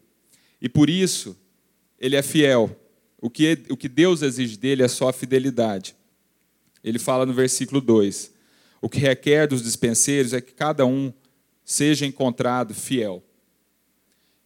E 0.60 0.68
por 0.68 0.90
isso, 0.90 1.36
ele 1.98 2.16
é 2.16 2.22
fiel. 2.22 2.78
O 3.20 3.30
que, 3.30 3.64
o 3.70 3.76
que 3.76 3.88
Deus 3.88 4.22
exige 4.22 4.56
dele 4.56 4.82
é 4.82 4.88
só 4.88 5.08
a 5.08 5.12
fidelidade. 5.12 5.94
Ele 6.84 6.98
fala 6.98 7.26
no 7.26 7.32
versículo 7.32 7.80
2: 7.80 8.32
O 8.80 8.88
que 8.88 8.98
requer 8.98 9.46
dos 9.46 9.62
dispenseiros 9.62 10.32
é 10.32 10.40
que 10.40 10.52
cada 10.52 10.86
um 10.86 11.12
seja 11.64 12.06
encontrado 12.06 12.74
fiel. 12.74 13.22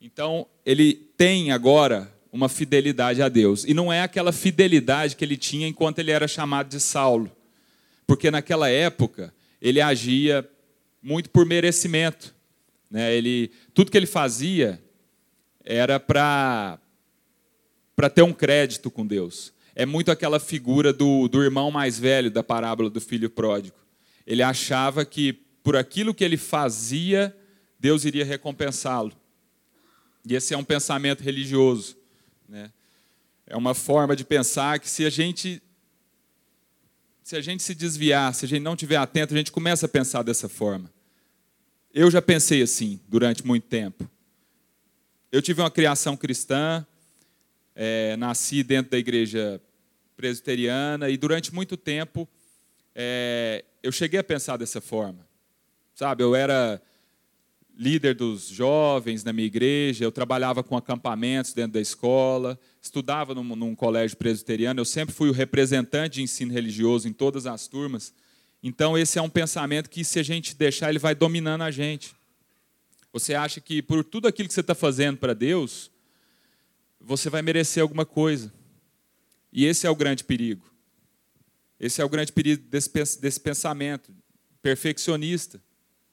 Então, 0.00 0.46
ele 0.64 0.94
tem 0.94 1.52
agora 1.52 2.10
uma 2.32 2.48
fidelidade 2.48 3.22
a 3.22 3.28
Deus. 3.28 3.64
E 3.64 3.74
não 3.74 3.92
é 3.92 4.02
aquela 4.02 4.32
fidelidade 4.32 5.16
que 5.16 5.24
ele 5.24 5.36
tinha 5.36 5.66
enquanto 5.66 5.98
ele 5.98 6.10
era 6.10 6.28
chamado 6.28 6.68
de 6.68 6.80
Saulo. 6.80 7.30
Porque 8.06 8.30
naquela 8.30 8.68
época, 8.68 9.32
ele 9.60 9.80
agia 9.80 10.48
muito 11.02 11.30
por 11.30 11.44
merecimento. 11.44 12.34
Né? 12.90 13.14
Ele, 13.14 13.50
tudo 13.74 13.90
que 13.90 13.96
ele 13.96 14.06
fazia 14.06 14.82
era 15.64 16.00
para 16.00 16.78
ter 18.14 18.22
um 18.22 18.32
crédito 18.32 18.90
com 18.90 19.06
Deus. 19.06 19.52
É 19.74 19.86
muito 19.86 20.10
aquela 20.10 20.40
figura 20.40 20.92
do, 20.92 21.28
do 21.28 21.42
irmão 21.42 21.70
mais 21.70 21.98
velho 21.98 22.30
da 22.30 22.42
parábola 22.42 22.90
do 22.90 23.00
filho 23.00 23.30
pródigo. 23.30 23.76
Ele 24.26 24.42
achava 24.42 25.04
que 25.04 25.32
por 25.62 25.76
aquilo 25.76 26.14
que 26.14 26.24
ele 26.24 26.36
fazia, 26.36 27.34
Deus 27.78 28.04
iria 28.04 28.24
recompensá-lo. 28.24 29.12
E 30.26 30.34
esse 30.34 30.52
é 30.52 30.56
um 30.56 30.64
pensamento 30.64 31.22
religioso. 31.22 31.96
Né? 32.50 32.72
É 33.46 33.56
uma 33.56 33.74
forma 33.74 34.16
de 34.16 34.24
pensar 34.24 34.80
que 34.80 34.90
se 34.90 35.06
a 35.06 35.10
gente 35.10 35.62
se 37.22 37.36
a 37.36 37.40
gente 37.40 37.62
se 37.62 37.76
desviar, 37.76 38.34
se 38.34 38.44
a 38.44 38.48
gente 38.48 38.62
não 38.62 38.74
estiver 38.74 38.96
atento, 38.96 39.32
a 39.32 39.36
gente 39.36 39.52
começa 39.52 39.86
a 39.86 39.88
pensar 39.88 40.24
dessa 40.24 40.48
forma. 40.48 40.92
Eu 41.94 42.10
já 42.10 42.20
pensei 42.20 42.60
assim 42.60 42.98
durante 43.06 43.46
muito 43.46 43.68
tempo. 43.68 44.10
Eu 45.30 45.40
tive 45.40 45.60
uma 45.60 45.70
criação 45.70 46.16
cristã, 46.16 46.84
é, 47.72 48.16
nasci 48.16 48.64
dentro 48.64 48.90
da 48.90 48.98
igreja 48.98 49.60
presbiteriana 50.16 51.08
e 51.08 51.16
durante 51.16 51.54
muito 51.54 51.76
tempo 51.76 52.28
é, 52.96 53.64
eu 53.80 53.92
cheguei 53.92 54.18
a 54.18 54.24
pensar 54.24 54.56
dessa 54.56 54.80
forma. 54.80 55.24
Sabe, 55.94 56.24
eu 56.24 56.34
era 56.34 56.82
líder 57.80 58.14
dos 58.14 58.46
jovens 58.46 59.24
na 59.24 59.32
minha 59.32 59.46
igreja, 59.46 60.04
eu 60.04 60.12
trabalhava 60.12 60.62
com 60.62 60.76
acampamentos 60.76 61.54
dentro 61.54 61.72
da 61.72 61.80
escola, 61.80 62.60
estudava 62.78 63.34
num, 63.34 63.56
num 63.56 63.74
colégio 63.74 64.18
presbiteriano, 64.18 64.78
eu 64.78 64.84
sempre 64.84 65.14
fui 65.14 65.30
o 65.30 65.32
representante 65.32 66.16
de 66.16 66.22
ensino 66.22 66.52
religioso 66.52 67.08
em 67.08 67.12
todas 67.14 67.46
as 67.46 67.66
turmas. 67.66 68.12
Então, 68.62 68.98
esse 68.98 69.18
é 69.18 69.22
um 69.22 69.30
pensamento 69.30 69.88
que, 69.88 70.04
se 70.04 70.18
a 70.18 70.22
gente 70.22 70.54
deixar, 70.54 70.90
ele 70.90 70.98
vai 70.98 71.14
dominando 71.14 71.62
a 71.62 71.70
gente. 71.70 72.14
Você 73.14 73.32
acha 73.32 73.62
que 73.62 73.80
por 73.80 74.04
tudo 74.04 74.28
aquilo 74.28 74.46
que 74.46 74.52
você 74.52 74.60
está 74.60 74.74
fazendo 74.74 75.16
para 75.16 75.32
Deus, 75.32 75.90
você 77.00 77.30
vai 77.30 77.40
merecer 77.40 77.82
alguma 77.82 78.04
coisa. 78.04 78.52
E 79.50 79.64
esse 79.64 79.86
é 79.86 79.90
o 79.90 79.96
grande 79.96 80.22
perigo. 80.22 80.70
Esse 81.80 82.02
é 82.02 82.04
o 82.04 82.10
grande 82.10 82.30
perigo 82.30 82.62
desse, 82.68 82.90
desse 83.18 83.40
pensamento 83.40 84.14
perfeccionista, 84.60 85.58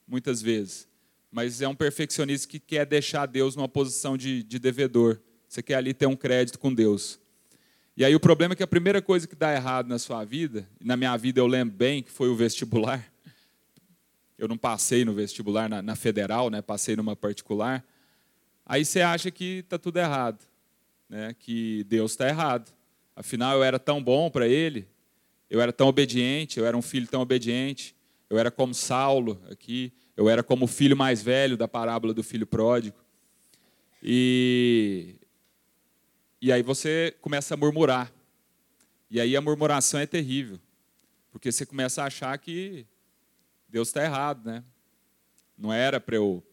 muitas 0.07 0.41
vezes. 0.41 0.87
Mas 1.31 1.61
é 1.61 1.67
um 1.67 1.75
perfeccionista 1.75 2.47
que 2.47 2.59
quer 2.59 2.85
deixar 2.85 3.25
Deus 3.25 3.55
numa 3.55 3.67
posição 3.67 4.17
de, 4.17 4.43
de 4.43 4.59
devedor. 4.59 5.19
Você 5.47 5.61
quer 5.61 5.75
ali 5.75 5.93
ter 5.93 6.05
um 6.05 6.15
crédito 6.15 6.59
com 6.59 6.73
Deus. 6.73 7.19
E 7.95 8.05
aí 8.05 8.13
o 8.15 8.19
problema 8.19 8.53
é 8.53 8.55
que 8.55 8.63
a 8.63 8.67
primeira 8.67 9.01
coisa 9.01 9.27
que 9.27 9.35
dá 9.35 9.53
errado 9.53 9.87
na 9.87 9.97
sua 9.97 10.23
vida, 10.23 10.69
e 10.79 10.85
na 10.85 10.95
minha 10.95 11.17
vida 11.17 11.39
eu 11.39 11.47
lembro 11.47 11.75
bem 11.75 12.03
que 12.03 12.11
foi 12.11 12.29
o 12.29 12.35
vestibular. 12.35 13.03
Eu 14.37 14.47
não 14.47 14.57
passei 14.57 15.03
no 15.03 15.13
vestibular 15.13 15.67
na, 15.67 15.81
na 15.81 15.95
federal, 15.95 16.51
né? 16.51 16.61
Passei 16.61 16.95
numa 16.95 17.15
particular. 17.15 17.83
Aí 18.63 18.85
você 18.85 19.01
acha 19.01 19.31
que 19.31 19.59
está 19.59 19.79
tudo 19.79 19.97
errado, 19.97 20.45
né? 21.09 21.35
Que 21.39 21.83
Deus 21.85 22.11
está 22.11 22.27
errado. 22.27 22.71
Afinal 23.15 23.55
eu 23.57 23.63
era 23.63 23.79
tão 23.79 24.03
bom 24.03 24.29
para 24.29 24.47
Ele, 24.47 24.87
eu 25.49 25.59
era 25.59 25.73
tão 25.73 25.87
obediente, 25.87 26.59
eu 26.59 26.67
era 26.67 26.77
um 26.77 26.83
filho 26.83 27.07
tão 27.07 27.21
obediente, 27.21 27.95
eu 28.29 28.37
era 28.37 28.51
como 28.51 28.75
Saulo 28.75 29.41
aqui, 29.49 29.91
eu 30.17 30.27
era 30.27 30.43
como 30.43 30.65
o 30.65 30.67
filho 30.67 30.97
mais 30.97 31.21
velho 31.21 31.55
da 31.55 31.67
parábola 31.67 32.13
do 32.13 32.23
filho 32.23 32.47
pródigo. 32.47 32.97
E 34.01 35.15
e 36.41 36.51
aí 36.51 36.61
você 36.61 37.15
começa 37.21 37.53
a 37.53 37.57
murmurar. 37.57 38.11
E 39.09 39.21
aí 39.21 39.35
a 39.35 39.41
murmuração 39.41 39.99
é 39.99 40.05
terrível. 40.05 40.59
Porque 41.31 41.51
você 41.51 41.65
começa 41.65 42.01
a 42.01 42.05
achar 42.05 42.37
que 42.37 42.85
Deus 43.69 43.89
está 43.89 44.03
errado, 44.03 44.45
né? 44.45 44.63
Não 45.57 45.71
era 45.71 45.99
para 45.99 46.15
eu 46.15 46.43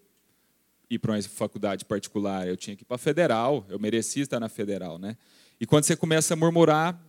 ir 0.88 0.98
para 0.98 1.12
uma 1.12 1.22
faculdade 1.22 1.85
particular, 1.85 2.46
eu 2.46 2.57
tinha 2.57 2.77
que 2.77 2.83
ir 2.83 2.85
para 2.85 2.96
a 2.96 2.98
federal, 2.98 3.66
eu 3.68 3.79
merecia 3.79 4.22
estar 4.22 4.38
na 4.38 4.48
federal, 4.48 4.98
né? 4.98 5.16
E 5.61 5.66
quando 5.66 5.85
você 5.85 5.96
começa 5.96 6.35
a 6.35 6.37
murmurar, 6.37 7.00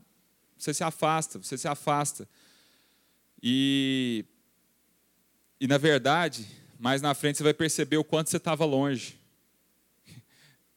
você 0.57 0.73
se 0.73 0.83
afasta, 0.83 1.37
você 1.37 1.57
se 1.57 1.67
afasta. 1.67 2.27
E, 3.41 4.25
e 5.59 5.67
na 5.67 5.77
verdade, 5.77 6.45
mais 6.79 7.01
na 7.01 7.13
frente 7.13 7.37
você 7.37 7.43
vai 7.43 7.53
perceber 7.53 7.97
o 7.97 8.03
quanto 8.03 8.29
você 8.29 8.37
estava 8.37 8.65
longe. 8.65 9.19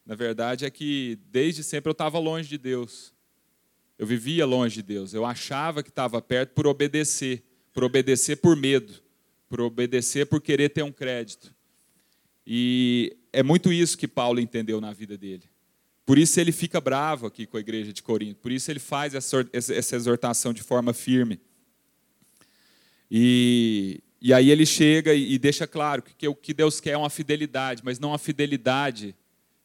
Na 0.06 0.14
verdade 0.14 0.64
é 0.64 0.70
que 0.70 1.18
desde 1.30 1.62
sempre 1.62 1.90
eu 1.90 1.92
estava 1.92 2.18
longe 2.18 2.48
de 2.48 2.56
Deus. 2.56 3.12
Eu 3.98 4.06
vivia 4.06 4.46
longe 4.46 4.76
de 4.76 4.82
Deus. 4.82 5.12
Eu 5.12 5.26
achava 5.26 5.82
que 5.82 5.90
estava 5.90 6.22
perto 6.22 6.54
por 6.54 6.66
obedecer, 6.66 7.42
por 7.72 7.84
obedecer 7.84 8.36
por 8.36 8.56
medo, 8.56 8.94
por 9.48 9.60
obedecer 9.60 10.26
por 10.26 10.40
querer 10.40 10.70
ter 10.70 10.82
um 10.82 10.92
crédito. 10.92 11.54
E 12.46 13.16
é 13.32 13.42
muito 13.42 13.70
isso 13.72 13.98
que 13.98 14.08
Paulo 14.08 14.40
entendeu 14.40 14.80
na 14.80 14.92
vida 14.92 15.18
dele. 15.18 15.44
Por 16.06 16.16
isso 16.16 16.40
ele 16.40 16.52
fica 16.52 16.80
bravo 16.80 17.26
aqui 17.26 17.44
com 17.44 17.58
a 17.58 17.60
igreja 17.60 17.92
de 17.92 18.02
Corinto. 18.02 18.40
Por 18.40 18.50
isso 18.50 18.70
ele 18.70 18.78
faz 18.78 19.14
essa 19.14 19.94
exortação 19.94 20.54
de 20.54 20.62
forma 20.62 20.94
firme. 20.94 21.38
E, 23.10 24.00
e 24.20 24.34
aí 24.34 24.50
ele 24.50 24.66
chega 24.66 25.14
e 25.14 25.38
deixa 25.38 25.66
claro 25.66 26.02
que 26.02 26.26
o 26.26 26.34
que 26.34 26.52
Deus 26.52 26.80
quer 26.80 26.90
é 26.90 26.96
uma 26.96 27.10
fidelidade, 27.10 27.82
mas 27.84 27.98
não 27.98 28.12
a 28.12 28.18
fidelidade 28.18 29.14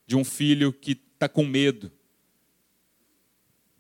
de 0.06 0.16
um 0.16 0.24
filho 0.24 0.72
que 0.72 0.92
está 0.92 1.28
com 1.28 1.44
medo. 1.44 1.92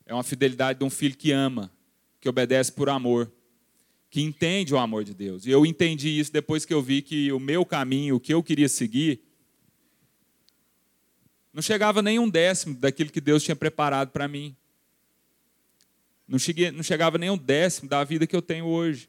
É 0.06 0.14
uma 0.14 0.24
fidelidade 0.24 0.80
de 0.80 0.86
um 0.86 0.90
filho 0.90 1.16
que 1.16 1.32
ama, 1.32 1.72
que 2.20 2.28
obedece 2.28 2.72
por 2.72 2.90
amor, 2.90 3.32
que 4.10 4.22
entende 4.22 4.74
o 4.74 4.78
amor 4.78 5.04
de 5.04 5.14
Deus. 5.14 5.46
E 5.46 5.52
eu 5.52 5.66
entendi 5.66 6.20
isso 6.20 6.32
depois 6.32 6.66
que 6.66 6.74
eu 6.74 6.82
vi 6.82 7.02
que 7.02 7.32
o 7.32 7.40
meu 7.40 7.66
caminho, 7.66 8.16
o 8.16 8.20
que 8.20 8.34
eu 8.34 8.42
queria 8.42 8.70
seguir, 8.70 9.22
não 11.54 11.62
chegava 11.62 12.02
nem 12.02 12.18
um 12.18 12.28
décimo 12.28 12.76
daquilo 12.76 13.12
que 13.12 13.22
Deus 13.22 13.44
tinha 13.44 13.56
preparado 13.56 14.10
para 14.10 14.28
mim. 14.28 14.56
Não, 16.28 16.40
cheguei, 16.40 16.72
não 16.72 16.82
chegava 16.82 17.20
nem 17.20 17.30
um 17.30 17.38
décimo 17.38 17.88
da 17.88 18.04
vida 18.04 18.26
que 18.26 18.36
eu 18.36 18.42
tenho 18.42 18.66
hoje. 18.66 19.08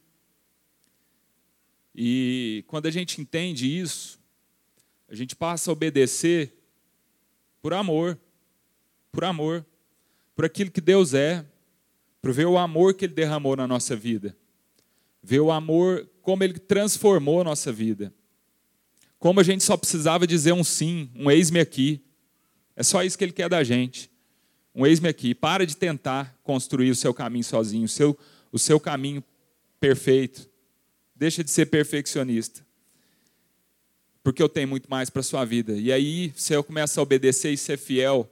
E 1.95 2.65
quando 2.67 2.87
a 2.87 2.91
gente 2.91 3.21
entende 3.21 3.79
isso, 3.79 4.19
a 5.07 5.15
gente 5.15 5.33
passa 5.33 5.71
a 5.71 5.73
obedecer 5.73 6.51
por 7.61 7.73
amor, 7.73 8.19
por 9.13 9.23
amor, 9.23 9.65
por 10.35 10.43
aquilo 10.43 10.69
que 10.69 10.81
Deus 10.81 11.13
é, 11.13 11.45
por 12.21 12.33
ver 12.33 12.47
o 12.47 12.57
amor 12.57 12.95
que 12.95 13.05
Ele 13.05 13.13
derramou 13.13 13.55
na 13.55 13.65
nossa 13.65 13.95
vida, 13.95 14.35
ver 15.23 15.39
o 15.39 15.51
amor, 15.51 16.05
como 16.21 16.43
Ele 16.43 16.59
transformou 16.59 17.39
a 17.39 17.43
nossa 17.45 17.71
vida, 17.71 18.13
como 19.17 19.39
a 19.39 19.43
gente 19.43 19.63
só 19.63 19.77
precisava 19.77 20.27
dizer 20.27 20.51
um 20.51 20.63
sim, 20.63 21.09
um 21.15 21.31
eis-me 21.31 21.61
aqui, 21.61 22.01
é 22.75 22.83
só 22.83 23.03
isso 23.03 23.17
que 23.17 23.23
Ele 23.23 23.31
quer 23.31 23.47
da 23.47 23.63
gente, 23.63 24.11
um 24.73 24.85
eis-me 24.85 25.07
aqui, 25.07 25.33
para 25.33 25.65
de 25.65 25.77
tentar 25.77 26.37
construir 26.43 26.91
o 26.91 26.95
seu 26.95 27.13
caminho 27.13 27.45
sozinho, 27.45 27.85
o 27.85 27.87
seu, 27.87 28.17
o 28.51 28.59
seu 28.59 28.81
caminho 28.81 29.23
perfeito, 29.79 30.49
Deixa 31.15 31.43
de 31.43 31.49
ser 31.51 31.67
perfeccionista. 31.67 32.65
Porque 34.23 34.41
eu 34.41 34.49
tenho 34.49 34.67
muito 34.67 34.89
mais 34.89 35.09
para 35.09 35.19
a 35.19 35.23
sua 35.23 35.45
vida. 35.45 35.73
E 35.73 35.91
aí 35.91 36.33
você 36.35 36.61
começa 36.63 36.99
a 36.99 37.03
obedecer 37.03 37.51
e 37.53 37.57
ser 37.57 37.77
fiel 37.77 38.29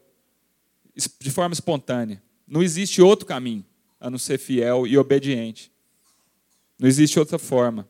de 1.20 1.32
forma 1.32 1.54
espontânea. 1.54 2.22
Não 2.48 2.62
existe 2.62 3.02
outro 3.02 3.26
caminho 3.26 3.66
a 4.00 4.10
não 4.10 4.18
ser 4.18 4.38
fiel 4.38 4.86
e 4.86 4.98
obediente. 4.98 5.72
Não 6.78 6.88
existe 6.88 7.18
outra 7.18 7.40
forma. 7.40 7.88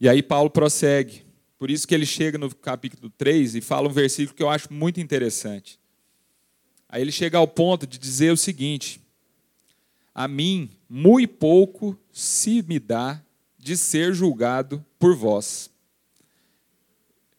E 0.00 0.08
aí 0.08 0.22
Paulo 0.22 0.50
prossegue. 0.50 1.24
Por 1.58 1.70
isso 1.70 1.86
que 1.86 1.94
ele 1.94 2.06
chega 2.06 2.38
no 2.38 2.54
capítulo 2.54 3.10
3 3.16 3.56
e 3.56 3.60
fala 3.60 3.88
um 3.88 3.92
versículo 3.92 4.36
que 4.36 4.42
eu 4.42 4.48
acho 4.48 4.72
muito 4.72 5.00
interessante. 5.00 5.78
Aí 6.88 7.02
ele 7.02 7.12
chega 7.12 7.36
ao 7.36 7.46
ponto 7.46 7.86
de 7.86 7.98
dizer 7.98 8.32
o 8.32 8.36
seguinte: 8.36 9.00
a 10.18 10.26
mim 10.26 10.68
muito 10.88 11.32
pouco 11.34 11.96
se 12.10 12.60
me 12.62 12.80
dá 12.80 13.22
de 13.56 13.76
ser 13.76 14.12
julgado 14.12 14.84
por 14.98 15.14
vós. 15.14 15.70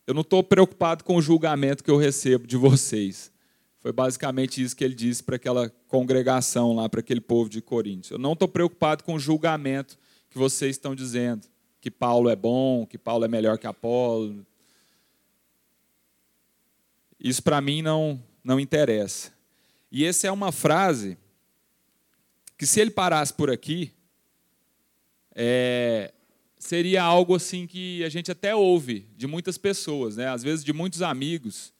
Eu 0.08 0.14
não 0.14 0.22
estou 0.22 0.42
preocupado 0.42 1.04
com 1.04 1.18
o 1.18 1.22
julgamento 1.22 1.84
que 1.84 1.92
eu 1.92 1.98
recebo 1.98 2.48
de 2.48 2.56
vocês. 2.56 3.34
Foi 3.82 3.92
basicamente 3.92 4.64
isso 4.64 4.78
que 4.78 4.86
ele 4.86 4.96
disse 4.96 5.22
para 5.22 5.36
aquela 5.36 5.70
congregação 5.90 6.74
lá, 6.74 6.88
para 6.88 7.02
aquele 7.02 7.20
povo 7.20 7.50
de 7.50 7.62
Coríntios. 7.62 8.12
Eu 8.12 8.18
não 8.18 8.32
estou 8.32 8.48
preocupado 8.48 9.04
com 9.04 9.16
o 9.16 9.20
julgamento 9.20 10.00
que 10.30 10.38
vocês 10.38 10.78
estão 10.78 10.96
dizendo, 10.96 11.50
que 11.82 11.92
Paulo 11.92 12.30
é 12.30 12.36
bom, 12.36 12.86
que 12.86 12.98
Paulo 12.98 13.26
é 13.26 13.28
melhor 13.28 13.58
que 13.58 13.68
Apolo. 13.68 14.46
Isso 17.20 17.44
para 17.44 17.60
mim 17.60 17.82
não, 17.82 18.24
não 18.42 18.58
interessa. 18.58 19.34
E 19.92 20.06
essa 20.06 20.28
é 20.28 20.32
uma 20.32 20.54
frase 20.54 21.18
que 22.60 22.68
se 22.68 22.82
ele 22.82 22.92
parasse 22.92 23.34
por 23.34 23.50
aqui, 23.50 23.94
é, 25.34 26.14
seria 26.58 27.02
algo 27.02 27.34
assim 27.34 27.66
que 27.66 28.04
a 28.04 28.10
gente 28.10 28.30
até 28.30 28.54
ouve 28.54 29.08
de 29.16 29.26
muitas 29.26 29.58
pessoas, 29.58 30.18
né? 30.18 30.28
às 30.28 30.44
vezes 30.44 30.66
de 30.66 30.74
muitos 30.74 31.02
amigos. 31.02 31.74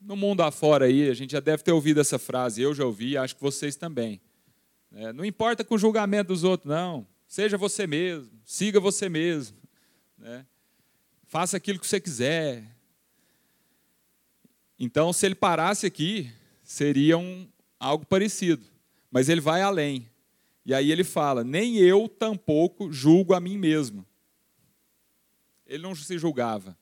No 0.00 0.14
mundo 0.14 0.44
afora 0.44 0.84
aí, 0.84 1.10
a 1.10 1.14
gente 1.14 1.32
já 1.32 1.40
deve 1.40 1.64
ter 1.64 1.72
ouvido 1.72 2.00
essa 2.00 2.16
frase, 2.16 2.62
eu 2.62 2.72
já 2.72 2.84
ouvi, 2.84 3.16
acho 3.16 3.34
que 3.34 3.42
vocês 3.42 3.74
também. 3.74 4.20
É, 4.92 5.12
não 5.12 5.24
importa 5.24 5.64
com 5.64 5.74
o 5.74 5.78
julgamento 5.78 6.28
dos 6.28 6.44
outros, 6.44 6.70
não. 6.70 7.04
Seja 7.26 7.58
você 7.58 7.84
mesmo, 7.84 8.30
siga 8.44 8.78
você 8.78 9.08
mesmo. 9.08 9.58
Né? 10.16 10.46
Faça 11.26 11.56
aquilo 11.56 11.80
que 11.80 11.88
você 11.88 11.98
quiser. 11.98 12.64
Então, 14.78 15.12
se 15.12 15.26
ele 15.26 15.34
parasse 15.34 15.86
aqui, 15.86 16.30
seria 16.62 17.18
um, 17.18 17.48
algo 17.80 18.06
parecido. 18.06 18.77
Mas 19.10 19.28
ele 19.28 19.40
vai 19.40 19.62
além. 19.62 20.08
E 20.64 20.74
aí 20.74 20.92
ele 20.92 21.04
fala: 21.04 21.42
Nem 21.42 21.78
eu 21.78 22.08
tampouco 22.08 22.92
julgo 22.92 23.34
a 23.34 23.40
mim 23.40 23.56
mesmo. 23.56 24.06
Ele 25.66 25.82
não 25.82 25.94
se 25.94 26.18
julgava. 26.18 26.76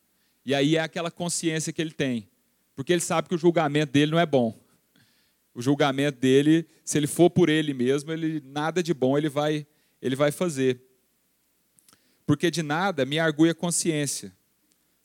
E 0.45 0.55
aí 0.55 0.77
é 0.77 0.81
aquela 0.81 1.11
consciência 1.11 1.73
que 1.73 1.81
ele 1.81 1.93
tem. 1.93 2.29
Porque 2.75 2.93
ele 2.93 3.01
sabe 3.01 3.29
que 3.29 3.35
o 3.35 3.39
julgamento 3.39 3.93
dele 3.93 4.13
não 4.13 4.19
é 4.19 4.27
bom. 4.27 4.59
O 5.55 5.63
julgamento 5.63 6.21
dele, 6.21 6.69
se 6.85 6.99
ele 6.99 7.07
for 7.07 7.31
por 7.31 7.49
ele 7.49 7.73
mesmo, 7.73 8.13
ele 8.13 8.43
nada 8.45 8.83
de 8.83 8.93
bom 8.93 9.17
ele 9.17 9.29
vai 9.29 9.67
ele 10.03 10.15
vai 10.15 10.31
fazer. 10.31 10.83
Porque 12.27 12.51
de 12.51 12.63
nada 12.63 13.05
me 13.07 13.19
argui 13.19 13.51
a 13.51 13.55
consciência. 13.55 14.37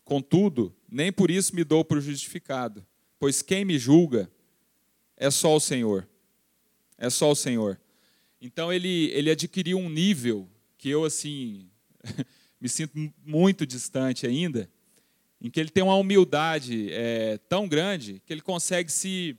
Contudo, 0.03 0.75
nem 0.89 1.11
por 1.11 1.31
isso 1.31 1.55
me 1.55 1.63
dou 1.63 1.85
por 1.85 2.01
justificado, 2.01 2.85
pois 3.17 3.41
quem 3.41 3.63
me 3.63 3.79
julga 3.79 4.29
é 5.15 5.31
só 5.31 5.55
o 5.55 5.59
Senhor 5.59 6.07
é 7.01 7.09
só 7.09 7.31
o 7.31 7.35
Senhor. 7.35 7.81
Então 8.39 8.71
ele, 8.71 9.09
ele 9.11 9.31
adquiriu 9.31 9.79
um 9.79 9.89
nível 9.89 10.47
que 10.77 10.87
eu 10.87 11.03
assim 11.03 11.67
me 12.61 12.69
sinto 12.69 12.93
muito 13.25 13.65
distante 13.65 14.27
ainda, 14.27 14.69
em 15.41 15.49
que 15.49 15.59
ele 15.59 15.71
tem 15.71 15.83
uma 15.83 15.95
humildade 15.95 16.89
é, 16.91 17.39
tão 17.49 17.67
grande 17.67 18.21
que 18.23 18.31
ele 18.31 18.41
consegue 18.41 18.91
se 18.91 19.35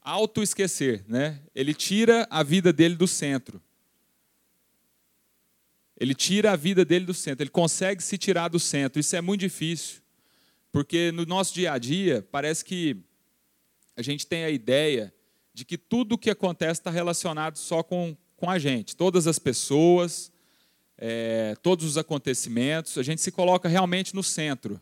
auto-esquecer. 0.00 1.04
Né? 1.06 1.42
Ele 1.54 1.74
tira 1.74 2.26
a 2.30 2.42
vida 2.42 2.72
dele 2.72 2.96
do 2.96 3.06
centro. 3.06 3.62
Ele 5.98 6.14
tira 6.14 6.52
a 6.52 6.56
vida 6.56 6.82
dele 6.82 7.04
do 7.04 7.12
centro, 7.12 7.42
ele 7.42 7.50
consegue 7.50 8.02
se 8.02 8.16
tirar 8.16 8.48
do 8.48 8.58
centro. 8.58 8.98
Isso 8.98 9.14
é 9.14 9.20
muito 9.20 9.40
difícil, 9.40 10.00
porque 10.72 11.12
no 11.12 11.26
nosso 11.26 11.52
dia 11.52 11.74
a 11.74 11.78
dia 11.78 12.26
parece 12.32 12.64
que 12.64 12.96
a 13.94 14.00
gente 14.00 14.26
tem 14.26 14.44
a 14.44 14.50
ideia 14.50 15.12
de 15.60 15.64
que 15.66 15.76
tudo 15.76 16.14
o 16.14 16.18
que 16.18 16.30
acontece 16.30 16.80
está 16.80 16.90
relacionado 16.90 17.58
só 17.58 17.82
com, 17.82 18.16
com 18.34 18.48
a 18.48 18.58
gente, 18.58 18.96
todas 18.96 19.26
as 19.26 19.38
pessoas, 19.38 20.32
é, 20.96 21.54
todos 21.62 21.84
os 21.84 21.98
acontecimentos, 21.98 22.96
a 22.96 23.02
gente 23.02 23.20
se 23.20 23.30
coloca 23.30 23.68
realmente 23.68 24.14
no 24.14 24.22
centro. 24.22 24.80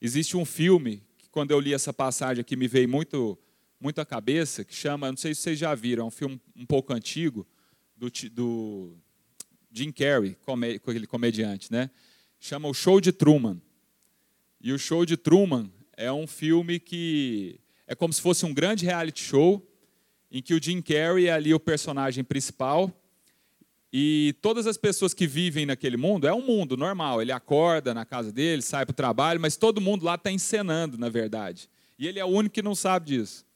Existe 0.00 0.38
um 0.38 0.44
filme 0.46 1.02
que, 1.18 1.28
quando 1.28 1.50
eu 1.50 1.60
li 1.60 1.74
essa 1.74 1.92
passagem 1.92 2.40
aqui, 2.40 2.56
me 2.56 2.66
veio 2.66 2.88
muito, 2.88 3.38
muito 3.78 4.00
à 4.00 4.06
cabeça, 4.06 4.64
que 4.64 4.74
chama, 4.74 5.10
não 5.10 5.18
sei 5.18 5.34
se 5.34 5.42
vocês 5.42 5.58
já 5.58 5.74
viram, 5.74 6.04
é 6.04 6.06
um 6.06 6.10
filme 6.10 6.40
um 6.56 6.64
pouco 6.64 6.94
antigo, 6.94 7.46
do, 7.94 8.10
do 8.32 8.96
Jim 9.70 9.92
Carrey, 9.92 10.34
aquele 10.82 11.06
comediante, 11.06 11.70
né? 11.70 11.90
chama 12.40 12.68
O 12.68 12.72
Show 12.72 13.02
de 13.02 13.12
Truman. 13.12 13.60
E 14.62 14.72
o 14.72 14.78
Show 14.78 15.04
de 15.04 15.18
Truman 15.18 15.70
é 15.94 16.10
um 16.10 16.26
filme 16.26 16.80
que 16.80 17.60
é 17.88 17.94
como 17.94 18.12
se 18.12 18.20
fosse 18.20 18.44
um 18.44 18.52
grande 18.52 18.84
reality 18.84 19.22
show 19.22 19.66
em 20.30 20.42
que 20.42 20.52
o 20.52 20.62
Jim 20.62 20.82
Carrey 20.82 21.26
é 21.26 21.32
ali 21.32 21.54
o 21.54 21.58
personagem 21.58 22.22
principal 22.22 22.92
e 23.90 24.36
todas 24.42 24.66
as 24.66 24.76
pessoas 24.76 25.14
que 25.14 25.26
vivem 25.26 25.64
naquele 25.64 25.96
mundo 25.96 26.28
é 26.28 26.32
um 26.32 26.44
mundo 26.44 26.76
normal. 26.76 27.22
Ele 27.22 27.32
acorda 27.32 27.94
na 27.94 28.04
casa 28.04 28.30
dele, 28.30 28.60
sai 28.60 28.84
para 28.84 28.92
o 28.92 28.96
trabalho, 28.96 29.40
mas 29.40 29.56
todo 29.56 29.80
mundo 29.80 30.04
lá 30.04 30.16
está 30.16 30.30
encenando, 30.30 30.98
na 30.98 31.08
verdade. 31.08 31.70
E 31.98 32.06
ele 32.06 32.18
é 32.18 32.24
o 32.24 32.28
único 32.28 32.54
que 32.54 32.62
não 32.62 32.74
sabe 32.74 33.06
disso. 33.06 33.46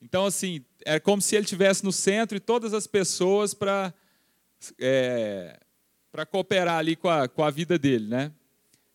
Então, 0.00 0.24
assim, 0.24 0.64
é 0.84 1.00
como 1.00 1.20
se 1.20 1.34
ele 1.34 1.44
estivesse 1.44 1.84
no 1.84 1.92
centro 1.92 2.36
e 2.36 2.40
todas 2.40 2.72
as 2.72 2.86
pessoas 2.86 3.52
para 3.52 3.92
é, 4.78 5.58
para 6.12 6.24
cooperar 6.24 6.78
ali 6.78 6.94
com 6.94 7.08
a, 7.08 7.26
com 7.26 7.42
a 7.42 7.50
vida 7.50 7.76
dele, 7.76 8.06
né? 8.06 8.30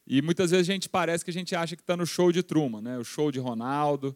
E 0.05 0.21
muitas 0.21 0.51
vezes 0.51 0.69
a 0.69 0.71
gente 0.71 0.87
parece 0.87 1.25
que 1.25 1.31
a 1.31 1.33
gente 1.33 1.53
acha 1.53 1.75
que 1.75 1.81
está 1.81 1.97
no 1.97 2.05
show 2.05 2.31
de 2.31 2.41
Truman, 2.41 2.81
né? 2.81 2.97
O 2.97 3.03
show 3.03 3.29
de 3.29 3.39
Ronaldo, 3.39 4.15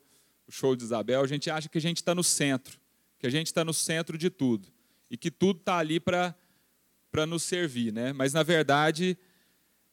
show 0.51 0.75
de 0.75 0.83
Isabel, 0.83 1.21
a 1.21 1.27
gente 1.27 1.49
acha 1.49 1.69
que 1.69 1.77
a 1.77 1.81
gente 1.81 1.97
está 1.97 2.13
no 2.13 2.23
centro, 2.23 2.79
que 3.19 3.27
a 3.27 3.29
gente 3.29 3.47
está 3.47 3.63
no 3.63 3.73
centro 3.73 4.17
de 4.17 4.29
tudo 4.29 4.67
e 5.09 5.17
que 5.17 5.31
tudo 5.31 5.59
está 5.59 5.77
ali 5.77 5.99
para 5.99 6.35
nos 7.27 7.43
servir, 7.43 7.91
né? 7.91 8.13
Mas 8.13 8.33
na 8.33 8.43
verdade 8.43 9.17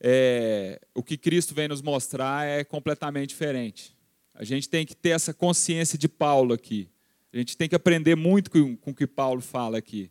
é, 0.00 0.80
o 0.94 1.02
que 1.02 1.16
Cristo 1.16 1.54
vem 1.54 1.68
nos 1.68 1.82
mostrar 1.82 2.46
é 2.46 2.62
completamente 2.64 3.30
diferente. 3.30 3.96
A 4.34 4.44
gente 4.44 4.68
tem 4.68 4.86
que 4.86 4.94
ter 4.94 5.10
essa 5.10 5.34
consciência 5.34 5.98
de 5.98 6.08
Paulo 6.08 6.54
aqui. 6.54 6.88
A 7.32 7.36
gente 7.36 7.56
tem 7.56 7.68
que 7.68 7.74
aprender 7.74 8.14
muito 8.14 8.50
com, 8.50 8.76
com 8.76 8.92
o 8.92 8.94
que 8.94 9.06
Paulo 9.06 9.40
fala 9.40 9.78
aqui. 9.78 10.10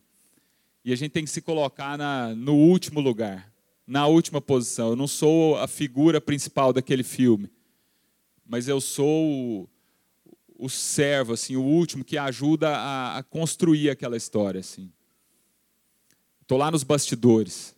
E 0.84 0.92
a 0.92 0.96
gente 0.96 1.12
tem 1.12 1.24
que 1.24 1.30
se 1.30 1.40
colocar 1.40 1.96
na, 1.96 2.34
no 2.34 2.54
último 2.54 3.00
lugar, 3.00 3.52
na 3.86 4.06
última 4.06 4.40
posição. 4.40 4.90
Eu 4.90 4.96
não 4.96 5.08
sou 5.08 5.56
a 5.58 5.66
figura 5.66 6.20
principal 6.20 6.72
daquele 6.72 7.02
filme, 7.02 7.50
mas 8.46 8.68
eu 8.68 8.80
sou 8.80 9.68
o 10.58 10.68
servo, 10.68 11.34
assim, 11.34 11.54
o 11.54 11.62
último 11.62 12.04
que 12.04 12.18
ajuda 12.18 12.76
a, 12.76 13.18
a 13.18 13.22
construir 13.22 13.88
aquela 13.88 14.16
história, 14.16 14.58
assim. 14.58 14.92
Tô 16.48 16.56
lá 16.56 16.70
nos 16.70 16.82
bastidores. 16.82 17.76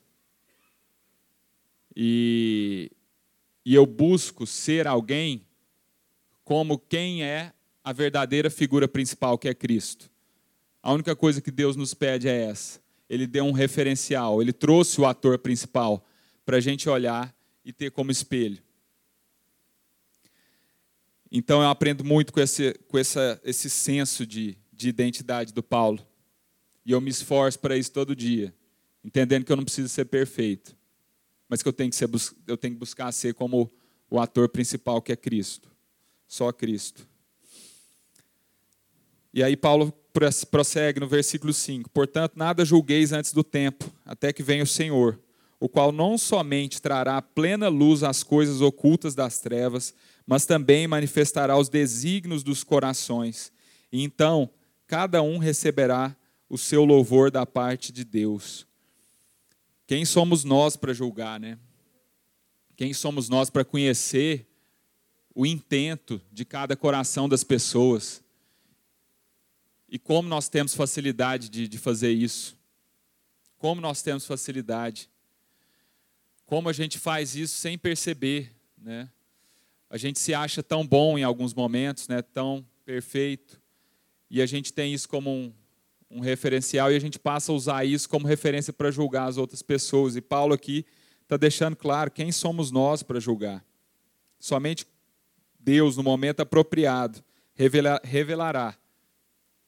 E, 1.95 2.91
e 3.65 3.75
eu 3.75 3.85
busco 3.85 4.47
ser 4.47 4.87
alguém 4.87 5.45
como 6.43 6.79
quem 6.79 7.23
é 7.23 7.53
a 7.85 7.93
verdadeira 7.93 8.49
figura 8.49 8.89
principal, 8.89 9.37
que 9.37 9.49
é 9.49 9.55
Cristo. 9.55 10.11
A 10.83 10.93
única 10.93 11.15
coisa 11.15 11.41
que 11.41 11.51
Deus 11.51 11.77
nos 11.77 11.93
pede 11.93 12.29
é 12.29 12.45
essa. 12.45 12.81
Ele 13.09 13.27
deu 13.27 13.45
um 13.45 13.53
referencial, 13.53 14.41
ele 14.41 14.53
trouxe 14.53 15.01
o 15.01 15.07
ator 15.07 15.39
principal 15.39 16.07
para 16.47 16.57
a 16.57 16.61
gente 16.61 16.89
olhar 16.89 17.35
e 17.65 17.73
ter 17.73 17.91
como 17.91 18.11
espelho. 18.11 18.63
Então 21.31 21.63
eu 21.63 21.69
aprendo 21.69 22.05
muito 22.05 22.33
com 22.33 22.41
esse, 22.41 22.75
com 22.89 22.99
essa, 22.99 23.41
esse 23.45 23.71
senso 23.71 24.27
de, 24.27 24.59
de 24.73 24.89
identidade 24.89 25.53
do 25.53 25.63
Paulo. 25.63 26.05
E 26.85 26.93
eu 26.93 27.01
me 27.01 27.11
esforço 27.11 27.59
para 27.59 27.77
isso 27.77 27.93
todo 27.93 28.17
dia, 28.17 28.53
entendendo 29.05 29.45
que 29.45 29.53
eu 29.53 29.57
não 29.57 29.65
preciso 29.65 29.89
ser 29.89 30.07
perfeito, 30.07 30.77
mas 31.49 31.63
que 31.63 31.69
eu 31.69 31.73
tenho 31.73 31.91
que, 31.91 31.97
ser, 31.97 32.09
eu 32.47 32.57
tenho 32.57 32.75
que 32.75 32.81
buscar 32.81 33.13
ser 33.13 33.35
como 33.35 33.71
o 34.11 34.19
ator 34.19 34.49
principal, 34.49 35.01
que 35.01 35.13
é 35.13 35.17
Cristo. 35.17 35.71
Só 36.27 36.53
Cristo. 36.53 37.07
E 39.33 39.43
aí 39.43 39.57
Paulo 39.57 39.93
prossegue 40.51 41.01
no 41.01 41.09
versículo 41.09 41.53
5: 41.53 41.91
Portanto, 41.91 42.33
nada 42.37 42.65
julgueis 42.65 43.13
antes 43.13 43.33
do 43.33 43.45
tempo, 43.45 43.91
até 44.05 44.33
que 44.33 44.43
venha 44.43 44.65
o 44.65 44.67
Senhor, 44.67 45.19
o 45.59 45.69
qual 45.69 45.93
não 45.93 46.19
somente 46.19 46.83
trará 46.83 47.21
plena 47.23 47.69
luz 47.69 48.03
às 48.03 48.23
coisas 48.23 48.61
ocultas 48.61 49.15
das 49.15 49.39
trevas, 49.39 49.95
mas 50.31 50.47
também 50.47 50.87
manifestará 50.87 51.59
os 51.59 51.69
desígnios 51.69 52.45
dos 52.45 52.63
corações. 52.63 53.51
E 53.91 54.05
então, 54.05 54.49
cada 54.87 55.21
um 55.25 55.39
receberá 55.39 56.17
o 56.49 56.57
seu 56.57 56.85
louvor 56.85 57.33
da 57.33 57.45
parte 57.45 57.91
de 57.91 58.05
Deus. 58.05 58.65
Quem 59.89 60.05
somos 60.05 60.45
nós 60.45 60.77
para 60.77 60.93
julgar, 60.93 61.41
né? 61.41 61.59
Quem 62.77 62.95
somos 62.95 63.29
nós 63.29 63.51
para 63.51 63.65
conhecer 63.65 64.47
o 65.35 65.45
intento 65.45 66.23
de 66.31 66.45
cada 66.45 66.77
coração 66.77 67.29
das 67.29 67.43
pessoas? 67.43 68.23
E 69.89 69.99
como 69.99 70.29
nós 70.29 70.49
temos 70.49 70.77
facilidade 70.77 71.49
de, 71.49 71.67
de 71.67 71.77
fazer 71.77 72.13
isso? 72.13 72.57
Como 73.59 73.81
nós 73.81 74.01
temos 74.01 74.25
facilidade? 74.25 75.11
Como 76.47 76.69
a 76.69 76.73
gente 76.73 77.01
faz 77.01 77.35
isso 77.35 77.59
sem 77.59 77.77
perceber, 77.77 78.55
né? 78.79 79.11
A 79.91 79.99
gente 79.99 80.21
se 80.21 80.33
acha 80.33 80.63
tão 80.63 80.87
bom 80.87 81.19
em 81.19 81.25
alguns 81.25 81.53
momentos, 81.53 82.07
né? 82.07 82.23
tão 82.23 82.65
perfeito, 82.85 83.61
e 84.31 84.41
a 84.41 84.47
gente 84.47 84.73
tem 84.73 84.95
isso 84.95 85.09
como 85.09 85.29
um, 85.29 85.53
um 86.09 86.21
referencial 86.21 86.93
e 86.93 86.97
a 86.97 87.01
gente 87.01 87.19
passa 87.19 87.51
a 87.51 87.55
usar 87.55 87.85
isso 87.85 88.09
como 88.09 88.27
referência 88.27 88.73
para 88.73 88.93
julgar 88.93 89.27
as 89.27 89.37
outras 89.37 89.61
pessoas. 89.63 90.15
E 90.15 90.21
Paulo 90.21 90.55
aqui 90.55 90.87
está 91.23 91.37
deixando 91.37 91.75
claro 91.75 92.11
quem 92.11 92.31
somos 92.31 92.71
nós 92.71 93.03
para 93.03 93.19
julgar. 93.19 93.65
Somente 94.39 94.87
Deus, 95.59 95.97
no 95.97 96.05
momento 96.05 96.41
apropriado, 96.41 97.23
revelará 97.55 98.77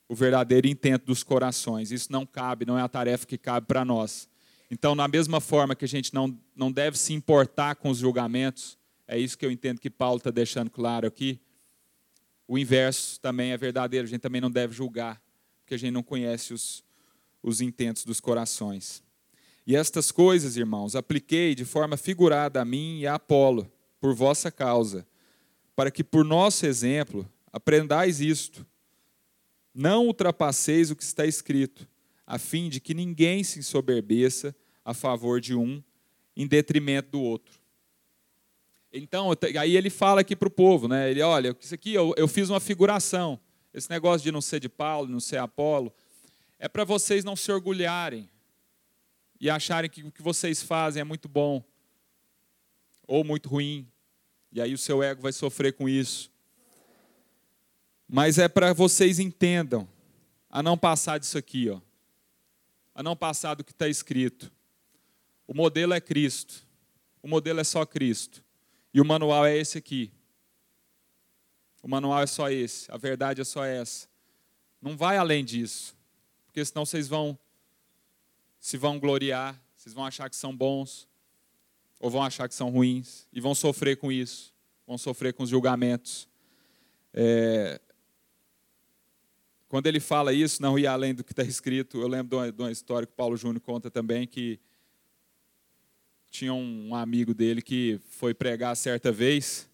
o 0.08 0.14
verdadeiro 0.14 0.66
intento 0.68 1.06
dos 1.06 1.22
corações. 1.22 1.90
Isso 1.90 2.10
não 2.12 2.24
cabe, 2.24 2.64
não 2.64 2.78
é 2.78 2.82
a 2.82 2.88
tarefa 2.88 3.26
que 3.26 3.36
cabe 3.36 3.66
para 3.66 3.84
nós. 3.84 4.28
Então, 4.70 4.94
na 4.94 5.06
mesma 5.06 5.40
forma 5.40 5.74
que 5.74 5.84
a 5.84 5.88
gente 5.88 6.14
não, 6.14 6.38
não 6.56 6.72
deve 6.72 6.96
se 6.96 7.12
importar 7.12 7.74
com 7.76 7.90
os 7.90 7.98
julgamentos, 7.98 8.78
é 9.12 9.18
isso 9.18 9.36
que 9.36 9.44
eu 9.44 9.50
entendo 9.50 9.78
que 9.78 9.90
Paulo 9.90 10.16
está 10.16 10.30
deixando 10.30 10.70
claro 10.70 11.06
aqui. 11.06 11.38
O 12.48 12.56
inverso 12.56 13.20
também 13.20 13.52
é 13.52 13.58
verdadeiro. 13.58 14.06
A 14.06 14.08
gente 14.08 14.22
também 14.22 14.40
não 14.40 14.50
deve 14.50 14.72
julgar, 14.72 15.20
porque 15.60 15.74
a 15.74 15.76
gente 15.76 15.92
não 15.92 16.02
conhece 16.02 16.54
os, 16.54 16.82
os 17.42 17.60
intentos 17.60 18.06
dos 18.06 18.20
corações. 18.20 19.02
E 19.66 19.76
estas 19.76 20.10
coisas, 20.10 20.56
irmãos, 20.56 20.96
apliquei 20.96 21.54
de 21.54 21.62
forma 21.62 21.98
figurada 21.98 22.62
a 22.62 22.64
mim 22.64 23.00
e 23.00 23.06
a 23.06 23.16
Apolo, 23.16 23.70
por 24.00 24.14
vossa 24.14 24.50
causa, 24.50 25.06
para 25.76 25.90
que 25.90 26.02
por 26.02 26.24
nosso 26.24 26.64
exemplo 26.64 27.30
aprendais 27.52 28.18
isto. 28.18 28.66
Não 29.74 30.06
ultrapasseis 30.06 30.90
o 30.90 30.96
que 30.96 31.02
está 31.02 31.26
escrito, 31.26 31.86
a 32.26 32.38
fim 32.38 32.70
de 32.70 32.80
que 32.80 32.94
ninguém 32.94 33.44
se 33.44 33.58
ensoberbeça 33.58 34.56
a 34.82 34.94
favor 34.94 35.38
de 35.38 35.54
um 35.54 35.82
em 36.34 36.46
detrimento 36.46 37.10
do 37.10 37.20
outro. 37.20 37.61
Então, 38.92 39.30
aí 39.58 39.76
ele 39.76 39.88
fala 39.88 40.20
aqui 40.20 40.36
para 40.36 40.48
o 40.48 40.50
povo, 40.50 40.86
né? 40.86 41.10
Ele, 41.10 41.22
olha, 41.22 41.56
isso 41.58 41.74
aqui 41.74 41.94
eu, 41.94 42.12
eu 42.16 42.28
fiz 42.28 42.50
uma 42.50 42.60
figuração. 42.60 43.40
Esse 43.72 43.88
negócio 43.88 44.22
de 44.22 44.30
não 44.30 44.42
ser 44.42 44.60
de 44.60 44.68
Paulo, 44.68 45.08
não 45.08 45.20
ser 45.20 45.38
Apolo, 45.38 45.92
é 46.58 46.68
para 46.68 46.84
vocês 46.84 47.24
não 47.24 47.34
se 47.34 47.50
orgulharem 47.50 48.28
e 49.40 49.48
acharem 49.48 49.90
que 49.90 50.04
o 50.04 50.12
que 50.12 50.22
vocês 50.22 50.62
fazem 50.62 51.00
é 51.00 51.04
muito 51.04 51.26
bom 51.26 51.64
ou 53.06 53.24
muito 53.24 53.48
ruim. 53.48 53.88
E 54.52 54.60
aí 54.60 54.74
o 54.74 54.78
seu 54.78 55.02
ego 55.02 55.22
vai 55.22 55.32
sofrer 55.32 55.72
com 55.72 55.88
isso. 55.88 56.30
Mas 58.06 58.38
é 58.38 58.46
para 58.46 58.74
vocês 58.74 59.18
entendam 59.18 59.88
a 60.50 60.62
não 60.62 60.76
passar 60.76 61.18
disso 61.18 61.38
aqui, 61.38 61.70
ó. 61.70 61.80
A 62.94 63.02
não 63.02 63.16
passar 63.16 63.54
do 63.54 63.64
que 63.64 63.72
está 63.72 63.88
escrito. 63.88 64.52
O 65.48 65.54
modelo 65.54 65.94
é 65.94 66.00
Cristo. 66.00 66.66
O 67.22 67.26
modelo 67.26 67.58
é 67.58 67.64
só 67.64 67.86
Cristo. 67.86 68.41
E 68.92 69.00
o 69.00 69.04
manual 69.04 69.46
é 69.46 69.56
esse 69.56 69.78
aqui. 69.78 70.12
O 71.82 71.88
manual 71.88 72.22
é 72.22 72.26
só 72.26 72.50
esse, 72.50 72.90
a 72.92 72.96
verdade 72.96 73.40
é 73.40 73.44
só 73.44 73.64
essa. 73.64 74.08
Não 74.80 74.96
vai 74.96 75.16
além 75.16 75.44
disso, 75.44 75.96
porque 76.46 76.64
senão 76.64 76.86
vocês 76.86 77.08
vão 77.08 77.38
se 78.60 78.76
vão 78.76 79.00
gloriar, 79.00 79.60
vocês 79.76 79.92
vão 79.92 80.04
achar 80.04 80.30
que 80.30 80.36
são 80.36 80.56
bons, 80.56 81.08
ou 81.98 82.08
vão 82.08 82.22
achar 82.22 82.48
que 82.48 82.54
são 82.54 82.70
ruins, 82.70 83.26
e 83.32 83.40
vão 83.40 83.56
sofrer 83.56 83.96
com 83.96 84.12
isso, 84.12 84.54
vão 84.86 84.96
sofrer 84.96 85.32
com 85.32 85.42
os 85.42 85.48
julgamentos. 85.50 86.28
É... 87.12 87.80
Quando 89.68 89.88
ele 89.88 89.98
fala 89.98 90.32
isso, 90.32 90.62
não 90.62 90.78
ir 90.78 90.86
além 90.86 91.12
do 91.12 91.24
que 91.24 91.32
está 91.32 91.42
escrito, 91.42 92.00
eu 92.00 92.06
lembro 92.06 92.28
de 92.28 92.36
uma, 92.36 92.52
de 92.52 92.62
uma 92.62 92.70
história 92.70 93.06
que 93.06 93.14
Paulo 93.14 93.36
Júnior 93.36 93.60
conta 93.60 93.90
também, 93.90 94.28
que 94.28 94.60
tinha 96.32 96.54
um 96.54 96.94
amigo 96.94 97.34
dele 97.34 97.60
que 97.60 98.00
foi 98.08 98.32
pregar 98.32 98.74
certa 98.74 99.12
vez, 99.12 99.68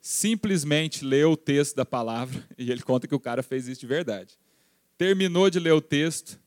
simplesmente 0.00 1.04
leu 1.04 1.32
o 1.32 1.36
texto 1.36 1.74
da 1.74 1.84
palavra, 1.84 2.46
e 2.56 2.70
ele 2.70 2.82
conta 2.82 3.08
que 3.08 3.14
o 3.14 3.20
cara 3.20 3.42
fez 3.42 3.66
isso 3.66 3.80
de 3.80 3.86
verdade. 3.86 4.38
Terminou 4.96 5.50
de 5.50 5.58
ler 5.58 5.72
o 5.72 5.80
texto, 5.80 6.40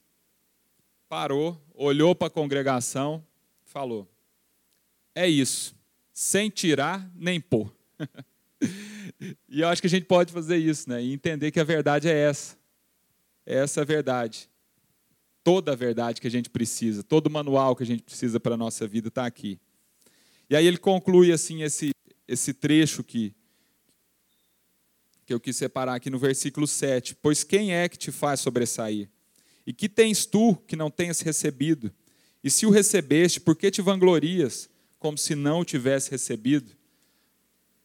parou, 1.10 1.62
olhou 1.76 2.16
para 2.16 2.28
a 2.28 2.32
congregação, 2.32 3.22
falou: 3.66 4.08
É 5.14 5.28
isso, 5.28 5.76
sem 6.14 6.50
tirar 6.50 7.12
nem 7.14 7.42
pôr. 7.42 7.70
e 9.50 9.60
eu 9.60 9.68
acho 9.68 9.82
que 9.82 9.88
a 9.88 9.90
gente 9.90 10.06
pode 10.06 10.32
fazer 10.32 10.58
isso, 10.58 10.90
né? 10.90 11.04
E 11.04 11.12
entender 11.12 11.52
que 11.52 11.60
a 11.60 11.64
verdade 11.66 12.08
é 12.08 12.18
essa. 12.18 12.58
É 13.46 13.56
essa 13.56 13.82
a 13.82 13.84
verdade 13.86 14.50
toda 15.44 15.74
a 15.74 15.76
verdade 15.76 16.22
que 16.22 16.28
a 16.28 16.32
gente 16.32 16.50
precisa, 16.50 17.04
todo 17.04 17.28
o 17.28 17.32
manual 17.32 17.76
que 17.76 17.84
a 17.84 17.86
gente 17.86 18.04
precisa 18.04 18.40
para 18.40 18.56
a 18.56 18.58
nossa 18.58 18.88
vida 18.88 19.10
está 19.10 19.26
aqui. 19.26 19.60
E 20.50 20.56
aí 20.56 20.66
ele 20.66 20.78
conclui 20.78 21.32
assim 21.32 21.64
esse, 21.64 21.92
esse 22.28 22.54
trecho 22.54 23.04
que, 23.04 23.34
que 25.26 25.34
eu 25.34 25.40
quis 25.40 25.58
separar 25.58 25.96
aqui 25.96 26.10
no 26.10 26.20
versículo 26.20 26.68
7. 26.68 27.16
Pois 27.16 27.44
quem 27.44 27.74
é 27.74 27.90
que 27.90 27.98
te 27.98 28.12
faz 28.12 28.40
sobressair? 28.40 29.10
E 29.66 29.74
que 29.74 29.90
tens 29.90 30.26
tu 30.26 30.56
que 30.68 30.76
não 30.76 30.90
tenhas 30.90 31.20
recebido? 31.22 31.92
E 32.44 32.50
se 32.50 32.66
o 32.66 32.70
recebeste, 32.70 33.40
por 33.40 33.56
que 33.56 33.72
te 33.72 33.82
vanglorias, 33.82 34.70
como 35.00 35.18
se 35.18 35.36
não 35.36 35.62
o 35.62 35.66
tivesse 35.66 36.12
recebido? 36.12 36.72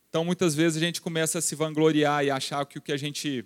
Então, 0.09 0.25
muitas 0.25 0.55
vezes 0.55 0.77
a 0.77 0.85
gente 0.85 1.01
começa 1.01 1.39
a 1.39 1.43
se 1.43 1.55
vangloriar 1.55 2.25
e 2.25 2.31
achar 2.31 2.65
que 2.65 2.79
o 2.79 2.83
que 2.83 2.93
a 2.93 2.97
gente 2.97 3.45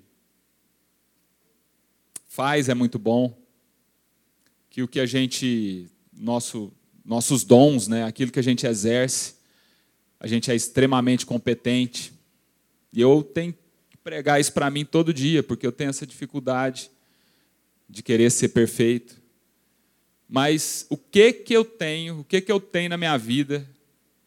faz 2.27 2.69
é 2.69 2.75
muito 2.75 2.99
bom, 2.99 3.42
que 4.73 4.83
o 4.83 4.89
que 4.89 4.99
a 4.99 5.05
gente, 5.05 5.87
nosso, 6.11 6.73
nossos 7.05 7.45
dons, 7.45 7.89
né, 7.89 8.05
aquilo 8.05 8.33
que 8.33 8.39
a 8.39 8.43
gente 8.43 8.67
exerce, 8.67 9.35
a 10.19 10.27
gente 10.27 10.51
é 10.51 10.55
extremamente 10.55 11.27
competente. 11.27 12.11
E 12.91 12.99
eu 12.99 13.23
tenho 13.23 13.55
que 13.91 13.99
pregar 13.99 14.41
isso 14.41 14.51
para 14.51 14.71
mim 14.71 14.83
todo 14.83 15.13
dia, 15.13 15.43
porque 15.43 15.67
eu 15.67 15.73
tenho 15.73 15.91
essa 15.91 16.07
dificuldade 16.07 16.91
de 17.87 18.03
querer 18.03 18.31
ser 18.31 18.49
perfeito. 18.49 19.21
Mas 20.27 20.87
o 20.89 20.97
que 20.97 21.35
que 21.35 21.53
eu 21.53 21.67
tenho, 21.67 22.21
o 22.21 22.25
que 22.25 22.41
que 22.41 22.51
eu 22.51 22.59
tenho 22.59 22.89
na 22.89 22.97
minha 22.97 23.19
vida, 23.19 23.69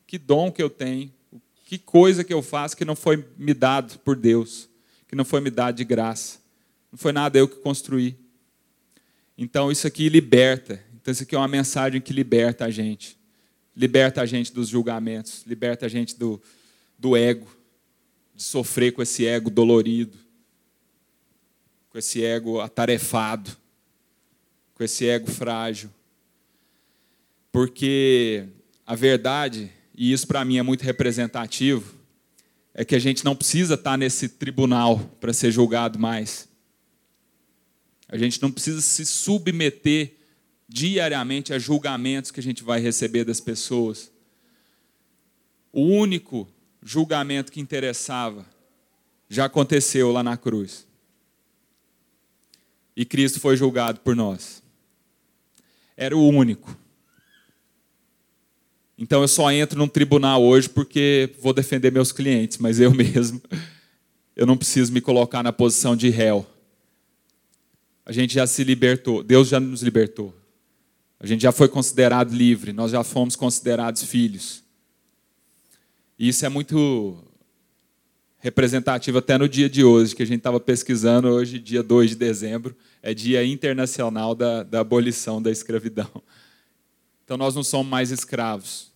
que 0.05 0.19
dom 0.19 0.51
que 0.51 0.61
eu 0.61 0.69
tenho, 0.69 1.11
que 1.63 1.79
coisa 1.79 2.23
que 2.23 2.31
eu 2.31 2.43
faço 2.43 2.77
que 2.77 2.85
não 2.85 2.95
foi 2.95 3.25
me 3.35 3.55
dado 3.55 3.97
por 4.01 4.15
Deus, 4.15 4.69
que 5.07 5.15
não 5.15 5.25
foi 5.25 5.41
me 5.41 5.49
dado 5.49 5.77
de 5.77 5.83
graça. 5.83 6.37
Não 6.91 6.99
foi 6.99 7.11
nada 7.11 7.35
eu 7.35 7.47
que 7.47 7.55
construí. 7.55 8.24
Então 9.37 9.71
isso 9.71 9.85
aqui 9.85 10.09
liberta. 10.09 10.83
Então 10.95 11.11
isso 11.11 11.23
aqui 11.23 11.35
é 11.35 11.37
uma 11.37 11.47
mensagem 11.47 11.99
que 12.01 12.13
liberta 12.13 12.65
a 12.65 12.71
gente. 12.71 13.17
Liberta 13.75 14.21
a 14.21 14.25
gente 14.25 14.53
dos 14.53 14.69
julgamentos, 14.69 15.43
liberta 15.45 15.85
a 15.85 15.89
gente 15.89 16.17
do, 16.17 16.41
do 16.97 17.15
ego, 17.15 17.47
de 18.33 18.43
sofrer 18.43 18.91
com 18.93 19.01
esse 19.01 19.25
ego 19.25 19.49
dolorido. 19.49 20.17
com 21.89 21.99
esse 21.99 22.21
ego 22.23 22.59
atarefado, 22.59 23.55
com 24.73 24.83
esse 24.83 25.07
ego 25.07 25.31
frágil. 25.31 25.89
Porque 27.53 28.49
a 28.85 28.95
verdade, 28.95 29.71
e 29.97 30.11
isso 30.11 30.27
para 30.27 30.43
mim 30.43 30.57
é 30.57 30.61
muito 30.61 30.81
representativo, 30.81 31.95
é 32.73 32.83
que 32.83 32.95
a 32.95 32.99
gente 32.99 33.23
não 33.23 33.33
precisa 33.33 33.75
estar 33.75 33.97
nesse 33.97 34.27
tribunal 34.27 34.99
para 35.21 35.31
ser 35.31 35.51
julgado 35.51 35.97
mais. 35.97 36.49
A 38.07 38.17
gente 38.17 38.41
não 38.41 38.51
precisa 38.51 38.81
se 38.81 39.05
submeter 39.05 40.13
diariamente 40.67 41.53
a 41.53 41.59
julgamentos 41.59 42.31
que 42.31 42.39
a 42.39 42.43
gente 42.43 42.63
vai 42.63 42.79
receber 42.79 43.23
das 43.23 43.39
pessoas. 43.39 44.11
O 45.71 45.81
único 45.81 46.47
julgamento 46.81 47.51
que 47.51 47.59
interessava 47.59 48.45
já 49.29 49.45
aconteceu 49.45 50.11
lá 50.11 50.23
na 50.23 50.37
cruz. 50.37 50.87
E 52.95 53.03
Cristo 53.03 53.39
foi 53.39 53.57
julgado 53.57 53.99
por 53.99 54.15
nós. 54.15 54.63
Era 55.97 56.15
o 56.15 56.27
único. 56.27 56.77
Então 58.97 59.21
eu 59.21 59.27
só 59.27 59.51
entro 59.51 59.77
num 59.77 59.87
tribunal 59.87 60.41
hoje 60.41 60.69
porque 60.69 61.35
vou 61.41 61.53
defender 61.53 61.91
meus 61.91 62.11
clientes, 62.11 62.57
mas 62.57 62.79
eu 62.79 62.91
mesmo, 62.95 63.41
eu 64.35 64.45
não 64.45 64.55
preciso 64.55 64.93
me 64.93 65.01
colocar 65.01 65.43
na 65.43 65.51
posição 65.51 65.95
de 65.95 66.09
réu. 66.09 66.47
A 68.05 68.11
gente 68.11 68.35
já 68.35 68.45
se 68.45 68.63
libertou, 68.63 69.23
Deus 69.23 69.47
já 69.47 69.59
nos 69.59 69.81
libertou. 69.81 70.33
A 71.19 71.25
gente 71.25 71.41
já 71.41 71.51
foi 71.51 71.67
considerado 71.67 72.31
livre, 72.31 72.71
nós 72.71 72.91
já 72.91 73.03
fomos 73.03 73.35
considerados 73.35 74.03
filhos. 74.03 74.63
E 76.19 76.27
isso 76.27 76.45
é 76.45 76.49
muito 76.49 77.23
representativo 78.37 79.17
até 79.17 79.37
no 79.39 79.49
dia 79.49 79.67
de 79.67 79.83
hoje, 79.83 80.15
que 80.15 80.21
a 80.21 80.25
gente 80.25 80.37
estava 80.37 80.59
pesquisando 80.59 81.27
hoje, 81.29 81.57
dia 81.57 81.81
2 81.81 82.11
de 82.11 82.15
dezembro, 82.15 82.75
é 83.01 83.11
dia 83.11 83.43
internacional 83.43 84.35
da, 84.35 84.61
da 84.61 84.81
abolição 84.81 85.41
da 85.41 85.49
escravidão. 85.49 86.09
Então 87.23 87.37
nós 87.37 87.55
não 87.55 87.63
somos 87.63 87.87
mais 87.87 88.11
escravos, 88.11 88.91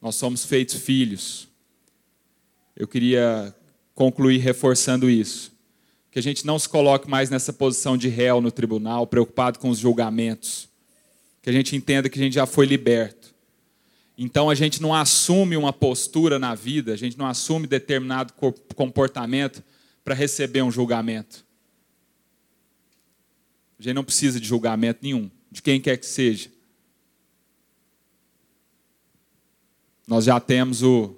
nós 0.00 0.16
somos 0.16 0.44
feitos 0.44 0.74
filhos. 0.74 1.46
Eu 2.74 2.88
queria 2.88 3.54
concluir 3.94 4.38
reforçando 4.38 5.08
isso. 5.08 5.51
Que 6.12 6.20
a 6.20 6.22
gente 6.22 6.46
não 6.46 6.56
se 6.56 6.68
coloque 6.68 7.10
mais 7.10 7.28
nessa 7.28 7.52
posição 7.52 7.96
de 7.96 8.08
réu 8.08 8.40
no 8.40 8.52
tribunal, 8.52 9.04
preocupado 9.04 9.58
com 9.58 9.68
os 9.68 9.78
julgamentos. 9.78 10.68
Que 11.42 11.50
a 11.50 11.52
gente 11.52 11.74
entenda 11.74 12.08
que 12.08 12.16
a 12.16 12.22
gente 12.22 12.34
já 12.34 12.46
foi 12.46 12.66
liberto. 12.66 13.34
Então 14.16 14.48
a 14.48 14.54
gente 14.54 14.80
não 14.80 14.94
assume 14.94 15.56
uma 15.56 15.72
postura 15.72 16.38
na 16.38 16.54
vida, 16.54 16.92
a 16.92 16.96
gente 16.96 17.18
não 17.18 17.26
assume 17.26 17.66
determinado 17.66 18.32
comportamento 18.76 19.64
para 20.04 20.14
receber 20.14 20.62
um 20.62 20.70
julgamento. 20.70 21.44
A 23.80 23.82
gente 23.82 23.94
não 23.94 24.04
precisa 24.04 24.38
de 24.38 24.46
julgamento 24.46 25.00
nenhum, 25.02 25.28
de 25.50 25.60
quem 25.60 25.80
quer 25.80 25.96
que 25.96 26.06
seja. 26.06 26.48
nós 30.06 30.24
já 30.24 30.38
temos 30.40 30.82
o, 30.82 31.16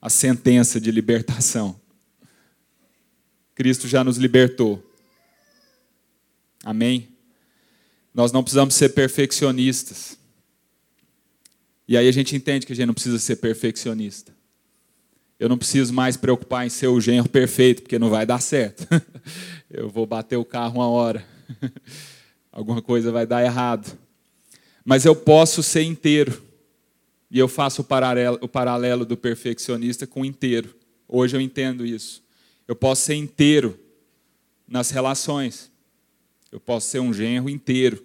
a 0.00 0.08
sentença 0.08 0.80
de 0.80 0.90
libertação. 0.90 1.79
Cristo 3.60 3.86
já 3.86 4.02
nos 4.02 4.16
libertou. 4.16 4.82
Amém? 6.64 7.08
Nós 8.14 8.32
não 8.32 8.42
precisamos 8.42 8.74
ser 8.74 8.88
perfeccionistas. 8.94 10.16
E 11.86 11.94
aí 11.94 12.08
a 12.08 12.10
gente 12.10 12.34
entende 12.34 12.64
que 12.64 12.72
a 12.72 12.74
gente 12.74 12.86
não 12.86 12.94
precisa 12.94 13.18
ser 13.18 13.36
perfeccionista. 13.36 14.34
Eu 15.38 15.46
não 15.46 15.58
preciso 15.58 15.92
mais 15.92 16.16
preocupar 16.16 16.66
em 16.66 16.70
ser 16.70 16.86
o 16.86 16.98
genro 17.02 17.28
perfeito, 17.28 17.82
porque 17.82 17.98
não 17.98 18.08
vai 18.08 18.24
dar 18.24 18.40
certo. 18.40 18.88
Eu 19.70 19.90
vou 19.90 20.06
bater 20.06 20.38
o 20.38 20.44
carro 20.44 20.76
uma 20.76 20.88
hora. 20.88 21.22
Alguma 22.50 22.80
coisa 22.80 23.12
vai 23.12 23.26
dar 23.26 23.44
errado. 23.44 23.94
Mas 24.82 25.04
eu 25.04 25.14
posso 25.14 25.62
ser 25.62 25.82
inteiro. 25.82 26.42
E 27.30 27.38
eu 27.38 27.46
faço 27.46 27.82
o 27.82 27.84
paralelo, 27.84 28.38
o 28.40 28.48
paralelo 28.48 29.04
do 29.04 29.18
perfeccionista 29.18 30.06
com 30.06 30.22
o 30.22 30.24
inteiro. 30.24 30.74
Hoje 31.06 31.36
eu 31.36 31.42
entendo 31.42 31.84
isso. 31.84 32.22
Eu 32.70 32.76
posso 32.76 33.02
ser 33.02 33.16
inteiro 33.16 33.76
nas 34.64 34.90
relações. 34.90 35.72
Eu 36.52 36.60
posso 36.60 36.88
ser 36.88 37.00
um 37.00 37.12
genro 37.12 37.50
inteiro. 37.50 38.00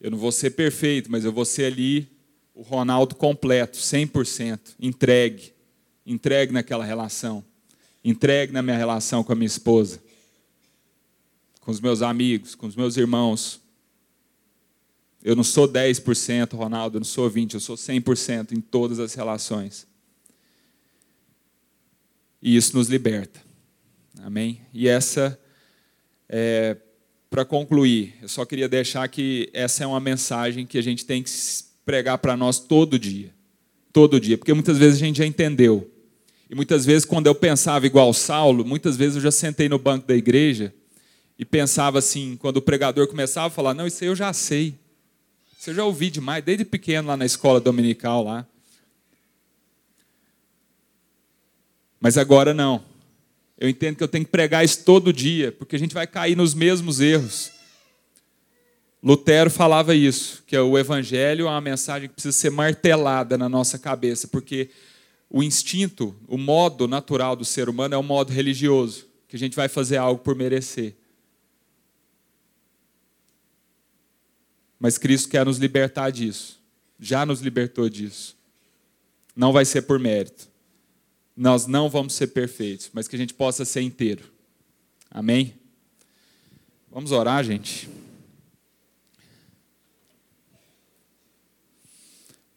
Eu 0.00 0.12
não 0.12 0.16
vou 0.16 0.30
ser 0.30 0.50
perfeito, 0.50 1.10
mas 1.10 1.24
eu 1.24 1.32
vou 1.32 1.44
ser 1.44 1.64
ali 1.64 2.08
o 2.54 2.62
Ronaldo 2.62 3.16
completo, 3.16 3.78
100%, 3.78 4.76
entregue. 4.78 5.52
Entregue 6.06 6.52
naquela 6.52 6.84
relação. 6.84 7.44
Entregue 8.04 8.52
na 8.52 8.62
minha 8.62 8.76
relação 8.76 9.24
com 9.24 9.32
a 9.32 9.34
minha 9.34 9.48
esposa, 9.48 10.00
com 11.60 11.72
os 11.72 11.80
meus 11.80 12.02
amigos, 12.02 12.54
com 12.54 12.68
os 12.68 12.76
meus 12.76 12.96
irmãos, 12.96 13.60
eu 15.20 15.34
não 15.34 15.42
sou 15.42 15.68
10%, 15.68 16.56
Ronaldo, 16.56 16.98
eu 16.98 17.00
não 17.00 17.04
sou 17.04 17.28
20%, 17.28 17.54
eu 17.54 17.60
sou 17.60 17.74
100% 17.74 18.52
em 18.52 18.60
todas 18.60 19.00
as 19.00 19.14
relações. 19.14 19.89
E 22.42 22.56
isso 22.56 22.76
nos 22.76 22.88
liberta. 22.88 23.40
Amém? 24.22 24.60
E 24.72 24.88
essa, 24.88 25.38
é, 26.28 26.76
para 27.28 27.44
concluir, 27.44 28.14
eu 28.22 28.28
só 28.28 28.44
queria 28.44 28.68
deixar 28.68 29.06
que 29.08 29.48
essa 29.52 29.84
é 29.84 29.86
uma 29.86 30.00
mensagem 30.00 30.66
que 30.66 30.78
a 30.78 30.82
gente 30.82 31.04
tem 31.04 31.22
que 31.22 31.30
pregar 31.84 32.18
para 32.18 32.36
nós 32.36 32.58
todo 32.58 32.98
dia. 32.98 33.32
Todo 33.92 34.20
dia, 34.20 34.38
porque 34.38 34.54
muitas 34.54 34.78
vezes 34.78 35.02
a 35.02 35.04
gente 35.04 35.18
já 35.18 35.26
entendeu. 35.26 35.90
E 36.48 36.54
muitas 36.54 36.84
vezes, 36.84 37.04
quando 37.04 37.26
eu 37.26 37.34
pensava 37.34 37.86
igual 37.86 38.12
Saulo, 38.12 38.64
muitas 38.64 38.96
vezes 38.96 39.16
eu 39.16 39.22
já 39.22 39.30
sentei 39.30 39.68
no 39.68 39.78
banco 39.78 40.06
da 40.06 40.14
igreja 40.14 40.72
e 41.38 41.44
pensava 41.44 41.98
assim, 41.98 42.36
quando 42.36 42.58
o 42.58 42.62
pregador 42.62 43.06
começava 43.08 43.46
a 43.46 43.50
falar: 43.50 43.74
Não, 43.74 43.86
isso 43.86 44.02
aí 44.02 44.10
eu 44.10 44.16
já 44.16 44.32
sei. 44.32 44.74
Você 45.58 45.74
já 45.74 45.84
ouvi 45.84 46.10
demais, 46.10 46.44
desde 46.44 46.64
pequeno 46.64 47.08
lá 47.08 47.16
na 47.16 47.24
escola 47.24 47.60
dominical 47.60 48.24
lá. 48.24 48.46
Mas 52.00 52.16
agora 52.16 52.54
não. 52.54 52.82
Eu 53.58 53.68
entendo 53.68 53.96
que 53.96 54.02
eu 54.02 54.08
tenho 54.08 54.24
que 54.24 54.30
pregar 54.30 54.64
isso 54.64 54.82
todo 54.84 55.12
dia, 55.12 55.52
porque 55.52 55.76
a 55.76 55.78
gente 55.78 55.92
vai 55.92 56.06
cair 56.06 56.34
nos 56.34 56.54
mesmos 56.54 56.98
erros. 56.98 57.52
Lutero 59.02 59.50
falava 59.50 59.94
isso, 59.94 60.42
que 60.46 60.56
o 60.56 60.78
evangelho 60.78 61.46
é 61.46 61.50
uma 61.50 61.60
mensagem 61.60 62.08
que 62.08 62.14
precisa 62.14 62.36
ser 62.36 62.50
martelada 62.50 63.36
na 63.36 63.48
nossa 63.48 63.78
cabeça, 63.78 64.26
porque 64.28 64.70
o 65.28 65.42
instinto, 65.42 66.14
o 66.26 66.36
modo 66.36 66.88
natural 66.88 67.36
do 67.36 67.44
ser 67.44 67.68
humano 67.68 67.94
é 67.94 67.98
o 67.98 68.02
modo 68.02 68.32
religioso, 68.32 69.06
que 69.28 69.36
a 69.36 69.38
gente 69.38 69.54
vai 69.54 69.68
fazer 69.68 69.96
algo 69.98 70.22
por 70.22 70.34
merecer. 70.34 70.96
Mas 74.78 74.96
Cristo 74.96 75.28
quer 75.28 75.44
nos 75.44 75.58
libertar 75.58 76.10
disso. 76.10 76.58
Já 76.98 77.26
nos 77.26 77.40
libertou 77.40 77.88
disso. 77.88 78.36
Não 79.36 79.52
vai 79.52 79.66
ser 79.66 79.82
por 79.82 79.98
mérito. 79.98 80.49
Nós 81.40 81.66
não 81.66 81.88
vamos 81.88 82.12
ser 82.12 82.26
perfeitos, 82.26 82.90
mas 82.92 83.08
que 83.08 83.16
a 83.16 83.18
gente 83.18 83.32
possa 83.32 83.64
ser 83.64 83.80
inteiro. 83.80 84.30
Amém? 85.10 85.54
Vamos 86.90 87.12
orar, 87.12 87.42
gente. 87.42 87.88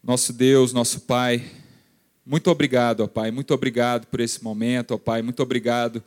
Nosso 0.03 0.33
Deus, 0.33 0.73
nosso 0.73 0.99
Pai, 0.99 1.49
muito 2.25 2.51
obrigado, 2.51 3.05
ó 3.05 3.07
Pai, 3.07 3.31
muito 3.31 3.53
obrigado 3.53 4.05
por 4.07 4.19
esse 4.19 4.43
momento, 4.43 4.95
ó 4.95 4.97
Pai, 4.97 5.21
muito 5.21 5.41
obrigado 5.41 6.03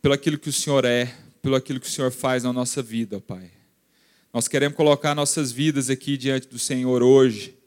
pelo 0.00 0.14
aquilo 0.14 0.38
que 0.38 0.48
o 0.48 0.52
Senhor 0.54 0.86
é, 0.86 1.14
pelo 1.42 1.54
aquilo 1.54 1.78
que 1.78 1.86
o 1.86 1.90
Senhor 1.90 2.10
faz 2.10 2.44
na 2.44 2.52
nossa 2.54 2.82
vida, 2.82 3.18
ó 3.18 3.20
Pai. 3.20 3.50
Nós 4.32 4.48
queremos 4.48 4.74
colocar 4.74 5.14
nossas 5.14 5.52
vidas 5.52 5.90
aqui 5.90 6.16
diante 6.16 6.48
do 6.48 6.58
Senhor 6.58 7.02
hoje 7.02 7.59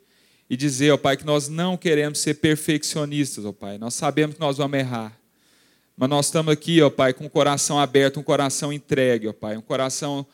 e 0.50 0.58
dizer, 0.58 0.92
ó 0.92 0.98
Pai, 0.98 1.18
que 1.18 1.26
nós 1.26 1.48
não 1.48 1.78
queremos 1.78 2.20
ser 2.20 2.36
perfeccionistas, 2.36 3.46
ó 3.46 3.52
Pai. 3.52 3.78
Nós 3.78 3.94
sabemos 3.94 4.36
que 4.36 4.42
nós 4.42 4.58
vamos 4.58 4.78
errar. 4.78 5.18
Mas 5.96 6.10
nós 6.10 6.26
estamos 6.26 6.52
aqui, 6.52 6.82
ó 6.82 6.90
Pai, 6.90 7.14
com 7.14 7.26
o 7.26 7.30
coração 7.30 7.80
aberto, 7.80 8.20
um 8.20 8.24
coração 8.24 8.74
entregue, 8.74 9.28
ó 9.28 9.34
Pai, 9.34 9.58
um 9.58 9.62
coração 9.62 10.26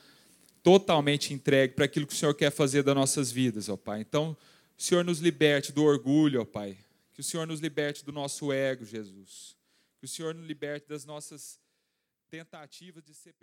totalmente 0.63 1.33
entregue 1.33 1.73
para 1.73 1.85
aquilo 1.85 2.07
que 2.07 2.13
o 2.13 2.17
Senhor 2.17 2.33
quer 2.33 2.51
fazer 2.51 2.83
das 2.83 2.95
nossas 2.95 3.31
vidas, 3.31 3.69
ó 3.69 3.77
Pai. 3.77 4.01
Então, 4.01 4.35
o 4.77 4.81
Senhor 4.81 5.03
nos 5.03 5.19
liberte 5.19 5.71
do 5.71 5.83
orgulho, 5.83 6.41
ó 6.41 6.45
Pai. 6.45 6.77
Que 7.13 7.21
o 7.21 7.23
Senhor 7.23 7.45
nos 7.45 7.59
liberte 7.59 8.05
do 8.05 8.11
nosso 8.11 8.53
ego, 8.53 8.85
Jesus. 8.85 9.55
Que 9.99 10.05
o 10.05 10.07
Senhor 10.07 10.33
nos 10.33 10.47
liberte 10.47 10.87
das 10.87 11.03
nossas 11.03 11.59
tentativas 12.29 13.03
de 13.03 13.13
ser. 13.13 13.33